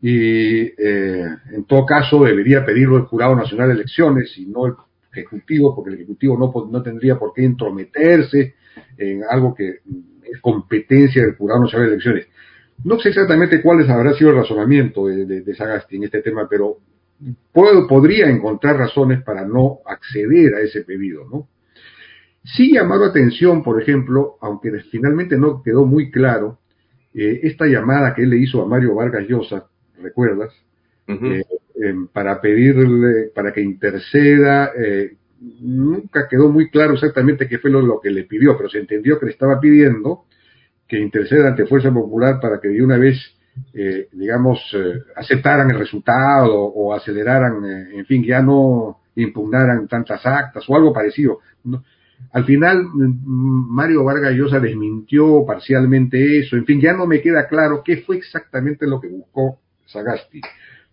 Y 0.03 0.61
eh, 0.77 1.25
en 1.53 1.65
todo 1.65 1.87
caso 1.87 2.25
debería 2.25 2.65
pedirlo 2.65 2.99
el 2.99 3.05
Jurado 3.05 3.35
Nacional 3.35 3.69
de 3.69 3.75
Elecciones 3.75 4.37
y 4.37 4.47
no 4.47 4.67
el 4.67 4.75
Ejecutivo, 5.13 5.75
porque 5.75 5.91
el 5.91 5.97
Ejecutivo 5.97 6.37
no, 6.39 6.53
no 6.71 6.83
tendría 6.83 7.19
por 7.19 7.33
qué 7.33 7.43
intrometerse 7.43 8.55
en 8.99 9.23
algo 9.29 9.55
que 9.55 9.81
es 10.31 10.41
competencia 10.41 11.23
del 11.23 11.37
Jurado 11.37 11.63
Nacional 11.63 11.89
de 11.89 11.93
Elecciones. 11.95 12.29
No 12.85 12.99
sé 12.99 13.11
exactamente 13.11 13.61
cuál 13.61 13.89
habrá 13.91 14.15
sido 14.15 14.31
el 14.31 14.37
razonamiento 14.37 15.07
de, 15.07 15.55
Sagasti 15.55 15.97
en 15.97 16.05
este 16.05 16.23
tema, 16.23 16.47
pero 16.49 16.79
puedo, 17.53 17.87
podría 17.87 18.29
encontrar 18.29 18.77
razones 18.77 19.23
para 19.23 19.45
no 19.45 19.79
acceder 19.87 20.55
a 20.55 20.61
ese 20.61 20.83
pedido, 20.83 21.27
¿no? 21.31 21.49
Sí 22.43 22.73
llamado 22.73 23.05
atención, 23.05 23.63
por 23.63 23.81
ejemplo, 23.81 24.37
aunque 24.41 24.71
finalmente 24.91 25.37
no 25.37 25.63
quedó 25.63 25.85
muy 25.85 26.11
claro, 26.11 26.59
eh, 27.15 27.41
esta 27.43 27.67
llamada 27.67 28.15
que 28.15 28.23
él 28.23 28.31
le 28.31 28.39
hizo 28.39 28.63
a 28.63 28.67
Mario 28.67 28.95
Vargas 28.95 29.27
Llosa, 29.29 29.67
¿recuerdas? 30.01 30.53
Eh, 31.07 31.45
em, 31.83 32.07
para 32.07 32.41
pedirle, 32.41 33.31
para 33.35 33.53
que 33.53 33.61
interceda, 33.61 34.71
eh, 34.79 35.17
nunca 35.61 36.29
quedó 36.29 36.49
muy 36.49 36.71
claro 36.71 36.95
exactamente 36.95 37.49
qué 37.49 37.59
fue 37.59 37.71
lo, 37.71 38.01
que 38.01 38.11
le 38.11 38.25
pidió, 38.25 38.57
pero 38.57 38.69
se 38.69 38.79
entendió 38.79 39.19
que 39.19 39.27
le 39.27 39.33
estaba 39.33 39.59
pidiendo 39.59 40.25
que 40.87 40.99
interceda 40.99 41.49
ante 41.49 41.67
Fuerza 41.67 41.93
Popular 41.93 42.41
para 42.41 42.61
que 42.61 42.69
de 42.69 42.83
una 42.83 42.99
vez, 42.99 43.17
eh, 43.73 44.09
digamos, 44.13 44.59
eh, 44.75 45.01
aceptaran 45.17 45.71
el 45.71 45.79
resultado 45.79 46.57
o 46.57 46.95
aceleraran, 46.95 47.65
eh, 47.65 47.99
en 47.99 48.07
fin, 48.07 48.25
ya 48.25 48.41
no 48.41 49.01
impugnaran 49.15 49.87
tantas 49.87 50.25
actas 50.25 50.65
o 50.69 50.77
algo 50.77 50.93
parecido. 50.93 51.39
Al 52.33 52.45
final, 52.45 52.85
mm, 52.85 53.75
Mario 53.75 54.05
Vargas 54.05 54.35
Llosa 54.35 54.61
desmintió 54.61 55.45
parcialmente 55.47 56.39
eso. 56.41 56.57
En 56.57 56.65
fin, 56.65 56.81
ya 56.81 56.93
no 56.93 57.07
me 57.07 57.21
queda 57.21 57.47
claro 57.49 57.83
qué 57.85 57.99
fue 57.99 58.17
exactamente 58.17 58.87
lo 58.87 59.01
que 59.01 59.09
buscó 59.09 59.61
Sagasti. 59.87 60.41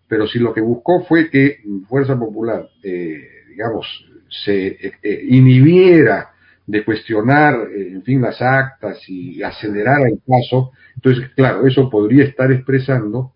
Pero 0.06 0.26
si 0.26 0.38
lo 0.38 0.54
que 0.54 0.60
buscó 0.60 1.04
fue 1.04 1.28
que 1.30 1.58
Fuerza 1.88 2.18
Popular, 2.18 2.66
digamos, 2.82 3.86
se 4.28 4.94
inhibiera 5.28 6.30
de 6.68 6.84
cuestionar, 6.84 7.54
eh, 7.74 7.92
en 7.92 8.02
fin, 8.02 8.20
las 8.20 8.40
actas 8.42 8.98
y 9.08 9.42
acelerar 9.42 10.06
el 10.06 10.18
paso. 10.18 10.72
Entonces, 10.94 11.30
claro, 11.34 11.66
eso 11.66 11.88
podría 11.88 12.24
estar 12.24 12.52
expresando 12.52 13.32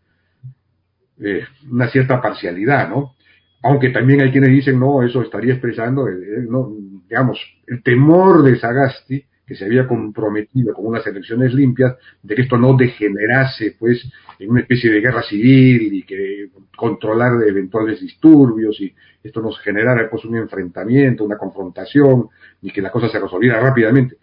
eh, 1.18 1.42
una 1.71 1.88
cierta 1.88 2.21
parcialidad, 2.21 2.90
¿no? 2.90 3.14
Aunque 3.62 3.88
también 3.88 4.21
hay 4.21 4.31
quienes 4.31 4.51
dicen, 4.51 4.79
no, 4.79 5.03
eso 5.03 5.23
estaría 5.23 5.55
expresando, 5.55 6.07
no, 6.49 6.73
digamos, 7.09 7.38
el 7.66 7.83
temor 7.83 8.42
de 8.42 8.59
Sagasti 8.59 9.25
que 9.53 9.59
se 9.59 9.67
había 9.67 9.87
comprometido 9.87 10.73
con 10.73 10.87
unas 10.87 11.07
elecciones 11.07 11.53
limpias, 11.53 11.95
de 12.23 12.35
que 12.35 12.43
esto 12.43 12.57
no 12.57 12.75
degenerase 12.75 13.77
pues 13.79 14.03
en 14.38 14.51
una 14.51 14.61
especie 14.61 14.91
de 14.91 15.01
guerra 15.01 15.23
civil 15.23 15.93
y 15.93 16.03
que 16.05 16.49
controlar 16.75 17.47
eventuales 17.47 18.01
disturbios 18.01 18.81
y 18.81 18.95
esto 19.23 19.43
nos 19.43 19.61
generara 19.61 20.09
pues 20.09 20.25
un 20.25 20.37
enfrentamiento, 20.37 21.25
una 21.25 21.37
confrontación 21.37 22.29
y 22.62 22.73
que 22.73 22.81
la 22.81 22.91
cosa 22.91 23.11
se 23.11 23.21
resolviera 23.21 23.61
rápidamente. 23.61 24.17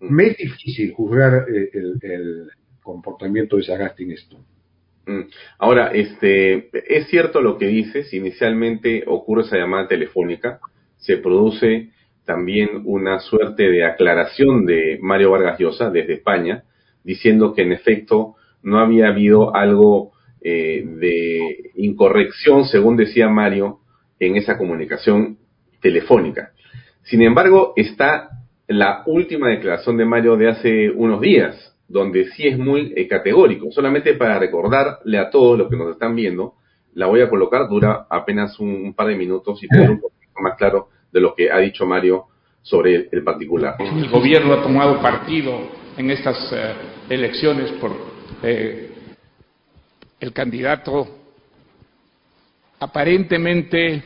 Mm. 0.00 0.14
Me 0.14 0.26
es 0.28 0.36
difícil 0.36 0.92
juzgar 0.92 1.46
eh, 1.48 1.70
el, 1.72 2.50
comportamiento 2.82 3.56
de 3.56 3.64
Sagasti 3.64 4.04
en 4.04 4.12
esto. 4.12 4.36
Mm. 5.06 5.22
Ahora, 5.58 5.92
este, 5.92 6.70
es 6.72 7.06
cierto 7.06 7.40
lo 7.40 7.56
que 7.56 7.66
dices, 7.68 8.12
inicialmente 8.12 9.04
ocurre 9.06 9.42
esa 9.42 9.58
llamada 9.58 9.86
telefónica, 9.86 10.58
se 10.96 11.18
produce 11.18 11.90
también 12.26 12.82
una 12.84 13.20
suerte 13.20 13.70
de 13.70 13.84
aclaración 13.84 14.66
de 14.66 14.98
Mario 15.00 15.30
Vargas 15.30 15.58
Llosa 15.58 15.90
desde 15.90 16.14
España, 16.14 16.64
diciendo 17.04 17.54
que 17.54 17.62
en 17.62 17.72
efecto 17.72 18.34
no 18.62 18.80
había 18.80 19.08
habido 19.08 19.54
algo 19.54 20.12
eh, 20.42 20.84
de 20.84 21.70
incorrección, 21.76 22.66
según 22.66 22.96
decía 22.96 23.28
Mario, 23.28 23.78
en 24.18 24.36
esa 24.36 24.58
comunicación 24.58 25.38
telefónica. 25.80 26.52
Sin 27.04 27.22
embargo, 27.22 27.72
está 27.76 28.30
la 28.66 29.02
última 29.06 29.48
declaración 29.48 29.96
de 29.96 30.04
Mario 30.04 30.36
de 30.36 30.48
hace 30.48 30.90
unos 30.90 31.20
días, 31.20 31.76
donde 31.88 32.26
sí 32.32 32.48
es 32.48 32.58
muy 32.58 32.92
eh, 32.96 33.06
categórico. 33.06 33.70
Solamente 33.70 34.14
para 34.14 34.38
recordarle 34.38 35.18
a 35.18 35.30
todos 35.30 35.56
los 35.56 35.70
que 35.70 35.76
nos 35.76 35.92
están 35.92 36.16
viendo, 36.16 36.54
la 36.94 37.06
voy 37.06 37.20
a 37.20 37.28
colocar, 37.28 37.68
dura 37.68 38.06
apenas 38.10 38.58
un, 38.58 38.94
par 38.94 39.06
de 39.06 39.16
minutos 39.16 39.62
y 39.62 39.68
tener 39.68 39.90
un 39.90 40.00
poquito 40.00 40.40
más 40.40 40.56
claro 40.56 40.88
de 41.16 41.22
lo 41.22 41.34
que 41.34 41.50
ha 41.50 41.58
dicho 41.60 41.86
Mario 41.86 42.26
sobre 42.60 43.08
el 43.10 43.24
particular. 43.24 43.76
El 43.80 44.10
gobierno 44.10 44.52
ha 44.52 44.62
tomado 44.62 45.00
partido 45.00 45.58
en 45.96 46.10
estas 46.10 46.36
eh, 46.52 46.74
elecciones 47.08 47.70
por 47.80 47.90
eh, 48.42 48.90
el 50.20 50.32
candidato 50.34 51.08
aparentemente 52.78 54.04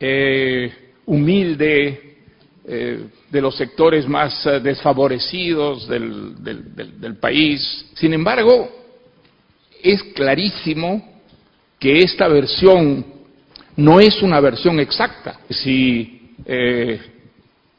eh, 0.00 0.72
humilde 1.04 2.10
de 2.64 3.42
los 3.42 3.54
sectores 3.58 4.08
más 4.08 4.42
desfavorecidos 4.62 5.86
del, 5.86 6.42
del 6.42 7.16
país. 7.16 7.90
Sin 7.92 8.14
embargo, 8.14 8.70
es 9.82 10.02
clarísimo 10.14 11.20
que 11.78 11.98
esta 11.98 12.26
versión 12.26 13.13
no 13.76 14.00
es 14.00 14.22
una 14.22 14.40
versión 14.40 14.78
exacta. 14.80 15.40
Si 15.48 16.34
eh, 16.44 17.00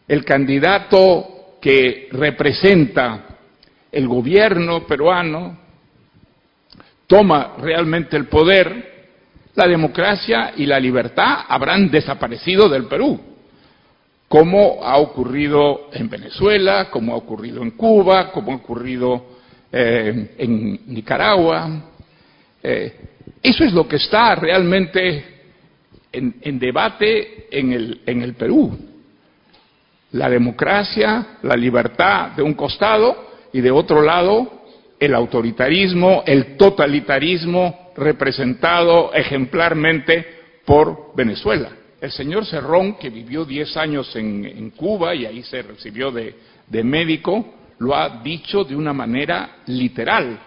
el 0.08 0.25
candidato 0.25 1.58
que 1.62 2.10
representa 2.12 3.25
el 3.91 4.08
gobierno 4.08 4.86
peruano 4.86 5.58
toma 7.08 7.55
realmente 7.60 8.17
el 8.17 8.25
poder, 8.25 8.93
la 9.55 9.67
democracia 9.67 10.53
y 10.58 10.65
la 10.65 10.79
libertad 10.79 11.45
habrán 11.47 11.89
desaparecido 11.89 12.67
del 12.67 12.86
Perú, 12.86 13.19
como 14.27 14.84
ha 14.84 14.97
ocurrido 14.97 15.89
en 15.93 16.10
Venezuela, 16.10 16.89
como 16.89 17.13
ha 17.13 17.17
ocurrido 17.17 17.62
en 17.62 17.71
Cuba, 17.71 18.31
como 18.31 18.51
ha 18.51 18.55
ocurrido 18.55 19.25
eh, 19.71 20.36
en 20.38 20.81
Nicaragua. 20.88 21.84
Eh, 22.62 22.95
eso 23.41 23.63
es 23.63 23.71
lo 23.71 23.88
que 23.88 23.95
está 23.95 24.36
realmente 24.36 25.34
en, 26.17 26.60
debate 26.60 27.47
en 27.51 27.73
el, 27.73 28.01
en 28.06 28.21
el 28.21 28.34
Perú. 28.34 28.78
La 30.12 30.30
democracia, 30.30 31.38
la 31.43 31.56
libertad 31.56 32.32
de 32.32 32.43
un 32.43 32.54
costado 32.54 33.30
y 33.51 33.62
de 33.62 33.71
otro 33.71 34.01
lado 34.01 34.63
el 34.99 35.13
autoritarismo, 35.13 36.23
el 36.25 36.56
totalitarismo 36.56 37.91
representado 37.97 39.13
ejemplarmente 39.13 40.25
por 40.65 41.13
Venezuela. 41.15 41.69
El 41.99 42.12
señor 42.12 42.45
Cerrón, 42.45 42.95
que 42.95 43.10
vivió 43.10 43.45
10 43.45 43.78
años 43.78 44.15
en, 44.15 44.71
Cuba 44.71 45.15
y 45.15 45.25
ahí 45.25 45.43
se 45.43 45.62
recibió 45.62 46.12
de, 46.12 46.36
de 46.67 46.84
médico, 46.84 47.54
lo 47.80 47.95
ha 47.95 48.21
dicho 48.21 48.63
de 48.63 48.75
una 48.75 48.93
manera 48.93 49.58
literal. 49.65 50.39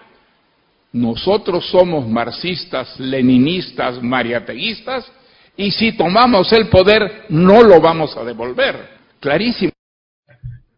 Nosotros 0.92 1.68
somos 1.70 2.08
marxistas, 2.08 2.98
leninistas, 2.98 4.02
mariateguistas 4.02 5.10
y 5.58 5.72
si 5.72 5.96
tomamos 5.96 6.52
el 6.52 6.68
poder 6.68 7.24
no 7.30 7.62
lo 7.64 7.80
vamos 7.80 8.16
a 8.16 8.24
devolver. 8.24 8.76
Clarísimo. 9.20 9.72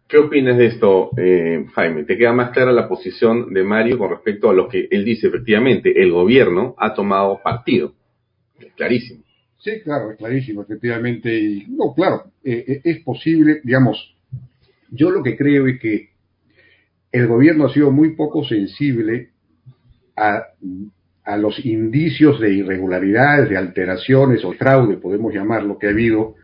¿Qué 0.08 0.16
opinas 0.16 0.56
de 0.56 0.66
esto, 0.66 1.10
eh, 1.18 1.66
Jaime? 1.74 2.04
¿Te 2.04 2.16
queda 2.16 2.32
más 2.32 2.50
clara 2.50 2.72
la 2.72 2.88
posición 2.88 3.52
de 3.52 3.62
Mario 3.62 3.98
con 3.98 4.10
respecto 4.10 4.50
a 4.50 4.54
lo 4.54 4.68
que 4.68 4.88
él 4.90 5.04
dice? 5.04 5.28
Efectivamente, 5.28 6.02
el 6.02 6.10
gobierno 6.10 6.74
ha 6.78 6.94
tomado 6.94 7.40
partido. 7.44 7.92
Clarísimo. 8.74 9.22
Sí, 9.58 9.82
claro, 9.84 10.10
es 10.10 10.16
clarísimo, 10.16 10.62
efectivamente. 10.62 11.38
Y, 11.38 11.66
no, 11.68 11.94
claro, 11.94 12.32
eh, 12.42 12.64
eh, 12.66 12.80
es 12.82 13.04
posible, 13.04 13.60
digamos, 13.62 14.16
yo 14.90 15.10
lo 15.10 15.22
que 15.22 15.36
creo 15.36 15.66
es 15.68 15.78
que 15.78 16.08
el 17.12 17.26
gobierno 17.26 17.66
ha 17.66 17.72
sido 17.72 17.92
muy 17.92 18.16
poco 18.16 18.44
sensible 18.44 19.28
a 20.16 20.42
a 21.24 21.37
los 21.37 21.64
indicios 21.64 22.40
de 22.40 22.52
irregularidades, 22.52 23.48
de 23.48 23.56
alteraciones 23.56 24.44
o 24.44 24.52
fraude, 24.52 24.96
podemos 24.96 25.33
llamarlo, 25.33 25.78
que 25.78 25.87
ha 25.87 25.90
habido 25.90 26.35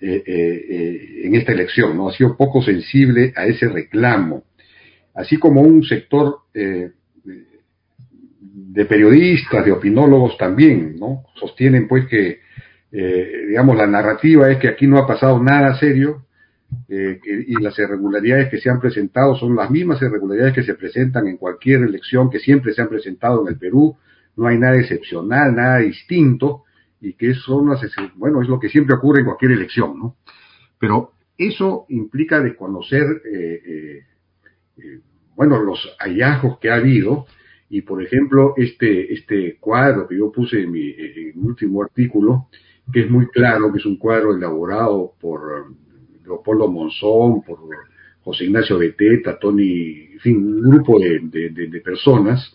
eh, 0.00 0.22
eh, 0.26 0.66
eh, 0.70 1.20
en 1.24 1.34
esta 1.34 1.52
elección, 1.52 1.96
¿no? 1.96 2.08
Ha 2.08 2.12
sido 2.12 2.36
poco 2.36 2.62
sensible 2.62 3.34
a 3.36 3.44
ese 3.44 3.68
reclamo, 3.68 4.44
así 5.14 5.36
como 5.36 5.60
un 5.60 5.84
sector 5.84 6.38
de 6.54 6.92
periodistas, 8.86 9.64
de 9.64 9.72
opinólogos 9.72 10.38
también, 10.38 10.96
¿no? 10.98 11.24
Sostienen 11.34 11.86
pues 11.86 12.06
que, 12.06 12.40
digamos, 12.90 13.76
la 13.76 13.86
narrativa 13.86 14.50
es 14.50 14.56
que 14.56 14.68
aquí 14.68 14.86
no 14.86 14.96
ha 14.96 15.06
pasado 15.06 15.42
nada 15.42 15.78
serio, 15.78 16.24
y 16.88 17.60
las 17.60 17.78
irregularidades 17.78 18.48
que 18.48 18.58
se 18.58 18.70
han 18.70 18.80
presentado 18.80 19.36
son 19.36 19.54
las 19.54 19.70
mismas 19.70 20.00
irregularidades 20.00 20.54
que 20.54 20.62
se 20.62 20.76
presentan 20.76 21.26
en 21.26 21.36
cualquier 21.36 21.82
elección 21.82 22.30
que 22.30 22.38
siempre 22.38 22.72
se 22.72 22.80
han 22.80 22.88
presentado 22.88 23.42
en 23.42 23.48
el 23.48 23.58
Perú, 23.58 23.98
no 24.36 24.46
hay 24.46 24.58
nada 24.58 24.78
excepcional, 24.78 25.54
nada 25.54 25.78
distinto, 25.78 26.64
y 27.00 27.14
que 27.14 27.34
son 27.34 27.70
las, 27.70 27.80
bueno, 28.16 28.42
es 28.42 28.48
lo 28.48 28.60
que 28.60 28.68
siempre 28.68 28.94
ocurre 28.94 29.20
en 29.20 29.26
cualquier 29.26 29.52
elección, 29.52 29.98
¿no? 29.98 30.16
Pero 30.78 31.12
eso 31.36 31.86
implica 31.88 32.40
desconocer, 32.40 33.22
eh, 33.24 33.62
eh, 33.64 34.02
eh, 34.76 35.00
bueno, 35.34 35.62
los 35.62 35.96
hallazgos 35.98 36.58
que 36.58 36.70
ha 36.70 36.76
habido, 36.76 37.26
y 37.70 37.82
por 37.82 38.02
ejemplo, 38.02 38.54
este, 38.56 39.12
este 39.12 39.56
cuadro 39.58 40.06
que 40.06 40.18
yo 40.18 40.30
puse 40.30 40.62
en 40.62 40.70
mi, 40.70 40.94
último 41.36 41.82
artículo, 41.82 42.48
que 42.92 43.00
es 43.02 43.10
muy 43.10 43.28
claro, 43.28 43.72
que 43.72 43.78
es 43.78 43.86
un 43.86 43.96
cuadro 43.96 44.36
elaborado 44.36 45.14
por 45.20 45.72
Leopoldo 46.24 46.68
Monzón, 46.68 47.42
por 47.42 47.60
José 48.22 48.44
Ignacio 48.44 48.78
Beteta, 48.78 49.38
Tony, 49.38 50.12
en 50.12 50.18
fin, 50.18 50.36
un 50.36 50.60
grupo 50.60 50.98
de 50.98 51.80
personas, 51.82 52.54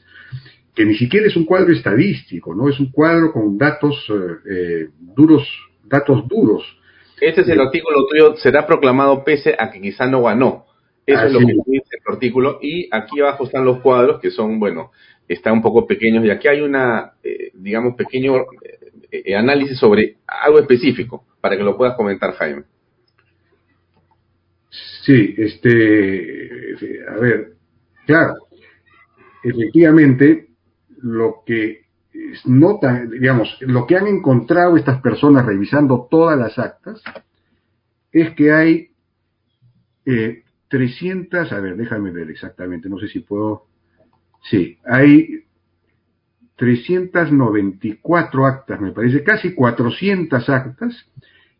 que 0.75 0.85
ni 0.85 0.95
siquiera 0.95 1.27
es 1.27 1.35
un 1.37 1.45
cuadro 1.45 1.71
estadístico, 1.71 2.53
¿no? 2.53 2.69
Es 2.69 2.79
un 2.79 2.91
cuadro 2.91 3.31
con 3.31 3.57
datos 3.57 4.05
eh, 4.09 4.49
eh, 4.51 4.89
duros, 4.99 5.47
datos 5.85 6.27
duros. 6.27 6.63
Este 7.21 7.41
es 7.41 7.47
el 7.47 7.61
artículo 7.61 8.05
tuyo, 8.07 8.35
será 8.35 8.67
proclamado 8.67 9.23
pese 9.23 9.55
a 9.57 9.71
que 9.71 9.79
quizá 9.79 10.05
no 10.05 10.23
ganó. 10.23 10.65
Eso 11.05 11.23
es 11.23 11.31
lo 11.31 11.39
que 11.39 11.53
dice 11.65 11.97
el 12.05 12.13
artículo. 12.13 12.59
Y 12.61 12.89
aquí 12.91 13.21
abajo 13.21 13.45
están 13.45 13.63
los 13.63 13.79
cuadros 13.79 14.19
que 14.19 14.31
son, 14.31 14.59
bueno, 14.59 14.91
están 15.27 15.53
un 15.53 15.61
poco 15.61 15.87
pequeños. 15.87 16.25
Y 16.25 16.29
aquí 16.29 16.47
hay 16.49 16.61
una, 16.61 17.13
eh, 17.23 17.51
digamos, 17.53 17.95
pequeño 17.95 18.33
análisis 19.37 19.77
sobre 19.79 20.17
algo 20.27 20.59
específico, 20.59 21.25
para 21.39 21.55
que 21.55 21.63
lo 21.63 21.77
puedas 21.77 21.95
comentar, 21.95 22.33
Jaime. 22.33 22.63
Sí, 25.05 25.35
este, 25.37 26.49
a 27.07 27.17
ver, 27.17 27.53
claro, 28.05 28.33
efectivamente, 29.43 30.44
lo 31.05 31.43
que 31.45 31.85
notan, 32.45 33.11
digamos, 33.11 33.57
lo 33.61 33.85
que 33.85 33.95
han 33.95 34.07
encontrado 34.07 34.75
estas 34.75 34.99
personas 35.01 35.45
revisando 35.45 36.07
todas 36.09 36.37
las 36.37 36.57
actas 36.57 37.03
es 38.11 38.33
que 38.33 38.51
hay 38.51 38.89
300, 40.67 41.51
eh, 41.51 41.55
a 41.55 41.59
ver, 41.59 41.77
déjame 41.77 42.09
ver 42.09 42.31
exactamente, 42.31 42.89
no 42.89 42.97
sé 42.97 43.07
si 43.07 43.19
puedo, 43.19 43.67
sí, 44.49 44.79
hay 44.83 45.43
394 46.55 48.45
actas, 48.47 48.81
me 48.81 48.91
parece, 48.91 49.23
casi 49.23 49.53
400 49.53 50.49
actas 50.49 51.11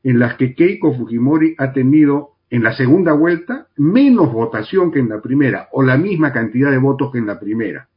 en 0.02 0.18
las 0.18 0.38
que 0.38 0.56
Keiko 0.56 0.96
Fujimori 0.96 1.54
ha 1.60 1.72
tenido 1.72 2.32
en 2.50 2.64
la 2.64 2.74
segunda 2.74 3.14
vuelta 3.14 3.68
menos 3.78 4.34
votación 4.34 4.91
que 4.91 5.00
en 5.00 5.10
la 5.10 5.22
primera, 5.22 5.70
o 5.72 5.84
la 5.84 5.98
misma 5.98 6.34
cantidad 6.34 6.72
de 6.72 6.80
votos 6.80 7.12
que 7.12 7.20
en 7.20 7.28
la 7.28 7.39
primera, 7.39 7.89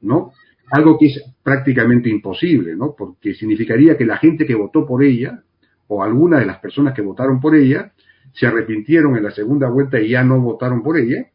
¿no? 0.00 0.32
Algo 0.70 0.98
que 0.98 1.06
es 1.06 1.24
prácticamente 1.42 2.08
imposible, 2.08 2.76
¿no? 2.76 2.94
Porque 2.96 3.34
significaría 3.34 3.96
que 3.96 4.04
la 4.04 4.18
gente 4.18 4.46
que 4.46 4.54
votó 4.54 4.86
por 4.86 5.02
ella, 5.02 5.42
o 5.86 6.02
alguna 6.02 6.38
de 6.38 6.46
las 6.46 6.58
personas 6.58 6.94
que 6.94 7.02
votaron 7.02 7.40
por 7.40 7.54
ella, 7.54 7.92
se 8.34 8.46
arrepintieron 8.46 9.16
en 9.16 9.24
la 9.24 9.30
segunda 9.30 9.68
vuelta 9.68 9.98
y 10.00 10.10
ya 10.10 10.22
no 10.22 10.40
votaron 10.40 10.82
por 10.82 10.98
ella, 10.98 11.28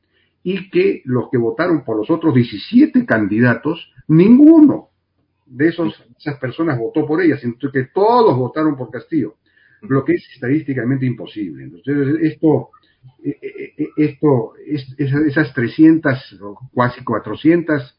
y 0.43 0.69
que 0.69 1.01
los 1.05 1.29
que 1.31 1.37
votaron 1.37 1.83
por 1.83 1.97
los 1.97 2.09
otros 2.11 2.35
17 2.35 3.05
candidatos, 3.05 3.91
ninguno 4.07 4.89
de 5.45 5.69
esos, 5.69 6.03
esas 6.19 6.37
personas 6.37 6.77
votó 6.77 7.05
por 7.05 7.21
ella, 7.21 7.37
sino 7.37 7.55
que 7.57 7.85
todos 7.93 8.35
votaron 8.37 8.75
por 8.75 8.91
Castillo, 8.91 9.35
lo 9.81 10.03
que 10.03 10.13
es 10.13 10.27
estadísticamente 10.33 11.05
imposible. 11.05 11.63
Entonces, 11.63 12.21
esto, 12.21 12.69
eh, 13.23 13.37
eh, 13.41 13.73
eh, 13.77 13.89
esto 13.97 14.53
esas 14.97 15.53
300 15.53 16.41
o 16.41 16.59
casi 16.75 17.03
400 17.03 17.97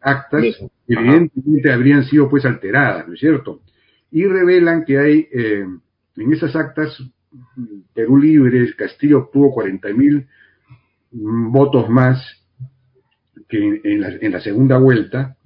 actas, 0.00 0.44
evidentemente 0.86 1.72
habrían 1.72 2.04
sido 2.04 2.28
pues 2.28 2.44
alteradas, 2.44 3.06
¿no 3.06 3.14
es 3.14 3.20
cierto? 3.20 3.62
Y 4.10 4.24
revelan 4.24 4.84
que 4.84 4.98
hay 4.98 5.28
en 5.32 6.32
esas 6.32 6.56
actas 6.56 7.02
Perú 7.94 8.18
Libre, 8.18 8.74
Castillo 8.74 9.18
obtuvo 9.18 9.52
40 9.52 9.88
mil 9.92 10.26
votos 11.10 11.88
más 11.88 12.20
que 13.48 13.80
en 13.84 14.00
la, 14.00 14.08
en 14.20 14.32
la 14.32 14.40
segunda 14.40 14.78
vuelta 14.78 15.36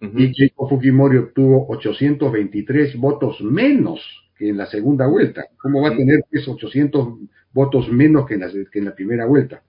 y 0.00 0.32
Keiko 0.32 0.68
Fujimori 0.68 1.18
obtuvo 1.18 1.66
823 1.68 2.96
votos 2.96 3.40
menos 3.40 4.00
que 4.36 4.48
en 4.48 4.56
la 4.56 4.66
segunda 4.66 5.06
vuelta. 5.06 5.44
¿Cómo 5.58 5.82
va 5.82 5.90
a 5.90 5.96
tener 5.96 6.24
esos 6.30 6.54
800 6.54 7.18
votos 7.52 7.90
menos 7.90 8.26
que 8.26 8.34
en, 8.34 8.40
la, 8.40 8.48
que 8.50 8.78
en 8.78 8.84
la 8.86 8.94
primera 8.94 9.26
vuelta? 9.26 9.62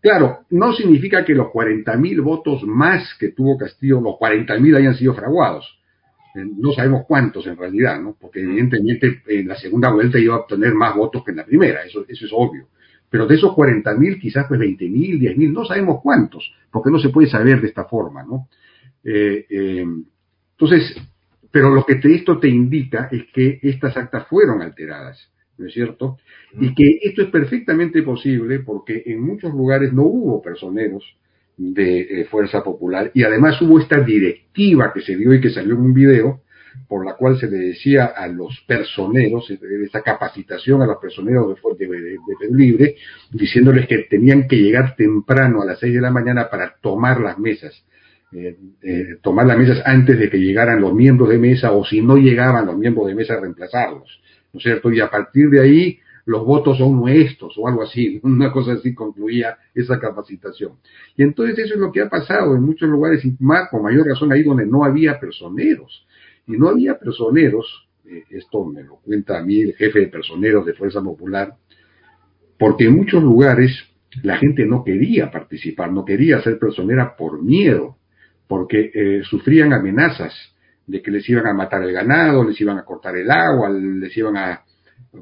Claro, 0.00 0.40
no 0.50 0.72
significa 0.72 1.24
que 1.24 1.34
los 1.34 1.48
40.000 1.48 2.22
votos 2.22 2.62
más 2.62 3.14
que 3.18 3.30
tuvo 3.30 3.58
Castillo, 3.58 4.00
los 4.00 4.14
40.000 4.14 4.76
hayan 4.76 4.94
sido 4.94 5.14
fraguados. 5.14 5.78
Eh, 6.34 6.44
no 6.56 6.72
sabemos 6.72 7.04
cuántos 7.06 7.46
en 7.46 7.56
realidad, 7.56 8.00
¿no? 8.00 8.16
Porque 8.18 8.40
evidentemente 8.40 9.22
en 9.26 9.48
la 9.48 9.56
segunda 9.56 9.90
vuelta 9.90 10.18
iba 10.18 10.34
a 10.34 10.38
obtener 10.38 10.74
más 10.74 10.94
votos 10.94 11.24
que 11.24 11.32
en 11.32 11.38
la 11.38 11.44
primera, 11.44 11.82
eso, 11.82 12.04
eso 12.08 12.26
es 12.26 12.30
obvio. 12.32 12.68
Pero 13.10 13.26
de 13.26 13.34
esos 13.34 13.52
40.000, 13.52 14.20
quizás 14.20 14.46
pues 14.46 14.60
20.000, 14.60 15.18
10.000, 15.18 15.52
no 15.52 15.64
sabemos 15.64 16.00
cuántos, 16.02 16.52
porque 16.70 16.90
no 16.90 16.98
se 16.98 17.08
puede 17.08 17.28
saber 17.28 17.60
de 17.60 17.68
esta 17.68 17.84
forma, 17.84 18.22
¿no? 18.22 18.48
Eh, 19.02 19.46
eh, 19.48 19.86
entonces, 20.52 20.94
pero 21.50 21.70
lo 21.70 21.84
que 21.84 21.96
te, 21.96 22.14
esto 22.14 22.38
te 22.38 22.48
indica 22.48 23.08
es 23.10 23.24
que 23.32 23.58
estas 23.62 23.96
actas 23.96 24.26
fueron 24.28 24.60
alteradas, 24.60 25.32
¿no 25.58 25.66
es 25.66 25.74
cierto? 25.74 26.18
Y 26.60 26.74
que 26.74 27.00
esto 27.02 27.22
es 27.22 27.28
perfectamente 27.28 28.02
posible 28.02 28.60
porque 28.60 29.02
en 29.06 29.20
muchos 29.20 29.52
lugares 29.52 29.92
no 29.92 30.04
hubo 30.04 30.40
personeros 30.40 31.04
de 31.56 32.00
eh, 32.00 32.24
Fuerza 32.26 32.62
Popular 32.62 33.10
y 33.12 33.24
además 33.24 33.60
hubo 33.60 33.80
esta 33.80 34.00
directiva 34.00 34.92
que 34.94 35.00
se 35.00 35.16
dio 35.16 35.34
y 35.34 35.40
que 35.40 35.50
salió 35.50 35.74
en 35.74 35.80
un 35.80 35.94
video 35.94 36.42
por 36.86 37.04
la 37.04 37.14
cual 37.14 37.36
se 37.38 37.50
le 37.50 37.58
decía 37.58 38.06
a 38.06 38.28
los 38.28 38.60
personeros, 38.66 39.50
esta 39.50 40.02
capacitación 40.02 40.80
a 40.80 40.86
los 40.86 40.98
personeros 40.98 41.56
de, 41.76 41.86
de, 41.86 42.00
de, 42.00 42.18
Perú 42.38 42.54
Libre, 42.54 42.94
diciéndoles 43.32 43.88
que 43.88 44.06
tenían 44.08 44.46
que 44.46 44.56
llegar 44.56 44.94
temprano 44.94 45.60
a 45.60 45.66
las 45.66 45.80
seis 45.80 45.92
de 45.92 46.00
la 46.00 46.12
mañana 46.12 46.48
para 46.48 46.76
tomar 46.80 47.20
las 47.20 47.36
mesas 47.38 47.84
eh, 48.30 48.58
eh, 48.82 49.16
tomar 49.22 49.46
las 49.46 49.56
mesas 49.56 49.80
antes 49.86 50.18
de 50.18 50.28
que 50.28 50.36
llegaran 50.36 50.82
los 50.82 50.92
miembros 50.92 51.30
de 51.30 51.38
mesa 51.38 51.72
o 51.72 51.82
si 51.82 52.02
no 52.02 52.18
llegaban 52.18 52.66
los 52.66 52.76
miembros 52.76 53.06
de 53.06 53.14
mesa 53.14 53.40
reemplazarlos, 53.40 54.20
¿no 54.58 54.60
es 54.60 54.64
cierto? 54.64 54.90
Y 54.90 55.00
a 55.00 55.08
partir 55.08 55.48
de 55.50 55.60
ahí 55.60 55.98
los 56.26 56.44
votos 56.44 56.78
son 56.78 56.96
nuestros 56.96 57.56
o 57.56 57.68
algo 57.68 57.84
así, 57.84 58.18
una 58.24 58.50
cosa 58.50 58.72
así 58.72 58.92
concluía 58.92 59.56
esa 59.72 60.00
capacitación. 60.00 60.72
Y 61.16 61.22
entonces 61.22 61.58
eso 61.58 61.74
es 61.74 61.80
lo 61.80 61.92
que 61.92 62.02
ha 62.02 62.08
pasado 62.08 62.56
en 62.56 62.62
muchos 62.62 62.88
lugares, 62.88 63.24
y 63.24 63.36
más 63.38 63.68
con 63.70 63.84
mayor 63.84 64.06
razón 64.06 64.32
ahí 64.32 64.42
donde 64.42 64.66
no 64.66 64.84
había 64.84 65.20
personeros. 65.20 66.06
Y 66.48 66.52
no 66.52 66.68
había 66.68 66.98
personeros, 66.98 67.88
eh, 68.04 68.24
esto 68.30 68.64
me 68.64 68.82
lo 68.82 68.96
cuenta 68.96 69.38
a 69.38 69.42
mí 69.42 69.60
el 69.60 69.74
jefe 69.74 70.00
de 70.00 70.06
personeros 70.08 70.66
de 70.66 70.74
Fuerza 70.74 71.00
Popular, 71.00 71.54
porque 72.58 72.86
en 72.86 72.96
muchos 72.96 73.22
lugares 73.22 73.84
la 74.22 74.38
gente 74.38 74.66
no 74.66 74.82
quería 74.82 75.30
participar, 75.30 75.92
no 75.92 76.04
quería 76.04 76.42
ser 76.42 76.58
personera 76.58 77.14
por 77.16 77.40
miedo 77.42 77.96
porque 78.48 78.90
eh, 78.92 79.20
sufrían 79.22 79.72
amenazas 79.72 80.34
de 80.88 81.00
que 81.02 81.10
les 81.10 81.28
iban 81.28 81.46
a 81.46 81.52
matar 81.52 81.82
el 81.82 81.92
ganado, 81.92 82.42
les 82.42 82.60
iban 82.60 82.78
a 82.78 82.84
cortar 82.84 83.16
el 83.16 83.30
agua, 83.30 83.70
les 83.70 84.16
iban 84.16 84.36
a 84.36 84.64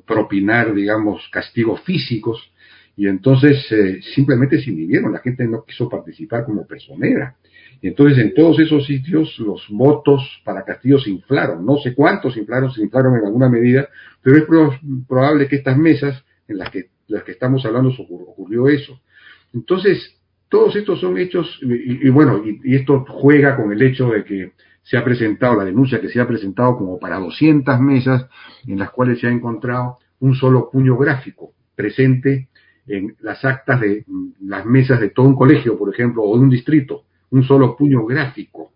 propinar, 0.06 0.72
digamos, 0.72 1.28
castigos 1.30 1.82
físicos, 1.82 2.50
y 2.96 3.08
entonces 3.08 3.70
eh, 3.72 4.00
simplemente 4.14 4.60
se 4.62 4.70
inhibieron, 4.70 5.12
la 5.12 5.18
gente 5.18 5.46
no 5.46 5.64
quiso 5.64 5.88
participar 5.88 6.44
como 6.44 6.66
personera. 6.66 7.36
Y 7.82 7.88
entonces 7.88 8.18
en 8.18 8.32
todos 8.32 8.58
esos 8.58 8.86
sitios 8.86 9.38
los 9.38 9.66
votos 9.68 10.40
para 10.44 10.64
Castillo 10.64 10.98
se 10.98 11.10
inflaron, 11.10 11.66
no 11.66 11.76
sé 11.76 11.94
cuántos 11.94 12.32
se 12.34 12.40
inflaron, 12.40 12.72
se 12.72 12.82
inflaron 12.82 13.16
en 13.16 13.26
alguna 13.26 13.50
medida, 13.50 13.88
pero 14.22 14.38
es 14.38 14.44
probable 15.06 15.46
que 15.46 15.56
estas 15.56 15.76
mesas 15.76 16.24
en 16.48 16.58
las 16.58 16.70
que, 16.70 16.86
las 17.08 17.22
que 17.24 17.32
estamos 17.32 17.66
hablando 17.66 17.90
ocurrió 17.90 18.68
eso. 18.68 18.98
Entonces, 19.52 20.16
todos 20.48 20.76
estos 20.76 21.00
son 21.00 21.18
hechos, 21.18 21.58
y, 21.60 22.08
bueno, 22.08 22.42
y, 22.44 22.76
esto 22.76 23.04
juega 23.08 23.56
con 23.56 23.72
el 23.72 23.82
hecho 23.82 24.10
de 24.10 24.24
que 24.24 24.52
se 24.86 24.96
ha 24.96 25.04
presentado 25.04 25.56
la 25.56 25.64
denuncia 25.64 26.00
que 26.00 26.08
se 26.08 26.20
ha 26.20 26.28
presentado 26.28 26.76
como 26.76 27.00
para 27.00 27.18
200 27.18 27.80
mesas 27.80 28.26
en 28.68 28.78
las 28.78 28.90
cuales 28.90 29.18
se 29.18 29.26
ha 29.26 29.30
encontrado 29.30 29.98
un 30.20 30.36
solo 30.36 30.70
puño 30.70 30.96
gráfico 30.96 31.52
presente 31.74 32.48
en 32.86 33.16
las 33.20 33.44
actas 33.44 33.80
de 33.80 34.04
mm, 34.06 34.28
las 34.42 34.64
mesas 34.64 35.00
de 35.00 35.10
todo 35.10 35.26
un 35.26 35.34
colegio, 35.34 35.76
por 35.76 35.92
ejemplo, 35.92 36.22
o 36.22 36.36
de 36.36 36.44
un 36.44 36.50
distrito, 36.50 37.02
un 37.30 37.42
solo 37.42 37.76
puño 37.76 38.06
gráfico, 38.06 38.70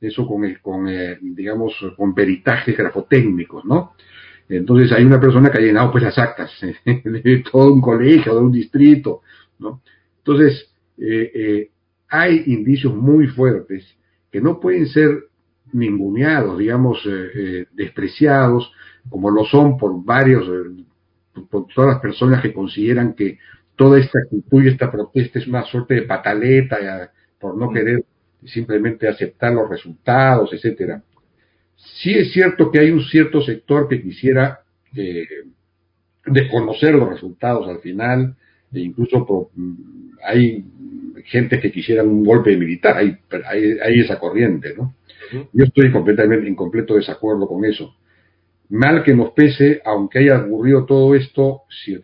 eso 0.00 0.24
con, 0.24 0.42
con 0.62 0.88
eh, 0.88 1.18
digamos, 1.20 1.74
con 1.96 2.14
peritajes 2.14 2.76
grafotécnicos, 2.76 3.64
¿no? 3.64 3.94
Entonces 4.48 4.92
hay 4.92 5.04
una 5.04 5.20
persona 5.20 5.50
que 5.50 5.58
ha 5.58 5.62
llenado 5.62 5.90
pues 5.90 6.04
las 6.04 6.16
actas 6.16 6.52
de 6.84 7.44
todo 7.50 7.72
un 7.72 7.80
colegio, 7.80 8.34
de 8.34 8.40
un 8.40 8.52
distrito, 8.52 9.22
¿no? 9.58 9.82
Entonces, 10.18 10.72
eh, 10.98 11.32
eh, 11.34 11.70
hay 12.08 12.44
indicios 12.46 12.94
muy 12.94 13.26
fuertes 13.26 13.84
que 14.30 14.40
no 14.40 14.60
pueden 14.60 14.86
ser 14.86 15.24
ninguneados, 15.72 16.58
digamos, 16.58 16.98
eh, 17.06 17.66
despreciados, 17.72 18.72
como 19.08 19.30
lo 19.30 19.44
son 19.44 19.76
por 19.76 20.04
varios, 20.04 20.46
por 21.50 21.66
todas 21.74 21.94
las 21.94 22.00
personas 22.00 22.42
que 22.42 22.52
consideran 22.52 23.14
que 23.14 23.38
toda 23.76 23.98
esta 23.98 24.20
actitud 24.20 24.64
y 24.64 24.68
esta 24.68 24.90
protesta 24.90 25.38
es 25.38 25.46
una 25.46 25.64
suerte 25.64 25.94
de 25.94 26.02
pataleta 26.02 27.10
por 27.38 27.56
no 27.56 27.70
mm. 27.70 27.74
querer 27.74 28.04
simplemente 28.44 29.08
aceptar 29.08 29.52
los 29.52 29.68
resultados, 29.68 30.52
etcétera. 30.52 31.02
Sí 31.76 32.12
es 32.14 32.32
cierto 32.32 32.70
que 32.70 32.80
hay 32.80 32.90
un 32.90 33.02
cierto 33.02 33.40
sector 33.42 33.88
que 33.88 34.02
quisiera 34.02 34.60
desconocer 36.26 36.94
los 36.94 37.08
resultados 37.08 37.68
al 37.68 37.80
final, 37.80 38.34
e 38.72 38.80
incluso 38.80 39.50
mm, 39.54 39.74
hay 40.24 40.64
gente 41.24 41.60
que 41.60 41.72
quisiera 41.72 42.02
un 42.02 42.24
golpe 42.24 42.56
militar, 42.56 42.96
hay, 42.96 43.16
hay, 43.82 44.00
esa 44.00 44.18
corriente, 44.18 44.74
¿no? 44.76 44.94
Yo 45.52 45.64
estoy 45.64 45.92
completamente 45.92 46.46
en 46.46 46.54
completo 46.54 46.94
desacuerdo 46.94 47.46
con 47.46 47.64
eso. 47.64 47.94
Mal 48.68 49.04
que 49.04 49.14
nos 49.14 49.30
pese, 49.30 49.80
aunque 49.84 50.18
haya 50.18 50.38
ocurrido 50.38 50.84
todo 50.84 51.14
esto, 51.14 51.62
si 51.68 51.96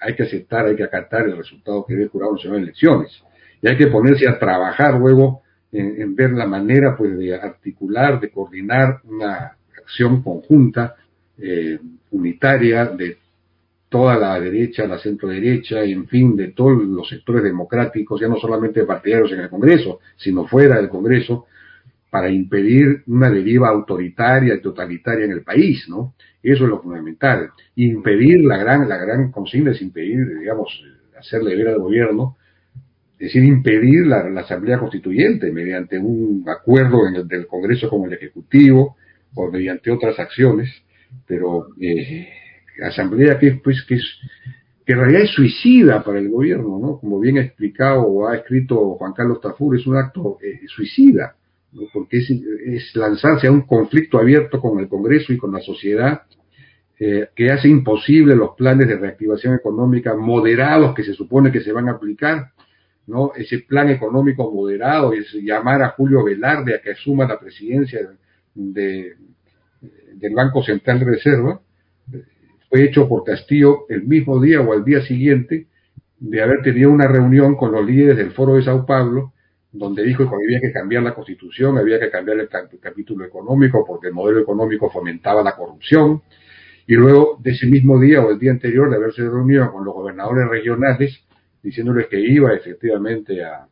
hay 0.00 0.14
que 0.14 0.22
aceptar, 0.22 0.66
hay 0.66 0.76
que 0.76 0.84
acatar 0.84 1.26
el 1.26 1.36
resultado 1.36 1.84
que 1.84 1.94
dé 1.94 2.04
el 2.04 2.08
Jurado 2.08 2.34
Nacional 2.34 2.60
de 2.60 2.64
Elecciones. 2.64 3.22
Y 3.60 3.68
hay 3.68 3.76
que 3.76 3.88
ponerse 3.88 4.28
a 4.28 4.38
trabajar 4.38 4.94
luego 4.98 5.42
en, 5.72 6.14
ver 6.14 6.30
la 6.32 6.46
manera 6.46 6.96
pues, 6.96 7.18
de 7.18 7.34
articular, 7.34 8.20
de 8.20 8.30
coordinar 8.30 9.00
una 9.04 9.56
acción 9.76 10.22
conjunta, 10.22 10.94
eh, 11.38 11.78
unitaria, 12.10 12.86
de 12.86 13.18
toda 13.88 14.16
la 14.16 14.38
derecha, 14.40 14.86
la 14.86 14.98
centro 14.98 15.28
derecha, 15.28 15.82
en 15.82 16.06
fin, 16.06 16.36
de 16.36 16.48
todos 16.48 16.84
los 16.84 17.08
sectores 17.08 17.42
democráticos, 17.42 18.20
ya 18.20 18.28
no 18.28 18.36
solamente 18.36 18.84
partidarios 18.84 19.32
en 19.32 19.40
el 19.40 19.48
Congreso, 19.48 20.00
sino 20.16 20.46
fuera 20.46 20.76
del 20.76 20.88
Congreso, 20.88 21.46
para 22.10 22.30
impedir 22.30 23.02
una 23.06 23.30
deriva 23.30 23.68
autoritaria 23.68 24.54
y 24.54 24.60
totalitaria 24.60 25.24
en 25.24 25.32
el 25.32 25.42
país, 25.42 25.86
¿no? 25.88 26.14
Eso 26.42 26.64
es 26.64 26.70
lo 26.70 26.80
fundamental. 26.80 27.50
Impedir 27.74 28.44
la 28.44 28.56
gran, 28.56 28.88
la 28.88 28.96
gran 28.96 29.30
consigna 29.32 29.72
es 29.72 29.82
impedir, 29.82 30.38
digamos, 30.38 30.82
hacerle 31.18 31.56
ver 31.56 31.68
al 31.68 31.78
gobierno, 31.78 32.36
es 33.18 33.28
decir, 33.28 33.44
impedir 33.44 34.06
la, 34.06 34.18
Asamblea 34.40 34.78
Constituyente 34.78 35.50
mediante 35.50 35.98
un 35.98 36.44
acuerdo 36.46 37.08
en 37.08 37.16
el, 37.16 37.28
del 37.28 37.46
Congreso 37.46 37.88
con 37.88 38.04
el 38.04 38.12
Ejecutivo 38.12 38.96
o 39.34 39.50
mediante 39.50 39.90
otras 39.90 40.18
acciones, 40.18 40.70
pero 41.26 41.68
eh, 41.80 42.28
asamblea 42.82 43.38
que, 43.38 43.52
pues, 43.62 43.84
que, 43.88 43.94
es, 43.94 44.04
que 44.84 44.92
en 44.92 44.98
realidad 45.00 45.22
es 45.22 45.30
suicida 45.30 46.04
para 46.04 46.18
el 46.18 46.28
gobierno, 46.28 46.78
¿no? 46.78 46.98
Como 46.98 47.18
bien 47.18 47.38
ha 47.38 47.42
explicado 47.42 48.02
o 48.02 48.28
ha 48.28 48.36
escrito 48.36 48.94
Juan 48.96 49.14
Carlos 49.14 49.40
Tafur, 49.40 49.76
es 49.76 49.86
un 49.86 49.96
acto 49.96 50.38
eh, 50.42 50.60
suicida, 50.66 51.34
porque 51.92 52.18
es, 52.18 52.94
lanzarse 52.94 53.46
a 53.46 53.52
un 53.52 53.62
conflicto 53.62 54.18
abierto 54.18 54.60
con 54.60 54.78
el 54.78 54.88
Congreso 54.88 55.32
y 55.32 55.38
con 55.38 55.52
la 55.52 55.60
sociedad 55.60 56.22
eh, 56.98 57.28
que 57.34 57.50
hace 57.50 57.68
imposible 57.68 58.34
los 58.34 58.50
planes 58.56 58.88
de 58.88 58.96
reactivación 58.96 59.54
económica 59.54 60.14
moderados 60.14 60.94
que 60.94 61.04
se 61.04 61.12
supone 61.12 61.52
que 61.52 61.60
se 61.60 61.72
van 61.72 61.88
a 61.88 61.92
aplicar, 61.92 62.52
¿no? 63.06 63.32
Ese 63.36 63.58
plan 63.60 63.90
económico 63.90 64.50
moderado 64.50 65.12
es 65.12 65.32
llamar 65.34 65.82
a 65.82 65.90
Julio 65.90 66.24
Velarde 66.24 66.74
a 66.74 66.80
que 66.80 66.92
asuma 66.92 67.26
la 67.26 67.38
presidencia 67.38 68.00
de, 68.54 69.14
del 70.14 70.34
Banco 70.34 70.62
Central 70.62 71.00
de 71.00 71.04
Reserva, 71.04 71.60
fue 72.68 72.84
hecho 72.84 73.08
por 73.08 73.24
Castillo 73.24 73.84
el 73.88 74.04
mismo 74.04 74.40
día 74.40 74.60
o 74.60 74.72
al 74.72 74.84
día 74.84 75.02
siguiente 75.02 75.66
de 76.18 76.42
haber 76.42 76.62
tenido 76.62 76.90
una 76.90 77.06
reunión 77.06 77.56
con 77.56 77.72
los 77.72 77.84
líderes 77.84 78.16
del 78.16 78.32
Foro 78.32 78.54
de 78.54 78.62
Sao 78.62 78.86
Paulo, 78.86 79.32
donde 79.78 80.02
dijo 80.02 80.28
que 80.28 80.34
había 80.34 80.60
que 80.60 80.72
cambiar 80.72 81.02
la 81.02 81.14
constitución, 81.14 81.78
había 81.78 81.98
que 81.98 82.10
cambiar 82.10 82.38
el, 82.38 82.48
capítulo 82.80 83.24
económico 83.24 83.84
porque 83.86 84.08
el 84.08 84.14
modelo 84.14 84.40
económico 84.40 84.90
fomentaba 84.90 85.42
la 85.42 85.54
corrupción. 85.54 86.22
Y 86.86 86.94
luego 86.94 87.38
de 87.42 87.50
ese 87.50 87.66
mismo 87.66 87.98
día 87.98 88.22
o 88.22 88.30
el 88.30 88.38
día 88.38 88.52
anterior 88.52 88.88
de 88.90 88.96
haberse 88.96 89.22
reunido 89.22 89.70
con 89.72 89.84
los 89.84 89.94
gobernadores 89.94 90.48
regionales, 90.48 91.24
diciéndoles 91.62 92.06
que 92.06 92.20
iba 92.20 92.54
efectivamente 92.54 93.44
a 93.44 93.66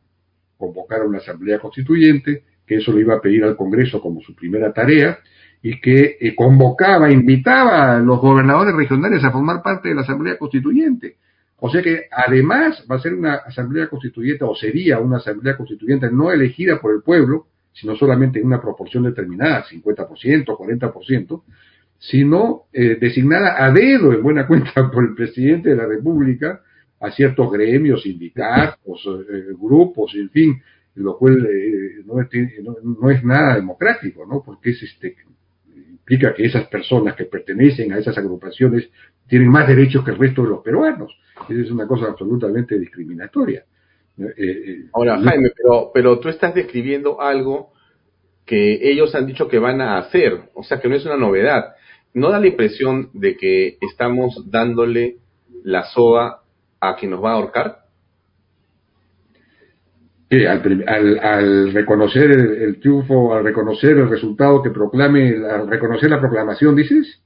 convocar 0.57 1.05
una 1.05 1.19
asamblea 1.19 1.59
constituyente, 1.59 2.43
que 2.65 2.75
eso 2.75 2.91
lo 2.91 2.99
iba 2.99 3.15
a 3.15 3.21
pedir 3.21 3.43
al 3.43 3.55
Congreso 3.55 4.01
como 4.01 4.21
su 4.21 4.35
primera 4.35 4.73
tarea, 4.73 5.19
y 5.61 5.79
que 5.79 6.17
eh, 6.19 6.35
convocaba, 6.35 7.09
invitaba 7.09 7.95
a 7.95 7.99
los 7.99 8.19
gobernadores 8.19 8.75
regionales 8.75 9.23
a 9.23 9.31
formar 9.31 9.63
parte 9.63 9.89
de 9.89 9.95
la 9.95 10.01
asamblea 10.01 10.37
constituyente. 10.37 11.15
O 11.57 11.69
sea 11.69 11.81
que 11.81 12.05
además 12.11 12.85
va 12.89 12.97
a 12.97 13.01
ser 13.01 13.13
una 13.13 13.35
asamblea 13.35 13.87
constituyente, 13.87 14.43
o 14.43 14.55
sería 14.55 14.99
una 14.99 15.17
asamblea 15.17 15.55
constituyente 15.55 16.11
no 16.11 16.31
elegida 16.31 16.79
por 16.81 16.93
el 16.93 17.01
pueblo, 17.01 17.47
sino 17.71 17.95
solamente 17.95 18.39
en 18.39 18.47
una 18.47 18.61
proporción 18.61 19.03
determinada, 19.03 19.65
50%, 19.65 20.45
40%, 20.45 21.43
sino 21.97 22.63
eh, 22.71 22.97
designada 22.99 23.63
a 23.63 23.71
dedo, 23.71 24.13
en 24.13 24.21
buena 24.21 24.47
cuenta, 24.47 24.89
por 24.91 25.03
el 25.03 25.15
presidente 25.15 25.69
de 25.69 25.75
la 25.75 25.85
República, 25.85 26.61
a 26.99 27.11
ciertos 27.11 27.51
gremios, 27.51 28.03
sindicatos, 28.03 29.07
eh, 29.29 29.53
grupos, 29.59 30.13
en 30.15 30.29
fin, 30.29 30.61
lo 30.95 31.17
cual 31.17 31.45
eh, 31.45 32.03
no, 32.05 32.21
es, 32.21 32.29
no, 32.83 33.09
es, 33.09 33.23
nada 33.23 33.55
democrático, 33.55 34.25
¿no? 34.25 34.41
Porque 34.43 34.71
es 34.71 34.81
este 34.83 35.15
implica 36.05 36.35
que 36.35 36.45
esas 36.45 36.67
personas 36.67 37.15
que 37.15 37.25
pertenecen 37.25 37.91
a 37.91 37.97
esas 37.97 38.15
agrupaciones 38.17 38.87
tienen 39.27 39.49
más 39.49 39.67
derechos 39.67 40.05
que 40.05 40.11
el 40.11 40.19
resto 40.19 40.43
de 40.43 40.49
los 40.49 40.63
peruanos. 40.63 41.11
Esa 41.49 41.61
es 41.61 41.71
una 41.71 41.87
cosa 41.87 42.05
absolutamente 42.05 42.77
discriminatoria. 42.77 43.65
Eh, 44.17 44.33
eh, 44.37 44.85
Ahora, 44.93 45.19
Jaime, 45.19 45.49
pero, 45.55 45.89
pero 45.91 46.19
tú 46.19 46.29
estás 46.29 46.53
describiendo 46.53 47.19
algo 47.19 47.73
que 48.45 48.91
ellos 48.91 49.15
han 49.15 49.25
dicho 49.25 49.47
que 49.47 49.57
van 49.57 49.81
a 49.81 49.97
hacer, 49.97 50.51
o 50.53 50.63
sea 50.63 50.79
que 50.79 50.87
no 50.87 50.95
es 50.95 51.05
una 51.05 51.17
novedad. 51.17 51.73
¿No 52.13 52.29
da 52.29 52.39
la 52.39 52.47
impresión 52.47 53.09
de 53.13 53.35
que 53.35 53.77
estamos 53.81 54.49
dándole 54.51 55.17
la 55.63 55.85
soga 55.85 56.41
a 56.79 56.95
quien 56.95 57.11
nos 57.11 57.23
va 57.23 57.31
a 57.31 57.33
ahorcar? 57.33 57.84
Al, 60.29 61.19
al, 61.21 61.73
reconocer 61.73 62.31
el, 62.31 62.79
triunfo, 62.79 63.33
al 63.33 63.43
reconocer 63.43 63.91
el 63.91 64.09
resultado 64.09 64.61
que 64.61 64.71
proclame, 64.71 65.35
al 65.45 65.67
reconocer 65.67 66.09
la 66.09 66.19
proclamación, 66.19 66.75
dices? 66.75 67.21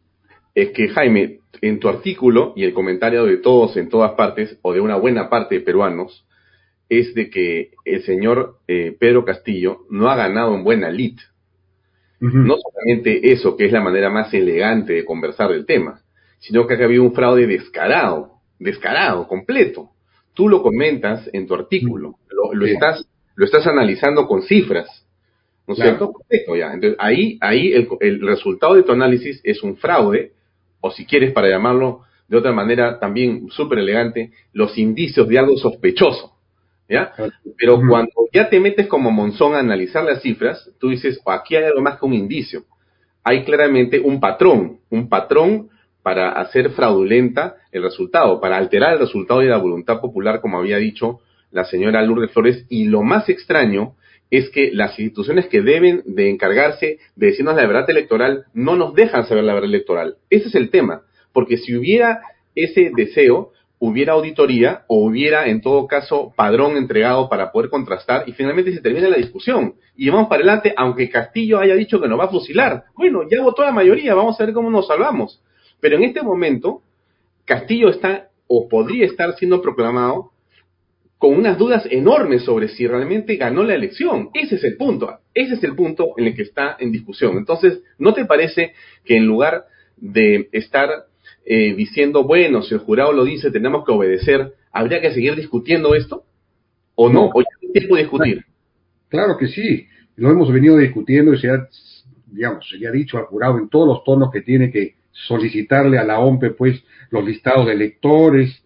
Es 0.54 0.70
que, 0.72 0.89
Jaime, 0.89 1.39
en 1.62 1.80
tu 1.80 1.88
artículo 1.88 2.54
y 2.56 2.64
el 2.64 2.74
comentario 2.74 3.26
de 3.26 3.38
todos 3.38 3.78
en 3.78 3.89
todas 3.89 4.14
partes, 4.14 4.58
o 4.62 4.74
de 4.74 4.82
una 4.82 4.97
buena 4.97 5.30
parte 5.30 5.56
de 5.56 5.62
peruanos, 5.62 6.26
es 6.89 7.14
de 7.14 7.30
que 7.30 7.72
el 7.86 8.02
señor 8.04 8.58
eh, 8.68 8.95
Pedro 9.00 9.24
Castillo 9.24 9.82
no 9.89 10.10
ha 10.10 10.16
ganado 10.16 10.56
en 10.56 10.64
buena 10.64 10.89
lid. 10.89 11.18
No 12.22 12.58
solamente 12.58 13.32
eso, 13.32 13.56
que 13.56 13.66
es 13.66 13.72
la 13.72 13.80
manera 13.80 14.10
más 14.10 14.34
elegante 14.34 14.91
de 14.91 15.06
conversar 15.06 15.52
del 15.52 15.66
tema, 15.66 16.02
sino 16.39 16.68
que 16.68 16.74
ha 16.74 16.84
habido 16.84 17.04
un 17.04 17.14
fraude 17.14 17.47
descarado, 17.47 18.39
descarado, 18.60 19.26
completo. 19.26 19.91
Tú 20.34 20.50
lo 20.50 20.62
comentas 20.62 21.30
en 21.32 21.47
tu 21.47 21.56
artículo, 21.56 22.19
lo, 22.54 22.66
estás, 22.66 23.06
lo 23.36 23.46
estás 23.46 23.66
analizando 23.68 24.28
con 24.28 24.42
cifras, 24.44 24.88
¿no 25.68 25.74
es 25.74 25.80
cierto? 25.80 26.14
ya. 26.58 26.74
Entonces, 26.74 26.98
ahí, 27.00 27.38
ahí 27.42 27.74
el, 27.74 27.88
el 28.00 28.22
resultado 28.22 28.76
de 28.76 28.84
tu 28.84 28.92
análisis 28.92 29.40
es 29.44 29.64
un 29.64 29.78
fraude 29.78 30.34
o 30.82 30.92
si 30.92 31.06
quieres 31.06 31.32
para 31.34 31.50
llamarlo 31.50 32.02
de 32.30 32.38
otra 32.38 32.52
manera 32.52 33.00
también 33.00 33.50
súper 33.50 33.80
elegante, 33.80 34.32
los 34.54 34.78
indicios 34.78 35.28
de 35.28 35.40
algo 35.40 35.58
sospechoso. 35.58 36.36
¿Ya? 36.88 37.14
Pero 37.58 37.80
cuando 37.88 38.12
ya 38.34 38.50
te 38.50 38.60
metes 38.60 38.88
como 38.88 39.12
Monzón 39.12 39.54
a 39.54 39.60
analizar 39.60 40.04
las 40.04 40.24
cifras, 40.24 40.72
tú 40.80 40.90
dices, 40.90 41.20
oh, 41.24 41.32
aquí 41.32 41.56
hay 41.56 41.66
algo 41.66 41.82
más 41.82 42.00
que 42.00 42.06
un 42.06 42.16
indicio. 42.16 42.64
Hay 43.24 43.44
claramente 43.44 44.00
un 44.00 44.20
patrón, 44.20 44.80
un 44.90 45.08
patrón 45.08 45.70
para 46.02 46.32
hacer 46.32 46.72
fraudulenta 46.72 47.58
el 47.72 47.84
resultado, 47.84 48.42
para 48.42 48.58
alterar 48.58 48.94
el 48.94 49.00
resultado 49.00 49.42
de 49.42 49.48
la 49.48 49.58
voluntad 49.58 50.02
popular, 50.02 50.42
como 50.42 50.58
había 50.58 50.78
dicho 50.78 51.20
la 51.52 51.66
señora 51.66 52.02
Lourdes 52.02 52.32
Flores. 52.32 52.66
Y 52.70 52.86
lo 52.86 53.04
más 53.04 53.30
extraño 53.30 53.95
es 54.32 54.50
que 54.50 54.72
las 54.72 55.00
instituciones 55.00 55.47
que 55.47 55.62
deben 55.62 56.04
de 56.06 56.30
encargarse 56.30 57.00
de 57.16 57.28
decirnos 57.28 57.56
la 57.56 57.66
verdad 57.66 57.89
electoral 57.89 58.45
no 58.54 58.76
nos 58.76 58.93
dejan 58.93 59.26
saber 59.26 59.43
la 59.43 59.54
verdad 59.54 59.70
electoral. 59.70 60.18
Ese 60.30 60.50
es 60.50 60.56
el 60.56 60.70
tema, 60.70 61.04
porque 61.34 61.58
si 61.58 61.76
hubiera 61.76 62.22
ese 62.56 62.91
deseo, 62.95 63.52
hubiera 63.80 64.14
auditoría 64.14 64.84
o 64.88 65.06
hubiera 65.06 65.47
en 65.47 65.62
todo 65.62 65.88
caso 65.88 66.34
padrón 66.36 66.76
entregado 66.76 67.30
para 67.30 67.52
poder 67.52 67.70
contrastar 67.70 68.28
y 68.28 68.34
finalmente 68.34 68.74
se 68.74 68.82
termina 68.82 69.08
la 69.08 69.16
discusión 69.16 69.76
y 69.95 70.10
vamos 70.10 70.28
para 70.28 70.41
adelante 70.41 70.74
aunque 70.76 71.10
Castillo 71.10 71.60
haya 71.60 71.76
dicho 71.76 72.02
que 72.02 72.08
nos 72.10 72.20
va 72.20 72.26
a 72.26 72.30
fusilar. 72.30 72.84
Bueno, 72.95 73.22
ya 73.30 73.41
votó 73.41 73.64
la 73.64 73.72
mayoría, 73.72 74.14
vamos 74.14 74.39
a 74.39 74.45
ver 74.45 74.54
cómo 74.54 74.70
nos 74.70 74.88
salvamos. 74.88 75.41
Pero 75.80 75.95
en 75.95 76.04
este 76.04 76.22
momento 76.22 76.82
Castillo 77.45 77.89
está 77.89 78.30
o 78.47 78.68
podría 78.68 79.06
estar 79.06 79.34
siendo 79.36 79.62
proclamado 79.62 80.32
con 81.20 81.36
unas 81.36 81.58
dudas 81.58 81.86
enormes 81.92 82.44
sobre 82.44 82.70
si 82.70 82.88
realmente 82.88 83.36
ganó 83.36 83.64
la 83.64 83.76
elección. 83.76 84.30
Ese 84.34 84.56
es 84.56 84.64
el 84.64 84.78
punto, 84.78 85.20
ese 85.34 85.56
es 85.56 85.64
el 85.66 85.76
punto 85.76 86.14
en 86.18 86.28
el 86.28 86.36
que 86.36 86.44
está 86.44 86.78
en 86.80 86.94
discusión. 86.94 87.38
Entonces, 87.38 87.84
¿no 87.98 88.14
te 88.14 88.26
parece 88.26 88.74
que 89.04 89.18
en 89.18 89.26
lugar 89.26 89.66
de 89.98 90.48
estar 90.54 90.90
eh, 91.46 91.76
diciendo, 91.76 92.24
bueno, 92.24 92.62
si 92.62 92.74
el 92.74 92.80
jurado 92.80 93.12
lo 93.12 93.26
dice, 93.26 93.52
tenemos 93.52 93.86
que 93.86 93.92
obedecer, 93.92 94.54
habría 94.72 95.02
que 95.02 95.12
seguir 95.12 95.36
discutiendo 95.36 95.94
esto? 95.94 96.24
¿O 96.96 97.10
no? 97.10 97.30
¿O 97.34 97.42
ya 97.42 97.48
tiempo 97.74 97.96
de 97.96 98.02
discutir? 98.02 98.46
Claro 99.10 99.38
que 99.38 99.48
sí, 99.48 99.88
lo 100.16 100.32
hemos 100.32 100.52
venido 100.54 100.78
discutiendo 100.78 101.34
y 101.34 101.40
se 101.40 101.50
ha, 101.50 101.68
digamos, 102.28 102.66
se 102.70 102.88
ha 102.88 102.92
dicho 102.92 103.18
al 103.18 103.26
jurado 103.26 103.58
en 103.58 103.68
todos 103.68 103.88
los 103.88 104.06
tonos 104.06 104.32
que 104.32 104.42
tiene 104.42 104.72
que 104.72 104.96
solicitarle 105.12 105.98
a 105.98 106.06
la 106.06 106.20
OMPE, 106.20 106.52
pues, 106.52 106.82
los 107.10 107.26
listados 107.26 107.66
de 107.66 107.74
electores, 107.74 108.64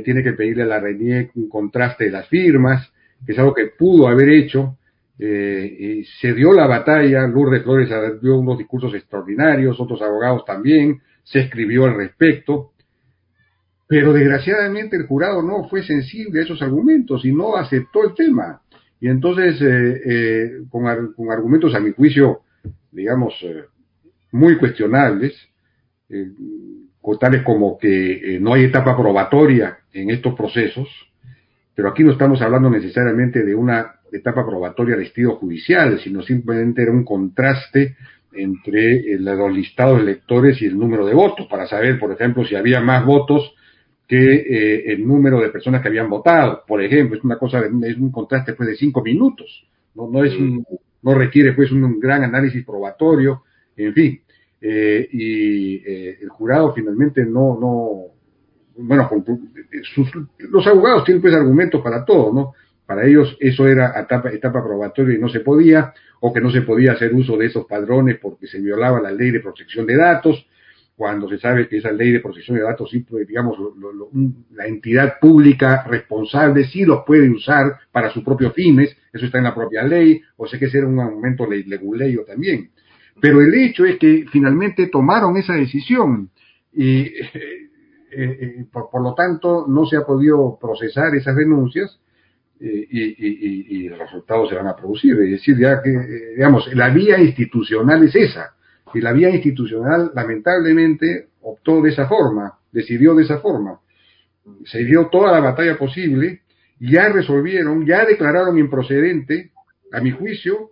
tiene 0.00 0.22
que 0.22 0.32
pedirle 0.32 0.64
a 0.64 0.66
la 0.66 0.80
RENIEC 0.80 1.32
un 1.36 1.48
contraste 1.48 2.04
de 2.04 2.10
las 2.10 2.28
firmas, 2.28 2.92
que 3.24 3.32
es 3.32 3.38
algo 3.38 3.54
que 3.54 3.66
pudo 3.78 4.08
haber 4.08 4.28
hecho. 4.30 4.78
Eh, 5.18 6.04
se 6.20 6.34
dio 6.34 6.52
la 6.52 6.66
batalla, 6.66 7.26
Lourdes 7.26 7.62
Flores 7.62 7.90
dio 8.20 8.38
unos 8.38 8.58
discursos 8.58 8.94
extraordinarios, 8.94 9.80
otros 9.80 10.02
abogados 10.02 10.44
también, 10.44 11.00
se 11.24 11.40
escribió 11.40 11.86
al 11.86 11.96
respecto, 11.96 12.72
pero 13.88 14.12
desgraciadamente 14.12 14.96
el 14.96 15.06
jurado 15.06 15.42
no 15.42 15.68
fue 15.68 15.82
sensible 15.82 16.40
a 16.40 16.44
esos 16.44 16.60
argumentos 16.60 17.24
y 17.24 17.32
no 17.32 17.56
aceptó 17.56 18.04
el 18.04 18.14
tema. 18.14 18.60
Y 19.00 19.08
entonces, 19.08 19.60
eh, 19.60 20.02
eh, 20.04 20.50
con, 20.70 20.86
argumentos 20.86 21.74
a 21.74 21.80
mi 21.80 21.92
juicio, 21.92 22.40
digamos, 22.90 23.34
muy 24.32 24.56
cuestionables, 24.58 25.34
tales 27.14 27.42
como 27.42 27.78
que 27.78 28.36
eh, 28.36 28.40
no 28.40 28.54
hay 28.54 28.64
etapa 28.64 28.96
probatoria 28.96 29.78
en 29.92 30.10
estos 30.10 30.34
procesos, 30.34 30.88
pero 31.74 31.88
aquí 31.88 32.02
no 32.02 32.12
estamos 32.12 32.42
hablando 32.42 32.68
necesariamente 32.68 33.44
de 33.44 33.54
una 33.54 33.92
etapa 34.10 34.44
probatoria 34.44 34.96
de 34.96 35.04
estilo 35.04 35.36
judicial, 35.36 36.00
sino 36.00 36.22
simplemente 36.22 36.82
era 36.82 36.90
un 36.90 37.04
contraste 37.04 37.96
entre 38.32 39.12
eh, 39.12 39.18
los 39.18 39.52
listados 39.52 39.98
de 39.98 40.02
electores 40.02 40.60
y 40.60 40.66
el 40.66 40.78
número 40.78 41.06
de 41.06 41.14
votos, 41.14 41.46
para 41.46 41.66
saber, 41.66 41.98
por 41.98 42.12
ejemplo, 42.12 42.44
si 42.44 42.54
había 42.54 42.80
más 42.80 43.04
votos 43.04 43.54
que 44.06 44.16
eh, 44.16 44.92
el 44.92 45.06
número 45.06 45.40
de 45.40 45.48
personas 45.48 45.82
que 45.82 45.88
habían 45.88 46.08
votado. 46.08 46.62
Por 46.66 46.82
ejemplo, 46.82 47.16
es 47.16 47.24
una 47.24 47.38
cosa, 47.38 47.60
es 47.60 47.96
un 47.96 48.10
contraste 48.10 48.54
pues 48.54 48.68
de 48.68 48.76
cinco 48.76 49.02
minutos, 49.02 49.66
no, 49.94 50.08
no 50.08 50.24
es 50.24 50.34
un, 50.36 50.64
no 51.02 51.14
requiere 51.14 51.52
pues 51.52 51.72
un 51.72 51.98
gran 51.98 52.22
análisis 52.22 52.64
probatorio, 52.64 53.42
en 53.76 53.92
fin. 53.94 54.20
Eh, 54.68 55.08
y 55.12 55.76
eh, 55.76 56.18
el 56.20 56.28
jurado 56.28 56.74
finalmente 56.74 57.24
no, 57.24 57.56
no, 57.56 58.06
bueno, 58.78 59.08
los 60.38 60.66
abogados 60.66 61.04
tienen 61.04 61.22
pues 61.22 61.36
argumentos 61.36 61.80
para 61.82 62.04
todo, 62.04 62.32
¿no? 62.32 62.52
Para 62.84 63.06
ellos 63.06 63.36
eso 63.38 63.68
era 63.68 63.92
etapa, 63.96 64.32
etapa 64.32 64.64
probatoria 64.64 65.14
y 65.14 65.20
no 65.20 65.28
se 65.28 65.38
podía, 65.38 65.94
o 66.18 66.32
que 66.32 66.40
no 66.40 66.50
se 66.50 66.62
podía 66.62 66.94
hacer 66.94 67.14
uso 67.14 67.36
de 67.36 67.46
esos 67.46 67.64
padrones 67.66 68.18
porque 68.20 68.48
se 68.48 68.60
violaba 68.60 69.00
la 69.00 69.12
ley 69.12 69.30
de 69.30 69.38
protección 69.38 69.86
de 69.86 69.96
datos, 69.98 70.44
cuando 70.96 71.28
se 71.28 71.38
sabe 71.38 71.68
que 71.68 71.76
esa 71.76 71.92
ley 71.92 72.10
de 72.10 72.18
protección 72.18 72.56
de 72.56 72.64
datos, 72.64 72.90
pues, 73.08 73.28
digamos, 73.28 73.56
la 74.50 74.66
entidad 74.66 75.20
pública 75.20 75.84
responsable 75.86 76.64
sí 76.64 76.84
los 76.84 77.04
puede 77.06 77.30
usar 77.30 77.78
para 77.92 78.10
sus 78.10 78.24
propios 78.24 78.52
fines, 78.52 78.96
eso 79.12 79.26
está 79.26 79.38
en 79.38 79.44
la 79.44 79.54
propia 79.54 79.84
ley, 79.84 80.22
o 80.36 80.48
sé 80.48 80.58
que 80.58 80.68
será 80.68 80.88
un 80.88 80.98
aumento 80.98 81.46
leguleyo 81.48 82.24
también. 82.24 82.70
Pero 83.20 83.40
el 83.40 83.54
hecho 83.54 83.84
es 83.84 83.98
que 83.98 84.26
finalmente 84.30 84.88
tomaron 84.88 85.36
esa 85.36 85.54
decisión 85.54 86.30
y 86.72 87.10
por, 88.72 89.02
lo 89.02 89.14
tanto 89.14 89.66
no 89.68 89.86
se 89.86 89.96
ha 89.96 90.02
podido 90.02 90.58
procesar 90.60 91.14
esas 91.14 91.36
denuncias 91.36 91.98
y, 92.58 93.84
y, 93.84 93.88
los 93.88 93.98
resultados 93.98 94.48
se 94.48 94.54
van 94.54 94.66
a 94.66 94.76
producir. 94.76 95.12
Es 95.20 95.30
decir, 95.30 95.58
ya 95.58 95.82
que, 95.82 95.90
digamos, 96.36 96.72
la 96.74 96.88
vía 96.88 97.18
institucional 97.18 98.02
es 98.04 98.14
esa. 98.16 98.54
Y 98.94 99.00
la 99.00 99.12
vía 99.12 99.28
institucional, 99.30 100.12
lamentablemente, 100.14 101.28
optó 101.42 101.82
de 101.82 101.90
esa 101.90 102.06
forma, 102.06 102.58
decidió 102.72 103.14
de 103.14 103.24
esa 103.24 103.38
forma. 103.38 103.80
Se 104.64 104.84
dio 104.84 105.08
toda 105.08 105.32
la 105.32 105.40
batalla 105.40 105.76
posible, 105.76 106.42
ya 106.78 107.08
resolvieron, 107.08 107.84
ya 107.84 108.04
declararon 108.04 108.58
improcedente, 108.58 109.50
a 109.92 110.00
mi 110.00 110.10
juicio, 110.10 110.70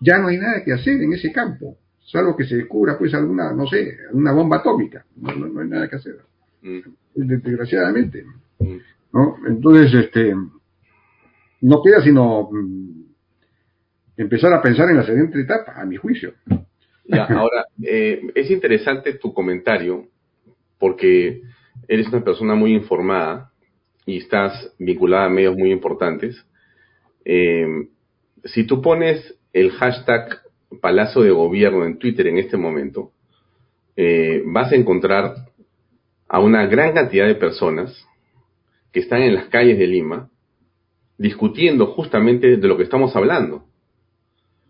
ya 0.00 0.18
no 0.18 0.28
hay 0.28 0.38
nada 0.38 0.62
que 0.64 0.72
hacer 0.72 1.02
en 1.02 1.12
ese 1.12 1.32
campo, 1.32 1.76
salvo 2.06 2.36
que 2.36 2.44
se 2.44 2.56
descubra 2.56 2.98
pues 2.98 3.12
alguna, 3.14 3.52
no 3.52 3.66
sé, 3.66 3.96
una 4.12 4.32
bomba 4.32 4.58
atómica, 4.58 5.04
no, 5.16 5.32
no, 5.34 5.60
hay 5.60 5.68
nada 5.68 5.88
que 5.88 5.96
hacer, 5.96 6.16
mm. 6.62 6.80
desgraciadamente. 7.14 8.24
Mm. 8.58 8.76
¿no? 9.12 9.36
Entonces, 9.46 9.92
este, 9.94 10.34
no 11.60 11.82
queda 11.82 12.02
sino 12.02 12.48
mm, 12.50 13.02
empezar 14.16 14.52
a 14.52 14.62
pensar 14.62 14.88
en 14.90 14.96
la 14.96 15.06
siguiente 15.06 15.40
etapa, 15.40 15.74
a 15.76 15.84
mi 15.84 15.96
juicio. 15.96 16.34
Ya, 17.04 17.24
ahora, 17.24 17.66
eh, 17.82 18.20
es 18.34 18.50
interesante 18.50 19.14
tu 19.14 19.32
comentario 19.32 20.08
porque 20.78 21.42
eres 21.86 22.08
una 22.08 22.22
persona 22.22 22.54
muy 22.54 22.74
informada 22.74 23.50
y 24.04 24.18
estás 24.18 24.74
vinculada 24.78 25.26
a 25.26 25.30
medios 25.30 25.56
muy 25.56 25.72
importantes. 25.72 26.36
Eh, 27.24 27.88
si 28.44 28.64
tú 28.64 28.82
pones 28.82 29.37
el 29.52 29.70
hashtag 29.72 30.40
Palacio 30.80 31.22
de 31.22 31.30
Gobierno 31.30 31.84
en 31.84 31.98
Twitter 31.98 32.26
en 32.26 32.38
este 32.38 32.56
momento, 32.56 33.12
eh, 33.96 34.42
vas 34.46 34.72
a 34.72 34.76
encontrar 34.76 35.34
a 36.28 36.40
una 36.40 36.66
gran 36.66 36.92
cantidad 36.92 37.26
de 37.26 37.34
personas 37.34 38.06
que 38.92 39.00
están 39.00 39.22
en 39.22 39.34
las 39.34 39.46
calles 39.46 39.78
de 39.78 39.86
Lima 39.86 40.30
discutiendo 41.16 41.86
justamente 41.86 42.56
de 42.56 42.68
lo 42.68 42.76
que 42.76 42.84
estamos 42.84 43.14
hablando. 43.16 43.64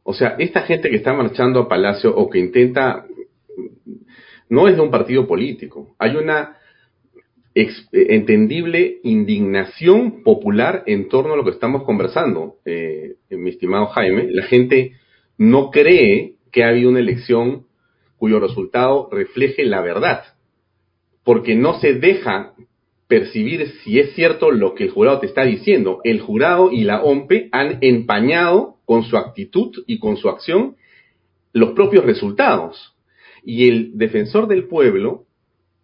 O 0.03 0.15
sea, 0.15 0.37
esta 0.39 0.63
gente 0.63 0.89
que 0.89 0.97
está 0.97 1.13
marchando 1.13 1.61
a 1.61 1.69
Palacio 1.69 2.17
o 2.17 2.31
que 2.31 2.39
intenta, 2.39 3.05
no 4.49 4.67
es 4.67 4.77
de 4.77 4.83
un 4.83 4.91
partido 4.91 5.27
político, 5.27 5.95
hay 5.99 6.17
una 6.17 6.57
entendible 7.93 8.99
indignación 9.03 10.23
popular 10.23 10.85
en 10.87 11.09
torno 11.09 11.35
a 11.35 11.37
lo 11.37 11.45
que 11.45 11.51
estamos 11.51 11.85
conversando, 11.85 12.57
eh, 12.65 13.15
mi 13.31 13.51
estimado 13.51 13.87
Jaime. 13.87 14.29
La 14.31 14.45
gente 14.45 14.93
no 15.37 15.71
cree 15.71 16.35
que 16.53 16.65
ha 16.65 16.69
habido 16.69 16.91
una 16.91 17.01
elección 17.01 17.67
cuyo 18.17 18.41
resultado 18.41 19.09
refleje 19.11 19.65
la 19.65 19.81
verdad, 19.81 20.25
porque 21.25 21.55
no 21.55 21.79
se 21.81 21.95
deja 21.95 22.55
percibir 23.07 23.67
si 23.83 23.99
es 23.99 24.15
cierto 24.15 24.51
lo 24.51 24.75
que 24.75 24.85
el 24.85 24.91
jurado 24.91 25.21
te 25.21 25.27
está 25.27 25.45
diciendo. 25.45 26.01
El 26.05 26.21
jurado 26.21 26.71
y 26.71 26.85
la 26.85 27.03
OMPE 27.03 27.49
han 27.53 27.79
empañado 27.81 28.77
con 28.85 29.05
su 29.05 29.17
actitud 29.17 29.73
y 29.87 29.99
con 29.99 30.17
su 30.17 30.29
acción 30.29 30.77
los 31.53 31.71
propios 31.71 32.05
resultados. 32.05 32.95
Y 33.43 33.69
el 33.69 33.97
defensor 33.97 34.49
del 34.49 34.65
pueblo, 34.65 35.25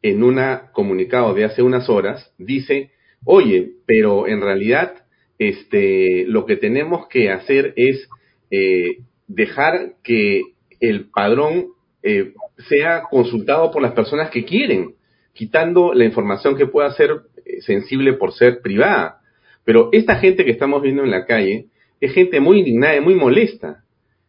en 0.04 0.22
un 0.22 0.38
comunicado 0.72 1.32
de 1.32 1.46
hace 1.46 1.62
unas 1.62 1.88
horas, 1.88 2.30
dice, 2.36 2.90
oye, 3.24 3.70
pero 3.86 4.28
en 4.28 4.42
realidad 4.42 4.92
este, 5.38 6.26
lo 6.28 6.44
que 6.44 6.56
tenemos 6.56 7.08
que 7.08 7.30
hacer 7.30 7.72
es 7.76 8.06
eh, 8.50 8.98
dejar 9.28 9.94
que 10.02 10.42
el 10.78 11.08
padrón 11.08 11.68
eh, 12.02 12.34
sea 12.68 13.04
consultado 13.10 13.70
por 13.70 13.80
las 13.80 13.92
personas 13.92 14.28
que 14.28 14.44
quieren 14.44 14.94
quitando 15.32 15.94
la 15.94 16.04
información 16.04 16.54
que 16.54 16.66
pueda 16.66 16.92
ser 16.92 17.22
eh, 17.46 17.62
sensible 17.62 18.12
por 18.12 18.34
ser 18.34 18.60
privada. 18.60 19.22
Pero 19.64 19.88
esta 19.92 20.16
gente 20.16 20.44
que 20.44 20.50
estamos 20.50 20.82
viendo 20.82 21.02
en 21.02 21.10
la 21.10 21.24
calle 21.24 21.68
es 22.02 22.12
gente 22.12 22.40
muy 22.40 22.58
indignada 22.58 22.94
y 22.96 23.00
muy 23.00 23.14
molesta, 23.14 23.84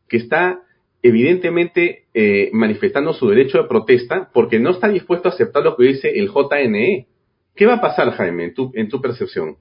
que 0.08 0.16
está 0.16 0.62
evidentemente 1.08 2.06
eh, 2.16 2.50
manifestando 2.52 3.14
su 3.14 3.30
derecho 3.30 3.60
de 3.60 3.68
protesta 3.68 4.32
porque 4.34 4.60
no 4.60 4.72
está 4.72 4.88
dispuesto 4.88 5.30
a 5.30 5.32
aceptar 5.32 5.64
lo 5.64 5.76
que 5.76 5.84
dice 5.86 6.10
el 6.10 6.30
JNE. 6.30 7.06
¿Qué 7.56 7.68
va 7.68 7.76
a 7.76 7.82
pasar, 7.82 8.10
Jaime, 8.12 8.46
en 8.46 8.54
tu, 8.56 8.72
en 8.74 8.90
tu 8.90 9.00
percepción? 9.00 9.56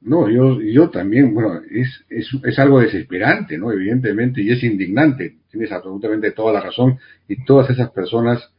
No, 0.00 0.28
yo, 0.28 0.60
yo 0.60 0.90
también, 0.90 1.32
bueno, 1.32 1.60
es, 1.70 2.04
es, 2.10 2.58
algo 2.58 2.80
desesperante, 2.80 3.56
¿no? 3.56 3.70
Evidentemente, 3.70 4.42
y 4.42 4.50
es 4.50 4.64
indignante. 4.64 5.36
Tienes 5.52 5.70
absolutamente 5.70 6.32
toda 6.32 6.52
la 6.52 6.60
razón. 6.60 6.98
Y 7.28 7.44
todas 7.44 7.70
esas 7.70 7.92
personas 7.92 8.52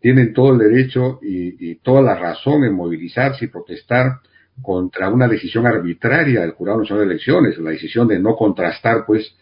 tienen 0.00 0.34
todo 0.34 0.52
el 0.52 0.58
derecho 0.58 1.18
y, 1.22 1.76
toda 1.76 2.02
la 2.02 2.14
razón 2.14 2.62
en 2.64 2.74
movilizarse 2.74 3.46
y 3.46 3.48
protestar 3.48 4.18
contra 4.60 5.08
una 5.08 5.28
decisión 5.28 5.66
arbitraria 5.66 6.42
del 6.42 6.50
Jurado 6.50 6.80
Nacional 6.80 7.06
de 7.06 7.14
Elecciones, 7.14 7.56
la 7.56 7.70
decisión 7.70 8.06
de 8.06 8.18
no 8.18 8.36
contrastar, 8.36 9.06
pues, 9.06 9.34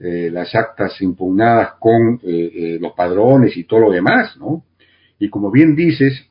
eh, 0.00 0.30
las 0.32 0.54
actas 0.54 1.00
impugnadas 1.02 1.74
con 1.78 2.20
eh, 2.22 2.50
eh, 2.54 2.78
los 2.80 2.92
padrones 2.92 3.56
y 3.56 3.64
todo 3.64 3.80
lo 3.80 3.90
demás, 3.92 4.36
¿no? 4.38 4.64
Y 5.18 5.28
como 5.28 5.50
bien 5.50 5.76
dices, 5.76 6.26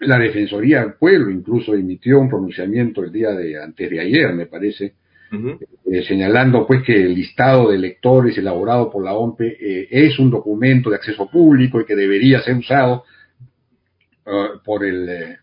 la 0.00 0.18
Defensoría 0.18 0.80
del 0.80 0.94
Pueblo 0.94 1.30
incluso 1.30 1.74
emitió 1.74 2.20
un 2.20 2.28
pronunciamiento 2.28 3.02
el 3.02 3.12
día 3.12 3.30
de 3.30 3.62
antes 3.62 3.88
de 3.88 4.00
ayer, 4.00 4.34
me 4.34 4.46
parece, 4.46 4.94
señalando 6.06 6.66
pues 6.66 6.82
que 6.82 6.94
el 6.94 7.14
listado 7.14 7.70
de 7.70 7.76
electores 7.76 8.36
elaborado 8.36 8.90
por 8.90 9.04
la 9.04 9.14
OMPE 9.14 9.88
es 9.90 10.18
un 10.18 10.30
documento 10.30 10.90
de 10.90 10.96
acceso 10.96 11.30
público 11.30 11.80
y 11.80 11.84
que 11.84 11.96
debería 11.96 12.40
ser 12.40 12.56
usado 12.56 13.04
Uh, 14.26 14.58
por, 14.64 14.84
el, 14.84 15.08
eh, 15.08 15.38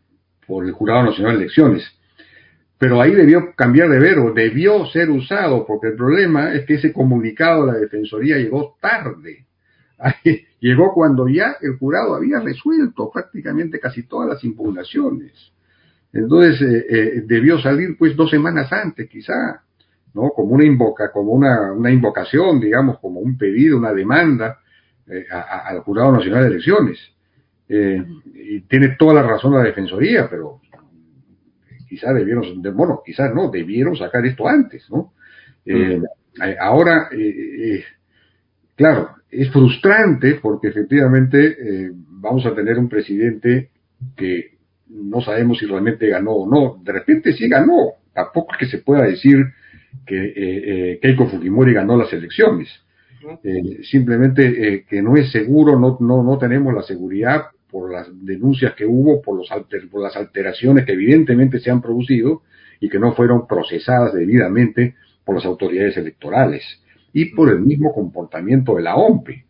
por 0.46 0.66
el 0.66 0.74
Jurado 0.74 1.04
Nacional 1.04 1.38
de 1.38 1.44
Elecciones. 1.44 1.84
Pero 2.84 3.00
ahí 3.00 3.16
debió 3.16 3.56
cambiar 3.56 3.88
de 3.88 3.98
verbo, 3.98 4.34
debió 4.34 4.86
ser 4.88 5.10
usado, 5.10 5.66
porque 5.66 5.88
el 5.88 5.96
problema 5.96 6.54
es 6.54 6.66
que 6.66 6.74
ese 6.74 6.92
comunicado 6.92 7.66
de 7.66 7.72
la 7.72 7.78
Defensoría 7.80 8.36
llegó 8.36 8.76
tarde. 8.82 9.46
llegó 10.60 10.94
cuando 10.94 11.30
ya 11.30 11.56
el 11.62 11.78
jurado 11.78 12.14
había 12.14 12.42
resuelto 12.42 13.10
prácticamente 13.10 13.80
casi 13.80 14.04
todas 14.04 14.28
las 14.28 14.44
impugnaciones. 14.44 15.32
Entonces 16.12 16.62
eh, 16.62 16.86
eh, 16.90 17.24
debió 17.26 17.58
salir 17.62 17.96
pues 17.98 18.18
dos 18.18 18.30
semanas 18.30 18.70
antes 18.74 19.08
quizá, 19.08 19.64
¿no? 20.14 20.32
Como 20.32 20.54
una 20.54 20.66
invoca, 20.66 21.10
como 21.10 21.32
una, 21.32 21.72
una 21.72 21.90
invocación, 21.90 22.60
digamos, 22.60 23.00
como 23.00 23.22
un 23.22 23.38
pedido, 23.38 23.78
una 23.78 23.94
demanda 23.94 24.60
al 25.32 25.80
Jurado 25.80 26.12
Nacional 26.12 26.42
de 26.42 26.50
Elecciones. 26.50 27.00
Eh, 27.70 28.06
y 28.34 28.60
tiene 28.64 28.98
toda 29.00 29.14
la 29.14 29.24
razón 29.24 29.54
la 29.54 29.64
Defensoría, 29.64 30.28
pero 30.30 30.60
quizás 31.94 32.16
debieron, 32.16 32.60
bueno, 32.76 33.04
quizás 33.06 33.32
no, 33.36 33.52
debieron 33.52 33.96
sacar 33.96 34.26
esto 34.26 34.48
antes, 34.48 34.90
¿no? 34.90 35.14
Eh, 35.64 36.02
eh, 36.44 36.56
ahora, 36.60 37.08
claro, 38.76 39.10
es 39.30 39.52
frustrante 39.52 40.40
porque 40.42 40.70
efectivamente 40.70 41.92
vamos 42.08 42.48
a 42.48 42.56
tener 42.56 42.80
un 42.80 42.90
presidente 42.90 43.70
que 44.18 44.56
no 44.88 45.22
sabemos 45.22 45.60
si 45.60 45.68
realmente 45.68 46.08
ganó 46.08 46.32
o 46.32 46.50
no. 46.50 46.84
De 46.84 46.92
repente 46.92 47.34
sí 47.34 47.48
ganó. 47.48 47.92
Tampoco 48.12 48.54
es 48.54 48.58
que 48.58 48.66
se 48.66 48.80
pueda 48.80 49.04
decir 49.04 49.46
que 50.08 50.98
Keiko 51.00 51.28
Fujimori 51.28 51.74
ganó 51.74 51.96
las 51.96 52.12
elecciones. 52.12 52.70
simplemente 53.84 54.84
que 54.90 55.02
no 55.04 55.16
es 55.16 55.32
seguro, 55.32 55.80
no, 55.80 55.98
no, 56.00 56.24
no 56.24 56.40
tenemos 56.40 56.74
la 56.74 56.82
seguridad 56.82 57.44
por 57.74 57.92
las 57.92 58.08
denuncias 58.24 58.76
que 58.76 58.86
hubo, 58.86 59.20
por, 59.20 59.36
los 59.36 59.50
por 59.90 60.04
las 60.04 60.16
alteraciones 60.16 60.86
que 60.86 60.92
evidentemente 60.92 61.60
se 61.60 61.72
han 61.72 61.82
producido 61.82 62.44
y 62.80 62.88
que 62.88 63.00
no 63.00 63.16
fueron 63.16 63.48
procesadas 63.48 64.14
debidamente 64.14 64.94
por 65.26 65.34
las 65.34 65.46
autoridades 65.46 65.98
electorales 65.98 66.64
y 67.14 67.34
por 67.34 67.50
el 67.50 67.62
mismo 67.62 67.92
comportamiento 67.92 68.76
de 68.76 68.84
la 68.84 68.96
OMPE. 68.96 69.46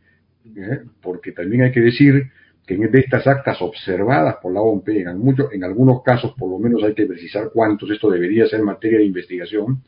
¿eh? 0.55 0.79
Porque 1.01 1.33
también 1.33 1.63
hay 1.63 1.73
que 1.73 1.81
decir 1.81 2.31
que 2.65 2.77
de 2.77 2.99
estas 2.99 3.27
actas 3.27 3.61
observadas 3.61 4.37
por 4.41 4.53
la 4.53 4.61
OMPE, 4.61 5.01
en, 5.01 5.35
en 5.51 5.63
algunos 5.65 6.01
casos 6.01 6.33
por 6.39 6.49
lo 6.49 6.59
menos 6.59 6.81
hay 6.81 6.93
que 6.93 7.05
precisar 7.05 7.49
cuántos, 7.53 7.91
esto 7.91 8.09
debería 8.09 8.47
ser 8.47 8.61
materia 8.61 8.99
de 8.99 9.05
investigación, 9.05 9.83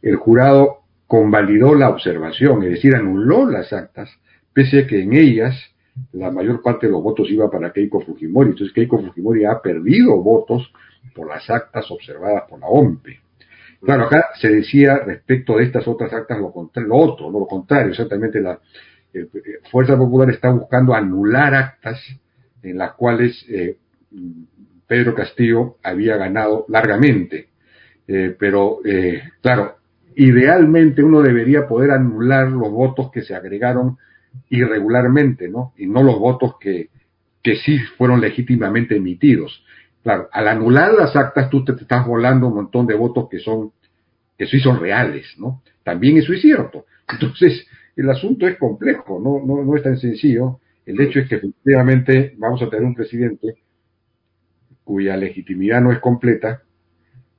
el 0.00 0.16
jurado 0.16 0.84
convalidó 1.06 1.74
la 1.74 1.90
observación, 1.90 2.62
es 2.62 2.70
decir, 2.70 2.94
anuló 2.94 3.44
las 3.44 3.74
actas, 3.74 4.08
pese 4.54 4.78
a 4.78 4.86
que 4.86 5.02
en 5.02 5.12
ellas 5.12 5.73
la 6.12 6.30
mayor 6.30 6.62
parte 6.62 6.86
de 6.86 6.92
los 6.92 7.02
votos 7.02 7.30
iba 7.30 7.50
para 7.50 7.72
Keiko 7.72 8.00
Fujimori. 8.00 8.50
Entonces 8.50 8.74
Keiko 8.74 8.98
Fujimori 8.98 9.44
ha 9.44 9.60
perdido 9.60 10.20
votos 10.22 10.72
por 11.14 11.28
las 11.28 11.48
actas 11.50 11.90
observadas 11.90 12.44
por 12.48 12.60
la 12.60 12.66
OMPE. 12.66 13.20
Claro, 13.80 14.04
acá 14.04 14.30
se 14.40 14.48
decía 14.48 14.98
respecto 14.98 15.58
de 15.58 15.64
estas 15.64 15.86
otras 15.86 16.12
actas 16.12 16.38
lo, 16.38 16.52
lo 16.74 16.96
otro, 16.96 17.30
no 17.30 17.40
lo 17.40 17.46
contrario, 17.46 17.90
exactamente 17.90 18.40
la 18.40 18.58
eh, 19.12 19.28
Fuerza 19.70 19.96
Popular 19.96 20.30
está 20.30 20.50
buscando 20.50 20.94
anular 20.94 21.54
actas 21.54 22.00
en 22.62 22.78
las 22.78 22.94
cuales 22.94 23.44
eh, 23.48 23.76
Pedro 24.86 25.14
Castillo 25.14 25.76
había 25.82 26.16
ganado 26.16 26.64
largamente. 26.68 27.48
Eh, 28.06 28.34
pero, 28.38 28.80
claro, 29.40 29.76
idealmente 30.16 31.02
uno 31.02 31.22
debería 31.22 31.66
poder 31.66 31.90
anular 31.90 32.48
los 32.48 32.70
votos 32.70 33.10
que 33.10 33.22
se 33.22 33.34
agregaron 33.34 33.98
irregularmente, 34.48 35.48
¿no? 35.48 35.72
Y 35.76 35.86
no 35.86 36.02
los 36.02 36.18
votos 36.18 36.54
que, 36.58 36.90
que 37.42 37.56
sí 37.56 37.78
fueron 37.98 38.20
legítimamente 38.20 38.96
emitidos. 38.96 39.64
Claro, 40.02 40.28
al 40.32 40.48
anular 40.48 40.92
las 40.92 41.16
actas 41.16 41.50
tú 41.50 41.64
te, 41.64 41.72
estás 41.72 42.06
volando 42.06 42.48
un 42.48 42.54
montón 42.54 42.86
de 42.86 42.94
votos 42.94 43.28
que 43.30 43.38
son, 43.38 43.72
que 44.36 44.46
sí 44.46 44.60
son 44.60 44.80
reales, 44.80 45.26
¿no? 45.38 45.62
También 45.82 46.16
eso 46.16 46.32
es 46.32 46.42
cierto. 46.42 46.86
Entonces, 47.10 47.66
el 47.96 48.10
asunto 48.10 48.46
es 48.46 48.58
complejo, 48.58 49.20
no, 49.20 49.44
no, 49.44 49.64
no 49.64 49.76
es 49.76 49.82
tan 49.82 49.96
sencillo. 49.98 50.60
El 50.84 51.00
hecho 51.00 51.20
es 51.20 51.28
que 51.28 51.36
efectivamente 51.36 52.34
vamos 52.36 52.60
a 52.62 52.68
tener 52.68 52.84
un 52.84 52.94
presidente 52.94 53.56
cuya 54.84 55.16
legitimidad 55.16 55.80
no 55.80 55.92
es 55.92 55.98
completa, 55.98 56.62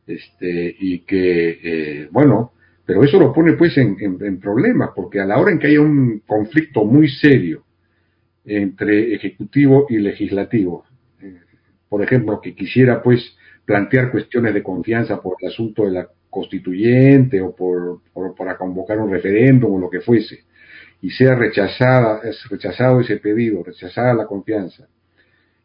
este, 0.07 0.75
y 0.79 0.99
que, 0.99 1.59
eh, 1.63 2.09
bueno, 2.11 2.53
pero 2.85 3.03
eso 3.03 3.19
lo 3.19 3.33
pone 3.33 3.53
pues 3.53 3.77
en, 3.77 3.97
en, 3.99 4.39
problemas, 4.39 4.91
porque 4.95 5.19
a 5.19 5.25
la 5.25 5.39
hora 5.39 5.51
en 5.51 5.59
que 5.59 5.67
haya 5.67 5.81
un 5.81 6.21
conflicto 6.25 6.85
muy 6.85 7.09
serio 7.09 7.63
entre 8.45 9.15
ejecutivo 9.15 9.87
y 9.89 9.97
legislativo, 9.97 10.85
eh, 11.21 11.39
por 11.89 12.03
ejemplo, 12.03 12.39
que 12.39 12.53
quisiera 12.53 13.01
pues 13.01 13.35
plantear 13.65 14.11
cuestiones 14.11 14.53
de 14.53 14.61
confianza 14.61 15.19
por 15.19 15.35
el 15.41 15.49
asunto 15.49 15.85
de 15.85 15.91
la 15.91 16.07
constituyente 16.29 17.41
o 17.41 17.55
por, 17.55 18.01
por 18.13 18.35
para 18.35 18.55
convocar 18.55 18.99
un 18.99 19.09
referéndum 19.09 19.73
o 19.73 19.79
lo 19.79 19.89
que 19.89 20.01
fuese, 20.01 20.43
y 21.01 21.09
sea 21.09 21.33
rechazada, 21.33 22.21
es 22.23 22.47
rechazado 22.49 22.99
ese 22.99 23.17
pedido, 23.17 23.63
rechazada 23.63 24.13
la 24.13 24.25
confianza, 24.27 24.87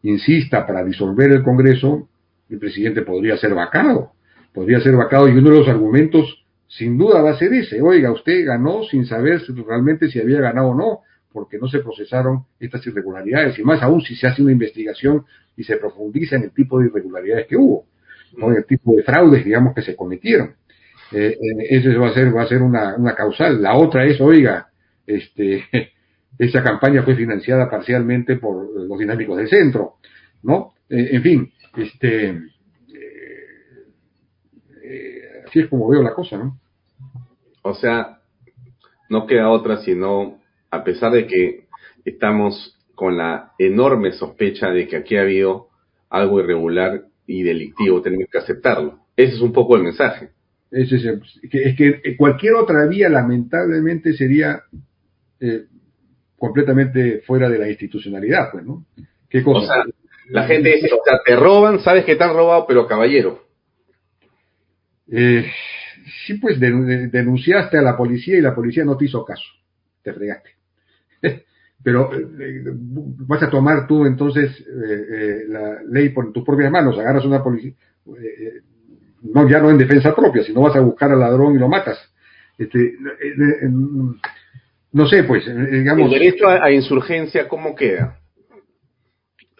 insista 0.02 0.66
para 0.66 0.82
disolver 0.84 1.32
el 1.32 1.42
Congreso, 1.42 2.08
el 2.48 2.58
presidente 2.58 3.02
podría 3.02 3.36
ser 3.36 3.54
vacado, 3.54 4.12
podría 4.54 4.80
ser 4.80 4.96
vacado 4.96 5.28
y 5.28 5.32
uno 5.32 5.50
de 5.50 5.58
los 5.58 5.68
argumentos 5.68 6.44
sin 6.70 6.96
duda 6.96 7.20
va 7.20 7.32
a 7.32 7.38
ser 7.38 7.52
ese, 7.52 7.82
oiga, 7.82 8.12
usted 8.12 8.46
ganó 8.46 8.84
sin 8.84 9.04
saber 9.04 9.42
realmente 9.66 10.08
si 10.08 10.20
había 10.20 10.40
ganado 10.40 10.68
o 10.68 10.74
no, 10.74 11.00
porque 11.32 11.58
no 11.58 11.66
se 11.68 11.80
procesaron 11.80 12.44
estas 12.60 12.86
irregularidades, 12.86 13.58
y 13.58 13.62
más 13.64 13.82
aún 13.82 14.00
si 14.00 14.14
se 14.14 14.28
hace 14.28 14.42
una 14.42 14.52
investigación 14.52 15.24
y 15.56 15.64
se 15.64 15.76
profundiza 15.76 16.36
en 16.36 16.44
el 16.44 16.52
tipo 16.52 16.78
de 16.78 16.86
irregularidades 16.86 17.48
que 17.48 17.56
hubo, 17.56 17.86
¿no? 18.36 18.50
en 18.52 18.58
el 18.58 18.66
tipo 18.66 18.94
de 18.94 19.02
fraudes, 19.02 19.44
digamos, 19.44 19.74
que 19.74 19.82
se 19.82 19.96
cometieron. 19.96 20.54
Eh, 21.10 21.36
eh, 21.40 21.66
eso 21.70 22.00
va 22.00 22.10
a 22.10 22.14
ser, 22.14 22.34
va 22.34 22.42
a 22.42 22.48
ser 22.48 22.62
una, 22.62 22.94
una 22.96 23.16
causal. 23.16 23.60
La 23.60 23.74
otra 23.74 24.04
es, 24.06 24.20
oiga, 24.20 24.68
este, 25.04 25.64
esa 26.38 26.62
campaña 26.62 27.02
fue 27.02 27.16
financiada 27.16 27.68
parcialmente 27.68 28.36
por 28.36 28.88
los 28.88 28.98
dinámicos 28.98 29.36
del 29.36 29.48
centro, 29.48 29.94
¿no? 30.44 30.74
Eh, 30.88 31.10
en 31.12 31.22
fin, 31.22 31.52
este, 31.76 32.40
así 35.50 35.60
es 35.60 35.68
como 35.68 35.88
veo 35.88 36.02
la 36.02 36.14
cosa, 36.14 36.38
¿no? 36.38 36.58
O 37.62 37.74
sea, 37.74 38.20
no 39.08 39.26
queda 39.26 39.50
otra 39.50 39.78
sino, 39.78 40.38
a 40.70 40.84
pesar 40.84 41.12
de 41.12 41.26
que 41.26 41.66
estamos 42.04 42.78
con 42.94 43.18
la 43.18 43.52
enorme 43.58 44.12
sospecha 44.12 44.70
de 44.70 44.86
que 44.86 44.96
aquí 44.96 45.16
ha 45.16 45.22
habido 45.22 45.68
algo 46.08 46.40
irregular 46.40 47.02
y 47.26 47.42
delictivo, 47.42 48.00
tenemos 48.00 48.28
que 48.30 48.38
aceptarlo. 48.38 49.00
Ese 49.16 49.34
es 49.34 49.40
un 49.40 49.52
poco 49.52 49.76
el 49.76 49.82
mensaje. 49.82 50.30
Es, 50.70 50.90
es, 50.92 51.04
es 51.42 51.76
que 51.76 52.16
cualquier 52.16 52.54
otra 52.54 52.86
vía, 52.86 53.08
lamentablemente, 53.08 54.12
sería 54.12 54.62
eh, 55.40 55.64
completamente 56.38 57.22
fuera 57.26 57.48
de 57.48 57.58
la 57.58 57.68
institucionalidad, 57.68 58.52
pues, 58.52 58.64
¿no? 58.64 58.84
¿Qué 59.28 59.42
cosa? 59.42 59.58
O 59.58 59.66
sea, 59.66 59.84
la 60.28 60.46
gente 60.46 60.70
dice, 60.70 60.88
o 60.92 61.04
sea, 61.04 61.18
te 61.24 61.34
roban, 61.34 61.80
sabes 61.80 62.04
que 62.04 62.14
te 62.14 62.22
han 62.22 62.34
robado, 62.34 62.66
pero 62.68 62.86
caballero. 62.86 63.49
Eh, 65.10 65.50
sí, 66.26 66.34
pues 66.34 66.58
denunciaste 66.60 67.78
a 67.78 67.82
la 67.82 67.96
policía 67.96 68.38
y 68.38 68.40
la 68.40 68.54
policía 68.54 68.84
no 68.84 68.96
te 68.96 69.06
hizo 69.06 69.24
caso. 69.24 69.44
Te 70.02 70.12
fregaste. 70.12 70.50
pero 71.82 72.10
eh, 72.14 72.64
vas 73.26 73.42
a 73.42 73.50
tomar 73.50 73.86
tú 73.86 74.06
entonces 74.06 74.50
eh, 74.60 75.44
la 75.48 75.82
ley 75.88 76.10
por 76.10 76.32
tus 76.32 76.44
propias 76.44 76.70
manos, 76.70 76.98
agarras 76.98 77.24
una 77.24 77.42
policía, 77.42 77.72
no 79.22 79.48
ya 79.48 79.60
no 79.60 79.70
en 79.70 79.78
defensa 79.78 80.14
propia, 80.14 80.44
sino 80.44 80.62
vas 80.62 80.76
a 80.76 80.80
buscar 80.80 81.10
al 81.10 81.20
ladrón 81.20 81.54
y 81.54 81.58
lo 81.58 81.68
matas. 81.68 81.98
Este, 82.58 82.94
no 84.92 85.06
sé, 85.06 85.22
pues, 85.24 85.46
eh, 85.46 85.54
digamos... 85.54 86.12
El 86.12 86.18
derecho 86.18 86.48
a, 86.48 86.70
insurgencia, 86.70 87.48
¿cómo 87.48 87.74
queda? 87.74 88.18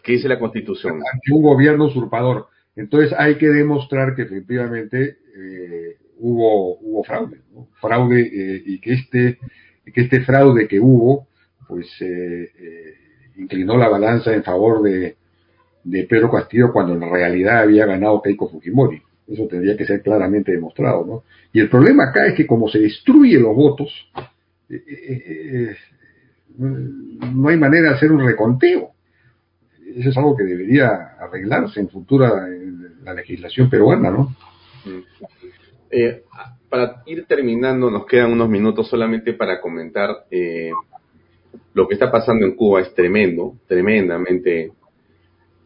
¿Qué 0.03 0.13
dice 0.13 0.29
la 0.29 0.39
Constitución? 0.39 0.95
Ante 0.95 1.33
un 1.33 1.43
gobierno 1.43 1.87
usurpador. 1.87 2.49
Entonces 2.75 3.13
hay 3.17 3.37
que 3.37 3.49
demostrar 3.49 4.15
que 4.15 4.23
efectivamente 4.23 5.19
eh, 5.37 5.97
hubo, 6.19 6.79
hubo 6.79 7.05
fraude, 7.05 7.39
fraude 7.81 8.21
eh, 8.21 8.63
y 8.67 8.81
que 8.81 8.93
este, 8.95 9.39
que 9.93 10.01
este 10.03 10.21
fraude 10.21 10.69
que 10.69 10.81
hubo, 10.81 11.29
pues 11.69 11.87
inclinó 13.37 13.77
la 13.77 13.89
balanza 13.89 14.35
en 14.35 14.43
favor 14.43 14.83
de, 14.83 15.17
de 15.85 16.05
Pedro 16.05 16.31
Castillo 16.31 16.73
cuando 16.73 16.95
en 16.95 17.01
realidad 17.01 17.61
había 17.61 17.87
ganado 17.87 18.21
Keiko 18.23 18.49
Fujimori. 18.49 19.03
Eso 19.27 19.47
tendría 19.47 19.77
que 19.77 19.87
ser 19.87 20.03
claramente 20.03 20.53
demostrado, 20.53 21.07
¿no? 21.07 21.23
Y 21.53 21.61
el 21.61 21.71
problema 21.71 22.09
acá 22.09 22.27
es 22.27 22.35
que 22.35 22.47
como 22.47 22.69
se 22.69 22.81
destruyen 22.81 23.43
los 23.43 23.55
votos, 23.55 24.11
eh, 24.69 24.83
eh, 24.87 25.77
no 26.59 27.49
hay 27.49 27.57
manera 27.57 27.91
de 27.91 27.95
hacer 27.95 28.11
un 28.11 28.25
reconteo. 28.27 28.91
Eso 29.95 30.11
es 30.11 30.17
algo 30.17 30.37
que 30.37 30.45
debería 30.45 30.89
arreglarse 31.19 31.81
en 31.81 31.89
futura 31.89 32.49
la 33.05 33.15
legislación 33.15 33.71
peruana, 33.71 34.11
¿no? 34.11 34.35
Eh, 35.91 36.23
para 36.69 37.03
ir 37.07 37.27
terminando, 37.27 37.91
nos 37.91 38.07
quedan 38.07 38.33
unos 38.33 38.49
minutos 38.49 38.89
solamente 38.89 39.33
para 39.33 39.61
comentar 39.61 40.25
lo 41.75 41.87
que 41.87 41.95
está 41.95 42.11
pasando 42.11 42.47
en 42.47 42.57
Cuba 42.57 42.81
es 42.81 42.95
tremendo, 42.95 43.55
tremendamente 43.67 44.73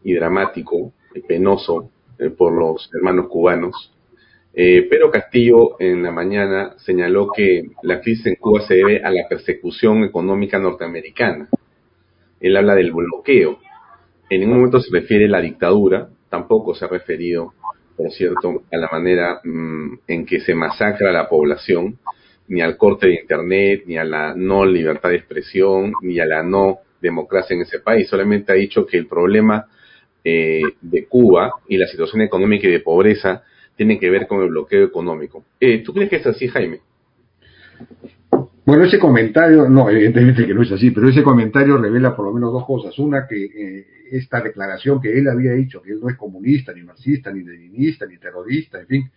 y 0.03 0.13
dramático, 0.13 0.93
penoso 1.27 1.89
por 2.37 2.53
los 2.53 2.89
hermanos 2.93 3.27
cubanos. 3.27 3.91
Eh, 4.53 4.87
pero 4.89 5.11
Castillo 5.11 5.75
en 5.79 6.01
la 6.01 6.11
mañana 6.11 6.75
señaló 6.77 7.27
que 7.35 7.71
la 7.81 7.99
crisis 7.99 8.27
en 8.27 8.35
Cuba 8.35 8.61
se 8.61 8.75
debe 8.75 9.03
a 9.03 9.11
la 9.11 9.27
persecución 9.27 10.03
económica 10.03 10.59
norteamericana. 10.59 11.49
Él 12.39 12.55
habla 12.55 12.75
del 12.75 12.93
bloqueo. 12.93 13.57
En 14.29 14.39
ningún 14.39 14.57
momento 14.57 14.79
se 14.79 14.91
refiere 14.91 15.25
a 15.25 15.29
la 15.29 15.41
dictadura, 15.41 16.09
tampoco 16.29 16.73
se 16.73 16.85
ha 16.85 16.87
referido, 16.87 17.53
por 17.95 18.11
cierto, 18.11 18.63
a 18.71 18.77
la 18.77 18.89
manera 18.91 19.39
mm, 19.43 19.99
en 20.07 20.25
que 20.25 20.39
se 20.41 20.53
masacra 20.53 21.09
a 21.09 21.13
la 21.13 21.29
población, 21.29 21.97
ni 22.47 22.61
al 22.61 22.77
corte 22.77 23.07
de 23.07 23.19
Internet, 23.21 23.83
ni 23.85 23.97
a 23.97 24.03
la 24.03 24.33
no 24.35 24.65
libertad 24.65 25.09
de 25.09 25.15
expresión, 25.15 25.93
ni 26.01 26.19
a 26.19 26.25
la 26.25 26.43
no 26.43 26.79
democracia 27.01 27.55
en 27.55 27.61
ese 27.61 27.79
país. 27.79 28.07
Solamente 28.07 28.51
ha 28.51 28.55
dicho 28.55 28.85
que 28.85 28.97
el 28.97 29.07
problema 29.07 29.67
eh, 30.23 30.61
de 30.81 31.05
Cuba 31.05 31.53
y 31.67 31.77
la 31.77 31.87
situación 31.87 32.21
económica 32.21 32.67
y 32.67 32.71
de 32.71 32.79
pobreza 32.79 33.43
tiene 33.75 33.99
que 33.99 34.09
ver 34.09 34.27
con 34.27 34.41
el 34.41 34.49
bloqueo 34.49 34.85
económico. 34.85 35.43
Eh, 35.59 35.83
¿Tú 35.83 35.93
crees 35.93 36.09
que 36.09 36.17
es 36.17 36.27
así, 36.27 36.47
Jaime? 36.47 36.79
Bueno, 38.65 38.83
ese 38.83 38.97
comentario, 38.97 39.69
no, 39.69 39.87
evidentemente 39.91 40.47
que 40.47 40.53
no 40.53 40.63
es 40.63 40.71
así, 40.71 40.89
pero 40.89 41.07
ese 41.07 41.21
comentario 41.21 41.77
revela 41.77 42.15
por 42.15 42.25
lo 42.25 42.33
menos 42.33 42.51
dos 42.51 42.65
cosas. 42.65 42.97
Una, 42.97 43.27
que 43.27 43.45
eh, 43.45 43.87
esta 44.11 44.41
declaración 44.41 44.99
que 44.99 45.15
él 45.15 45.27
había 45.29 45.51
dicho, 45.51 45.83
que 45.83 45.91
él 45.91 45.99
no 46.01 46.09
es 46.09 46.17
comunista, 46.17 46.73
ni 46.73 46.81
marxista, 46.81 47.31
ni 47.31 47.43
leninista, 47.43 48.07
ni 48.07 48.17
terrorista, 48.17 48.79
en 48.79 48.87
fin, 48.87 49.11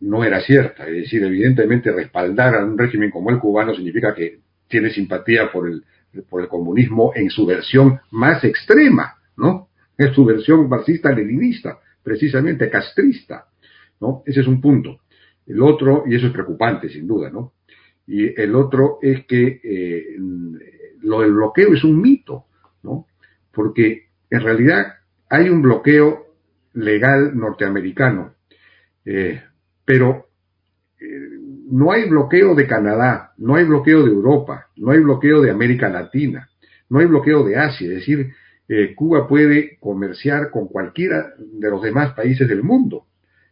no 0.00 0.24
era 0.24 0.40
cierta. 0.40 0.84
Es 0.88 0.94
decir, 0.94 1.22
evidentemente 1.22 1.92
respaldar 1.92 2.56
a 2.56 2.64
un 2.64 2.76
régimen 2.76 3.10
como 3.12 3.30
el 3.30 3.38
cubano 3.38 3.72
significa 3.72 4.12
que 4.12 4.40
tiene 4.66 4.90
simpatía 4.90 5.52
por 5.52 5.68
el, 5.68 5.84
por 6.28 6.42
el 6.42 6.48
comunismo 6.48 7.12
en 7.14 7.30
su 7.30 7.46
versión 7.46 8.00
más 8.10 8.42
extrema, 8.42 9.14
¿no? 9.36 9.68
Es 9.96 10.12
su 10.12 10.24
versión 10.24 10.68
marxista-leninista, 10.68 11.78
precisamente 12.02 12.68
castrista. 12.68 13.46
¿no? 14.00 14.22
Ese 14.26 14.40
es 14.40 14.46
un 14.48 14.60
punto. 14.60 15.00
El 15.46 15.62
otro, 15.62 16.02
y 16.06 16.16
eso 16.16 16.26
es 16.26 16.32
preocupante 16.32 16.88
sin 16.88 17.06
duda, 17.06 17.30
¿no? 17.30 17.52
Y 18.06 18.40
el 18.40 18.54
otro 18.54 18.98
es 19.02 19.26
que 19.26 19.60
eh, 19.62 20.16
lo 21.00 21.20
del 21.20 21.32
bloqueo 21.32 21.74
es 21.74 21.82
un 21.84 22.00
mito, 22.00 22.44
¿no? 22.82 23.06
Porque 23.52 24.08
en 24.30 24.40
realidad 24.40 24.94
hay 25.28 25.48
un 25.48 25.62
bloqueo 25.62 26.26
legal 26.74 27.36
norteamericano, 27.36 28.34
eh, 29.04 29.42
pero 29.84 30.26
eh, 31.00 31.06
no 31.70 31.90
hay 31.90 32.08
bloqueo 32.08 32.54
de 32.54 32.66
Canadá, 32.66 33.32
no 33.38 33.56
hay 33.56 33.64
bloqueo 33.64 34.04
de 34.04 34.10
Europa, 34.10 34.68
no 34.76 34.92
hay 34.92 35.00
bloqueo 35.00 35.40
de 35.40 35.50
América 35.50 35.88
Latina, 35.88 36.48
no 36.88 37.00
hay 37.00 37.06
bloqueo 37.06 37.44
de 37.44 37.56
Asia, 37.56 37.88
es 37.88 37.96
decir, 37.96 38.32
Cuba 38.96 39.28
puede 39.28 39.78
comerciar 39.78 40.50
con 40.50 40.66
cualquiera 40.66 41.34
de 41.38 41.70
los 41.70 41.80
demás 41.82 42.14
países 42.14 42.48
del 42.48 42.64
mundo. 42.64 43.06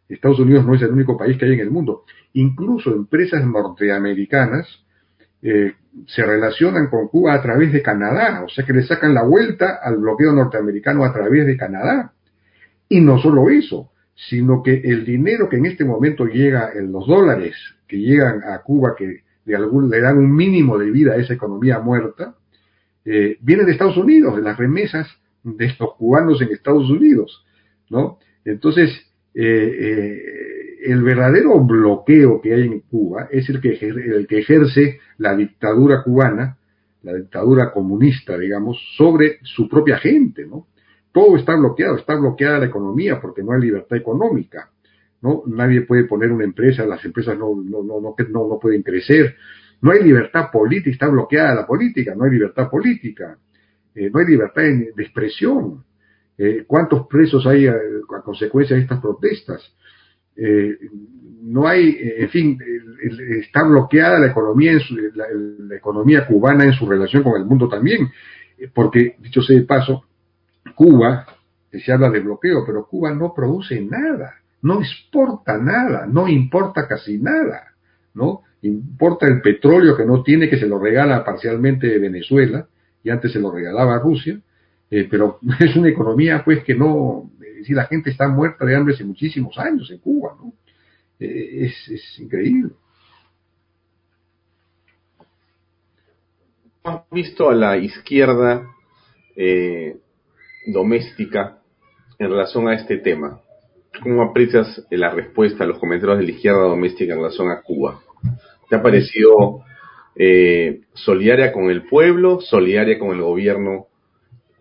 Estados 0.09 0.39
Unidos 0.39 0.67
no 0.67 0.75
es 0.75 0.83
el 0.83 0.93
único 0.93 1.17
país 1.17 1.39
que 1.39 1.47
hay 1.47 1.55
en 1.55 1.61
el 1.61 1.71
mundo. 1.71 2.05
Incluso 2.35 2.91
empresas 2.95 3.45
norteamericanas 3.47 4.67
eh, 5.43 5.75
se 6.07 6.25
relacionan 6.25 6.89
con 6.89 7.09
Cuba 7.09 7.35
a 7.35 7.43
través 7.43 7.73
de 7.73 7.83
Canadá, 7.83 8.43
o 8.45 8.49
sea 8.49 8.65
que 8.65 8.73
le 8.73 8.83
sacan 8.83 9.15
la 9.15 9.23
vuelta 9.23 9.79
al 9.83 9.99
bloqueo 9.99 10.33
norteamericano 10.33 11.05
a 11.05 11.13
través 11.13 11.47
de 11.47 11.57
Canadá. 11.57 12.13
Y 12.89 13.01
no 13.01 13.19
solo 13.19 13.49
eso, 13.49 13.91
sino 14.15 14.63
que 14.63 14.75
el 14.85 15.05
dinero 15.05 15.49
que 15.49 15.57
en 15.57 15.67
este 15.67 15.85
momento 15.85 16.27
llega, 16.27 16.73
en 16.75 16.93
los 16.93 17.07
dólares 17.07 17.55
que 17.87 17.99
llegan 17.99 18.43
a 18.45 18.59
Cuba, 18.63 18.95
que 18.97 19.23
le 19.45 20.01
dan 20.01 20.19
un 20.19 20.35
mínimo 20.35 20.79
de 20.79 20.91
vida 20.91 21.13
a 21.13 21.17
esa 21.17 21.35
economía 21.35 21.79
muerta, 21.79 22.35
eh, 23.05 23.37
viene 23.41 23.65
de 23.65 23.73
Estados 23.73 23.97
Unidos, 23.97 24.37
de 24.37 24.43
las 24.43 24.57
remesas 24.57 25.09
de 25.43 25.75
los 25.79 25.95
cubanos 25.97 26.41
en 26.41 26.53
Estados 26.53 26.89
Unidos, 26.89 27.45
¿no? 27.91 28.19
Entonces, 28.45 28.91
eh, 29.35 29.77
eh, 29.81 30.23
el 30.85 31.03
verdadero 31.03 31.61
bloqueo 31.61 32.41
que 32.41 32.55
hay 32.55 32.63
en 32.63 32.81
Cuba 32.81 33.29
es 33.31 33.49
el 33.49 33.61
que, 33.61 33.71
el 33.71 34.27
que 34.27 34.39
ejerce 34.39 35.01
la 35.19 35.35
dictadura 35.35 36.03
cubana, 36.03 36.59
la 37.03 37.15
dictadura 37.15 37.73
comunista, 37.73 38.39
digamos, 38.39 38.79
sobre 38.97 39.39
su 39.43 39.69
propia 39.69 39.99
gente, 39.99 40.47
¿no? 40.47 40.67
Todo 41.13 41.37
está 41.37 41.55
bloqueado, 41.55 41.97
está 41.97 42.17
bloqueada 42.17 42.59
la 42.59 42.67
economía 42.67 43.21
porque 43.21 43.43
no 43.43 43.53
hay 43.53 43.61
libertad 43.61 43.97
económica, 43.97 44.71
¿no? 45.23 45.43
Nadie 45.47 45.83
puede 45.83 46.05
poner 46.05 46.33
una 46.33 46.45
empresa, 46.45 46.85
las 46.87 47.05
empresas 47.05 47.39
no, 47.39 47.55
no, 47.55 47.83
no, 47.83 48.01
no, 48.01 48.15
no 48.49 48.59
pueden 48.61 48.83
crecer, 48.83 49.37
no 49.81 49.91
hay 49.91 50.03
libertad 50.03 50.51
política, 50.51 50.91
está 50.91 51.09
bloqueada 51.09 51.55
la 51.55 51.67
política, 51.67 52.15
no 52.15 52.25
hay 52.25 52.31
libertad 52.31 52.71
política, 52.71 53.37
eh, 53.95 54.11
no 54.11 54.19
hay 54.19 54.27
libertad 54.27 54.63
de, 54.63 54.93
expresión. 54.97 55.85
Eh, 56.37 56.65
¿Cuántos 56.67 57.07
presos 57.07 57.47
hay 57.47 57.67
a, 57.67 57.77
consecuencia 58.25 58.77
de 58.77 58.83
estas 58.83 59.01
protestas? 59.01 59.63
Eh, 60.37 60.77
no 61.43 61.67
hay, 61.69 61.97
en 62.01 62.29
fin, 62.31 62.59
está 63.41 63.65
bloqueada 63.65 64.19
la 64.19 64.29
economía, 64.29 64.73
en 64.73 65.69
la, 65.69 65.77
economía 65.77 66.27
cubana 66.27 66.65
en 66.65 66.73
su 66.73 66.87
relación 66.87 67.23
con 67.23 67.41
el 67.41 67.47
mundo 67.47 67.69
también, 67.69 68.09
porque, 68.73 69.17
dicho 69.21 69.43
sea 69.43 69.57
de 69.57 69.67
paso, 69.67 70.05
Cuba, 70.75 71.27
se 71.71 71.93
habla 71.93 72.11
de 72.11 72.21
bloqueo, 72.21 72.65
pero 72.67 72.87
Cuba 72.87 73.13
no 73.13 73.35
produce 73.35 73.81
nada, 73.81 74.37
no 74.63 74.81
exporta 74.81 75.59
nada, 75.59 76.07
no 76.07 76.29
importa 76.29 76.87
casi 76.89 77.19
nada, 77.19 77.75
¿no? 78.15 78.43
Importa 78.63 79.27
el 79.27 79.41
petróleo 79.43 79.97
que 79.97 80.07
no 80.07 80.23
tiene, 80.23 80.49
que 80.49 80.59
se 80.59 80.67
lo 80.67 80.79
regala 80.79 81.25
parcialmente 81.25 81.99
Venezuela, 81.99 82.67
y 83.03 83.11
antes 83.11 83.33
se 83.33 83.41
lo 83.41 83.53
regalaba 83.53 83.97
a 83.97 83.99
Rusia, 83.99 84.41
eh, 84.95 85.09
pero 85.11 85.41
es 85.59 85.75
una 85.75 85.89
economía 85.89 86.43
pues 86.45 86.63
que 86.63 86.75
no, 86.75 87.33
si 87.65 87.73
la 87.73 87.87
gente 87.87 88.11
está 88.11 88.29
muerta 88.29 88.65
de 88.65 88.77
hambre 88.77 88.95
hace 88.95 89.03
muchísimos 89.03 89.59
años 89.59 89.91
en 89.91 89.99
Cuba, 89.99 90.37
¿no? 90.41 90.53
Eh, 91.19 91.67
es, 91.67 92.21
increíble. 92.21 92.71
¿Has 96.85 97.01
visto 97.11 97.51
a 97.51 97.55
la 97.55 97.77
izquierda 97.77 98.71
eh, 99.35 99.97
doméstica 100.69 101.59
en 102.21 102.31
relación 102.31 102.69
a 102.69 102.75
este 102.75 102.99
tema? 102.99 103.41
¿Cómo 104.01 104.23
aprecias 104.23 104.87
la 104.91 105.11
respuesta 105.11 105.65
a 105.65 105.67
los 105.67 105.79
comentarios 105.81 106.19
de 106.19 106.25
la 106.25 106.31
izquierda 106.31 106.61
doméstica 106.61 107.15
en 107.15 107.19
relación 107.19 107.51
a 107.51 107.63
Cuba? 107.63 108.01
¿Te 108.69 108.77
ha 108.77 108.83
parecido 108.83 109.65
eh, 110.15 110.83
solidaria 110.93 111.53
con 111.53 111.69
el 111.71 111.83
pueblo, 111.87 112.41
solidaria 112.41 112.97
con 112.97 113.11
el 113.11 113.23
gobierno 113.23 113.89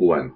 cubano? 0.04 0.36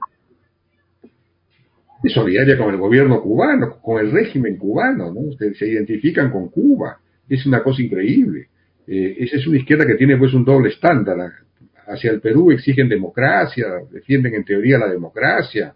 solidaria 2.09 2.57
con 2.57 2.73
el 2.73 2.77
gobierno 2.77 3.21
cubano, 3.21 3.79
con 3.81 3.99
el 3.99 4.11
régimen 4.11 4.57
cubano, 4.57 5.13
¿no? 5.13 5.31
Se, 5.37 5.67
identifican 5.67 6.31
con 6.31 6.49
Cuba. 6.49 6.99
Es 7.27 7.45
una 7.45 7.61
cosa 7.61 7.81
increíble. 7.81 8.47
Eh, 8.87 9.17
esa 9.19 9.37
es 9.37 9.47
una 9.47 9.57
izquierda 9.57 9.85
que 9.85 9.95
tiene 9.95 10.17
pues 10.17 10.33
un 10.33 10.45
doble 10.45 10.69
estándar. 10.69 11.17
Hacia 11.87 12.11
el 12.11 12.21
Perú 12.21 12.51
exigen 12.51 12.87
democracia, 12.87 13.67
defienden 13.91 14.35
en 14.35 14.45
teoría 14.45 14.77
la 14.77 14.87
democracia, 14.87 15.73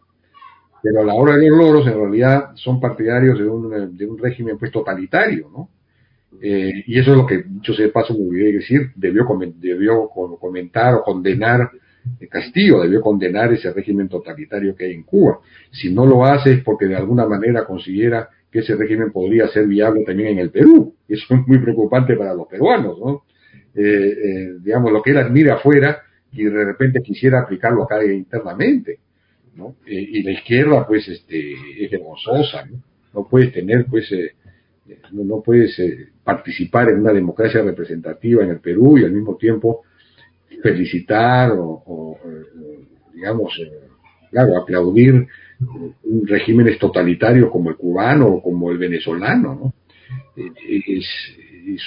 pero 0.82 1.02
a 1.02 1.06
la 1.06 1.14
hora 1.14 1.38
de 1.38 1.50
los 1.50 1.58
loros 1.58 1.88
en 1.88 1.94
realidad 1.94 2.52
son 2.56 2.80
partidarios 2.80 3.38
de 3.40 3.48
un, 3.48 3.98
de 3.98 4.06
un 4.06 4.18
régimen 4.18 4.58
pues 4.58 4.72
totalitario, 4.72 5.50
¿no? 5.52 5.70
Eh, 6.42 6.84
y 6.88 6.98
eso 6.98 7.12
es 7.12 7.18
lo 7.18 7.26
que, 7.28 7.44
yo 7.62 7.74
sé, 7.74 7.90
paso, 7.90 8.14
muy 8.14 8.36
bien 8.36 8.56
decir, 8.56 8.92
debió, 8.96 9.28
debió 9.58 10.10
comentar 10.10 10.96
o 10.96 11.04
condenar 11.04 11.70
Castillo, 12.30 12.82
debió 12.82 13.02
condenar 13.02 13.54
ese 13.54 13.72
régimen 13.72 14.10
totalitario 14.10 14.76
que 14.76 14.86
hay 14.86 14.94
en 14.94 15.04
Cuba. 15.04 15.40
Si 15.72 15.94
no 15.94 16.06
lo 16.06 16.26
hace 16.26 16.54
es 16.54 16.64
porque 16.64 16.86
de 16.86 16.96
alguna 16.96 17.26
manera 17.26 17.66
considera 17.66 18.30
que 18.52 18.60
ese 18.60 18.76
régimen 18.76 19.12
podría 19.12 19.48
ser 19.48 19.68
viable 19.68 20.04
también 20.04 20.30
en 20.30 20.40
el 20.40 20.50
Perú. 20.50 20.96
Eso 21.08 21.36
es 21.36 21.48
muy 21.48 21.60
preocupante 21.60 22.16
para 22.16 22.34
los 22.34 22.48
peruanos, 22.48 22.98
¿no? 23.00 23.24
Eh, 23.74 23.84
eh, 23.84 24.54
digamos, 24.62 24.92
lo 24.92 25.02
que 25.02 25.12
él 25.12 25.18
admira 25.18 25.56
afuera 25.56 26.02
y 26.32 26.44
de 26.44 26.66
repente 26.66 27.02
quisiera 27.02 27.42
aplicarlo 27.42 27.84
acá 27.84 28.04
internamente, 28.04 29.00
¿no? 29.56 29.76
y 29.86 30.24
la 30.24 30.32
izquierda, 30.32 30.88
pues, 30.88 31.08
este, 31.08 31.54
es 31.78 31.92
vergonzosa, 31.92 32.66
¿no? 32.66 32.82
No 33.14 33.28
puedes 33.28 33.52
tener, 33.52 33.86
pues, 33.90 34.10
no, 35.12 35.42
puedes 35.42 35.78
eh, 35.80 36.10
participar 36.24 36.90
en 36.90 37.00
una 37.00 37.14
democracia 37.14 37.62
representativa 37.62 38.44
en 38.44 38.52
el 38.52 38.60
Perú 38.60 38.98
y 38.98 39.06
al 39.06 39.12
mismo 39.12 39.36
tiempo 39.36 39.84
felicitar 40.62 41.52
o, 41.58 42.18
eh, 42.24 42.86
digamos, 43.14 43.54
eh, 43.60 43.90
claro, 44.30 44.58
aplaudir 44.58 45.28
regímenes 46.24 46.80
totalitarios 46.80 47.52
como 47.52 47.70
el 47.70 47.76
cubano 47.76 48.28
o 48.28 48.42
como 48.42 48.72
el 48.72 48.78
venezolano, 48.78 49.56
¿no? 49.56 49.74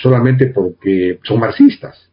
Solamente 0.03 0.47
porque 0.47 1.19
son 1.25 1.41
marxistas, 1.41 2.11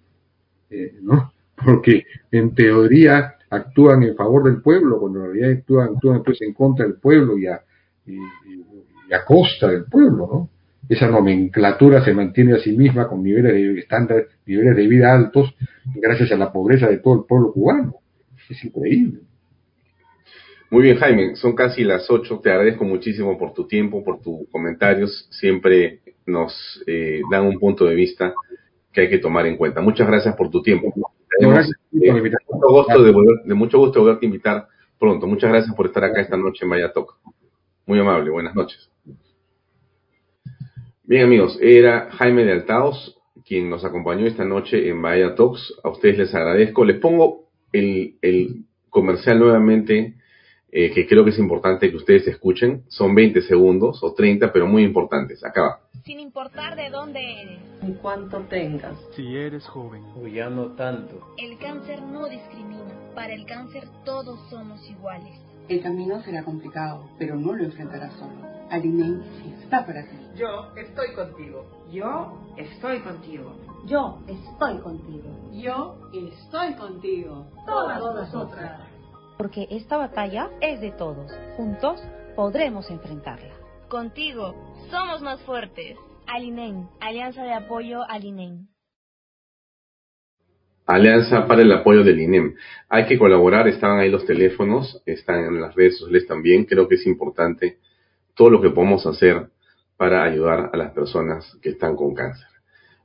¿no? 1.01 1.33
Porque 1.63 2.05
en 2.31 2.55
teoría 2.55 3.35
actúan 3.49 4.01
en 4.03 4.15
favor 4.15 4.45
del 4.45 4.61
pueblo, 4.61 4.99
cuando 4.99 5.19
en 5.19 5.25
realidad 5.25 5.51
actúan, 5.59 5.89
actúan 5.95 6.23
pues 6.23 6.41
en 6.41 6.53
contra 6.53 6.85
del 6.85 6.95
pueblo 6.95 7.37
y 7.37 7.45
a, 7.45 7.61
y 8.07 9.13
a 9.13 9.23
costa 9.23 9.67
del 9.67 9.85
pueblo, 9.85 10.27
¿no? 10.31 10.49
Esa 10.91 11.07
nomenclatura 11.07 12.03
se 12.03 12.13
mantiene 12.13 12.53
a 12.53 12.59
sí 12.59 12.75
misma 12.75 13.07
con 13.07 13.23
niveles 13.23 13.53
de 13.53 13.79
estándar, 13.79 14.27
niveles 14.45 14.75
de 14.75 14.87
vida 14.87 15.13
altos, 15.13 15.55
gracias 15.95 16.33
a 16.33 16.35
la 16.35 16.51
pobreza 16.51 16.89
de 16.89 16.97
todo 16.97 17.13
el 17.13 17.25
pueblo 17.25 17.53
cubano. 17.53 17.95
Es 18.49 18.61
increíble. 18.65 19.21
Muy 20.69 20.83
bien, 20.83 20.97
Jaime, 20.97 21.37
son 21.37 21.55
casi 21.55 21.85
las 21.85 22.11
ocho. 22.11 22.41
Te 22.43 22.49
agradezco 22.51 22.83
muchísimo 22.83 23.37
por 23.37 23.53
tu 23.53 23.67
tiempo, 23.67 24.03
por 24.03 24.19
tus 24.19 24.49
comentarios. 24.51 25.29
Siempre 25.31 26.01
nos 26.25 26.83
eh, 26.85 27.21
dan 27.31 27.45
un 27.45 27.57
punto 27.57 27.85
de 27.85 27.95
vista 27.95 28.33
que 28.91 29.01
hay 29.01 29.09
que 29.09 29.19
tomar 29.19 29.45
en 29.45 29.55
cuenta. 29.55 29.79
Muchas 29.79 30.07
gracias 30.07 30.35
por 30.35 30.49
tu 30.49 30.61
tiempo. 30.61 30.93
Tenemos, 31.39 31.71
eh, 32.01 32.11
mucho 32.11 32.67
gusto 32.67 33.01
de, 33.01 33.13
de, 33.45 33.53
mucho 33.53 33.77
gusto 33.77 33.99
de 33.99 34.03
volverte 34.03 34.25
a 34.25 34.27
invitar 34.27 34.67
pronto. 34.99 35.25
Muchas 35.25 35.49
gracias 35.49 35.73
por 35.73 35.85
estar 35.85 36.03
acá 36.03 36.19
esta 36.19 36.35
noche 36.35 36.65
en 36.65 36.69
Vaya. 36.69 36.91
Muy 37.85 37.97
amable. 37.97 38.29
Buenas 38.29 38.53
noches. 38.53 38.90
Bien 41.11 41.25
amigos, 41.25 41.57
era 41.59 42.09
Jaime 42.11 42.45
de 42.45 42.53
Altaos 42.53 43.19
quien 43.43 43.69
nos 43.69 43.83
acompañó 43.83 44.25
esta 44.27 44.45
noche 44.45 44.87
en 44.87 45.01
Bahía 45.01 45.35
Talks. 45.35 45.73
A 45.83 45.89
ustedes 45.89 46.17
les 46.17 46.33
agradezco. 46.33 46.85
Les 46.85 47.01
pongo 47.01 47.49
el, 47.73 48.63
comercial 48.89 49.39
nuevamente, 49.39 50.15
eh, 50.71 50.91
que 50.91 51.05
creo 51.05 51.25
que 51.25 51.31
es 51.31 51.37
importante 51.37 51.89
que 51.89 51.97
ustedes 51.97 52.25
escuchen. 52.29 52.85
Son 52.87 53.13
20 53.13 53.41
segundos 53.41 54.01
o 54.01 54.13
30, 54.13 54.53
pero 54.53 54.67
muy 54.67 54.85
importantes. 54.85 55.43
Acá 55.43 55.61
va. 55.61 55.79
Sin 56.05 56.21
importar 56.21 56.77
de 56.77 56.89
dónde 56.89 57.19
eres. 57.41 57.59
Ni 57.83 57.93
cuánto 57.95 58.39
tengas. 58.49 58.95
Si 59.13 59.35
eres 59.35 59.67
joven. 59.67 60.03
O 60.15 60.27
ya 60.27 60.49
no 60.49 60.77
tanto. 60.77 61.19
El 61.37 61.57
cáncer 61.57 62.01
no 62.03 62.29
discrimina. 62.29 63.11
Para 63.13 63.33
el 63.33 63.45
cáncer 63.45 63.83
todos 64.05 64.39
somos 64.49 64.79
iguales. 64.89 65.37
El 65.67 65.81
camino 65.81 66.23
será 66.23 66.43
complicado, 66.43 67.09
pero 67.19 67.35
no 67.35 67.53
lo 67.53 67.65
enfrentarás 67.65 68.13
solo. 68.13 68.47
Alinei 68.69 69.19
está 69.61 69.85
para 69.85 70.03
ti. 70.03 70.20
Yo 70.35 70.71
estoy 70.77 71.13
contigo. 71.13 71.65
Yo 71.91 72.53
estoy 72.57 72.99
contigo. 73.01 73.53
Yo 73.85 74.19
estoy 74.27 74.77
contigo. 74.79 75.49
Yo 75.51 76.09
estoy 76.13 76.73
contigo. 76.75 77.47
Todas, 77.65 77.99
nosotras. 77.99 78.81
Porque 79.37 79.67
esta 79.69 79.97
batalla 79.97 80.49
es 80.61 80.79
de 80.79 80.91
todos. 80.91 81.31
Juntos 81.57 82.01
podremos 82.35 82.89
enfrentarla. 82.89 83.53
Contigo 83.89 84.55
somos 84.89 85.21
más 85.21 85.41
fuertes. 85.41 85.97
Alinen, 86.27 86.87
Alianza 87.01 87.43
de 87.43 87.53
Apoyo 87.53 88.03
Alinen. 88.09 88.69
Alianza 90.85 91.45
para 91.45 91.61
el 91.61 91.71
apoyo 91.71 92.03
del 92.03 92.19
INEM. 92.19 92.55
Hay 92.89 93.05
que 93.05 93.17
colaborar, 93.17 93.67
estaban 93.67 93.99
ahí 93.99 94.09
los 94.09 94.25
teléfonos, 94.25 95.01
están 95.05 95.45
en 95.45 95.61
las 95.61 95.75
redes 95.75 95.97
sociales 95.97 96.25
también. 96.27 96.65
Creo 96.65 96.87
que 96.87 96.95
es 96.95 97.05
importante 97.05 97.79
todo 98.33 98.49
lo 98.49 98.61
que 98.61 98.69
podemos 98.69 99.05
hacer 99.05 99.49
para 100.01 100.23
ayudar 100.23 100.71
a 100.73 100.77
las 100.77 100.93
personas 100.93 101.59
que 101.61 101.69
están 101.69 101.95
con 101.95 102.15
cáncer. 102.15 102.47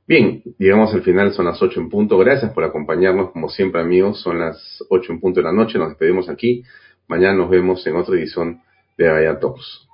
Bien, 0.07 0.41
llegamos 0.57 0.91
al 0.95 1.03
final, 1.03 1.31
son 1.31 1.45
las 1.45 1.61
8 1.61 1.79
en 1.79 1.89
punto. 1.89 2.17
Gracias 2.17 2.51
por 2.53 2.63
acompañarnos, 2.63 3.29
como 3.29 3.49
siempre 3.49 3.81
amigos, 3.81 4.19
son 4.19 4.39
las 4.39 4.83
8 4.89 5.13
en 5.13 5.19
punto 5.19 5.39
de 5.39 5.43
la 5.43 5.53
noche, 5.53 5.77
nos 5.77 5.89
despedimos 5.89 6.27
aquí. 6.27 6.63
Mañana 7.07 7.35
nos 7.35 7.51
vemos 7.51 7.85
en 7.85 7.97
otra 7.97 8.15
edición 8.15 8.63
de 8.97 9.11
Vaya 9.11 9.37
Talks. 9.37 9.86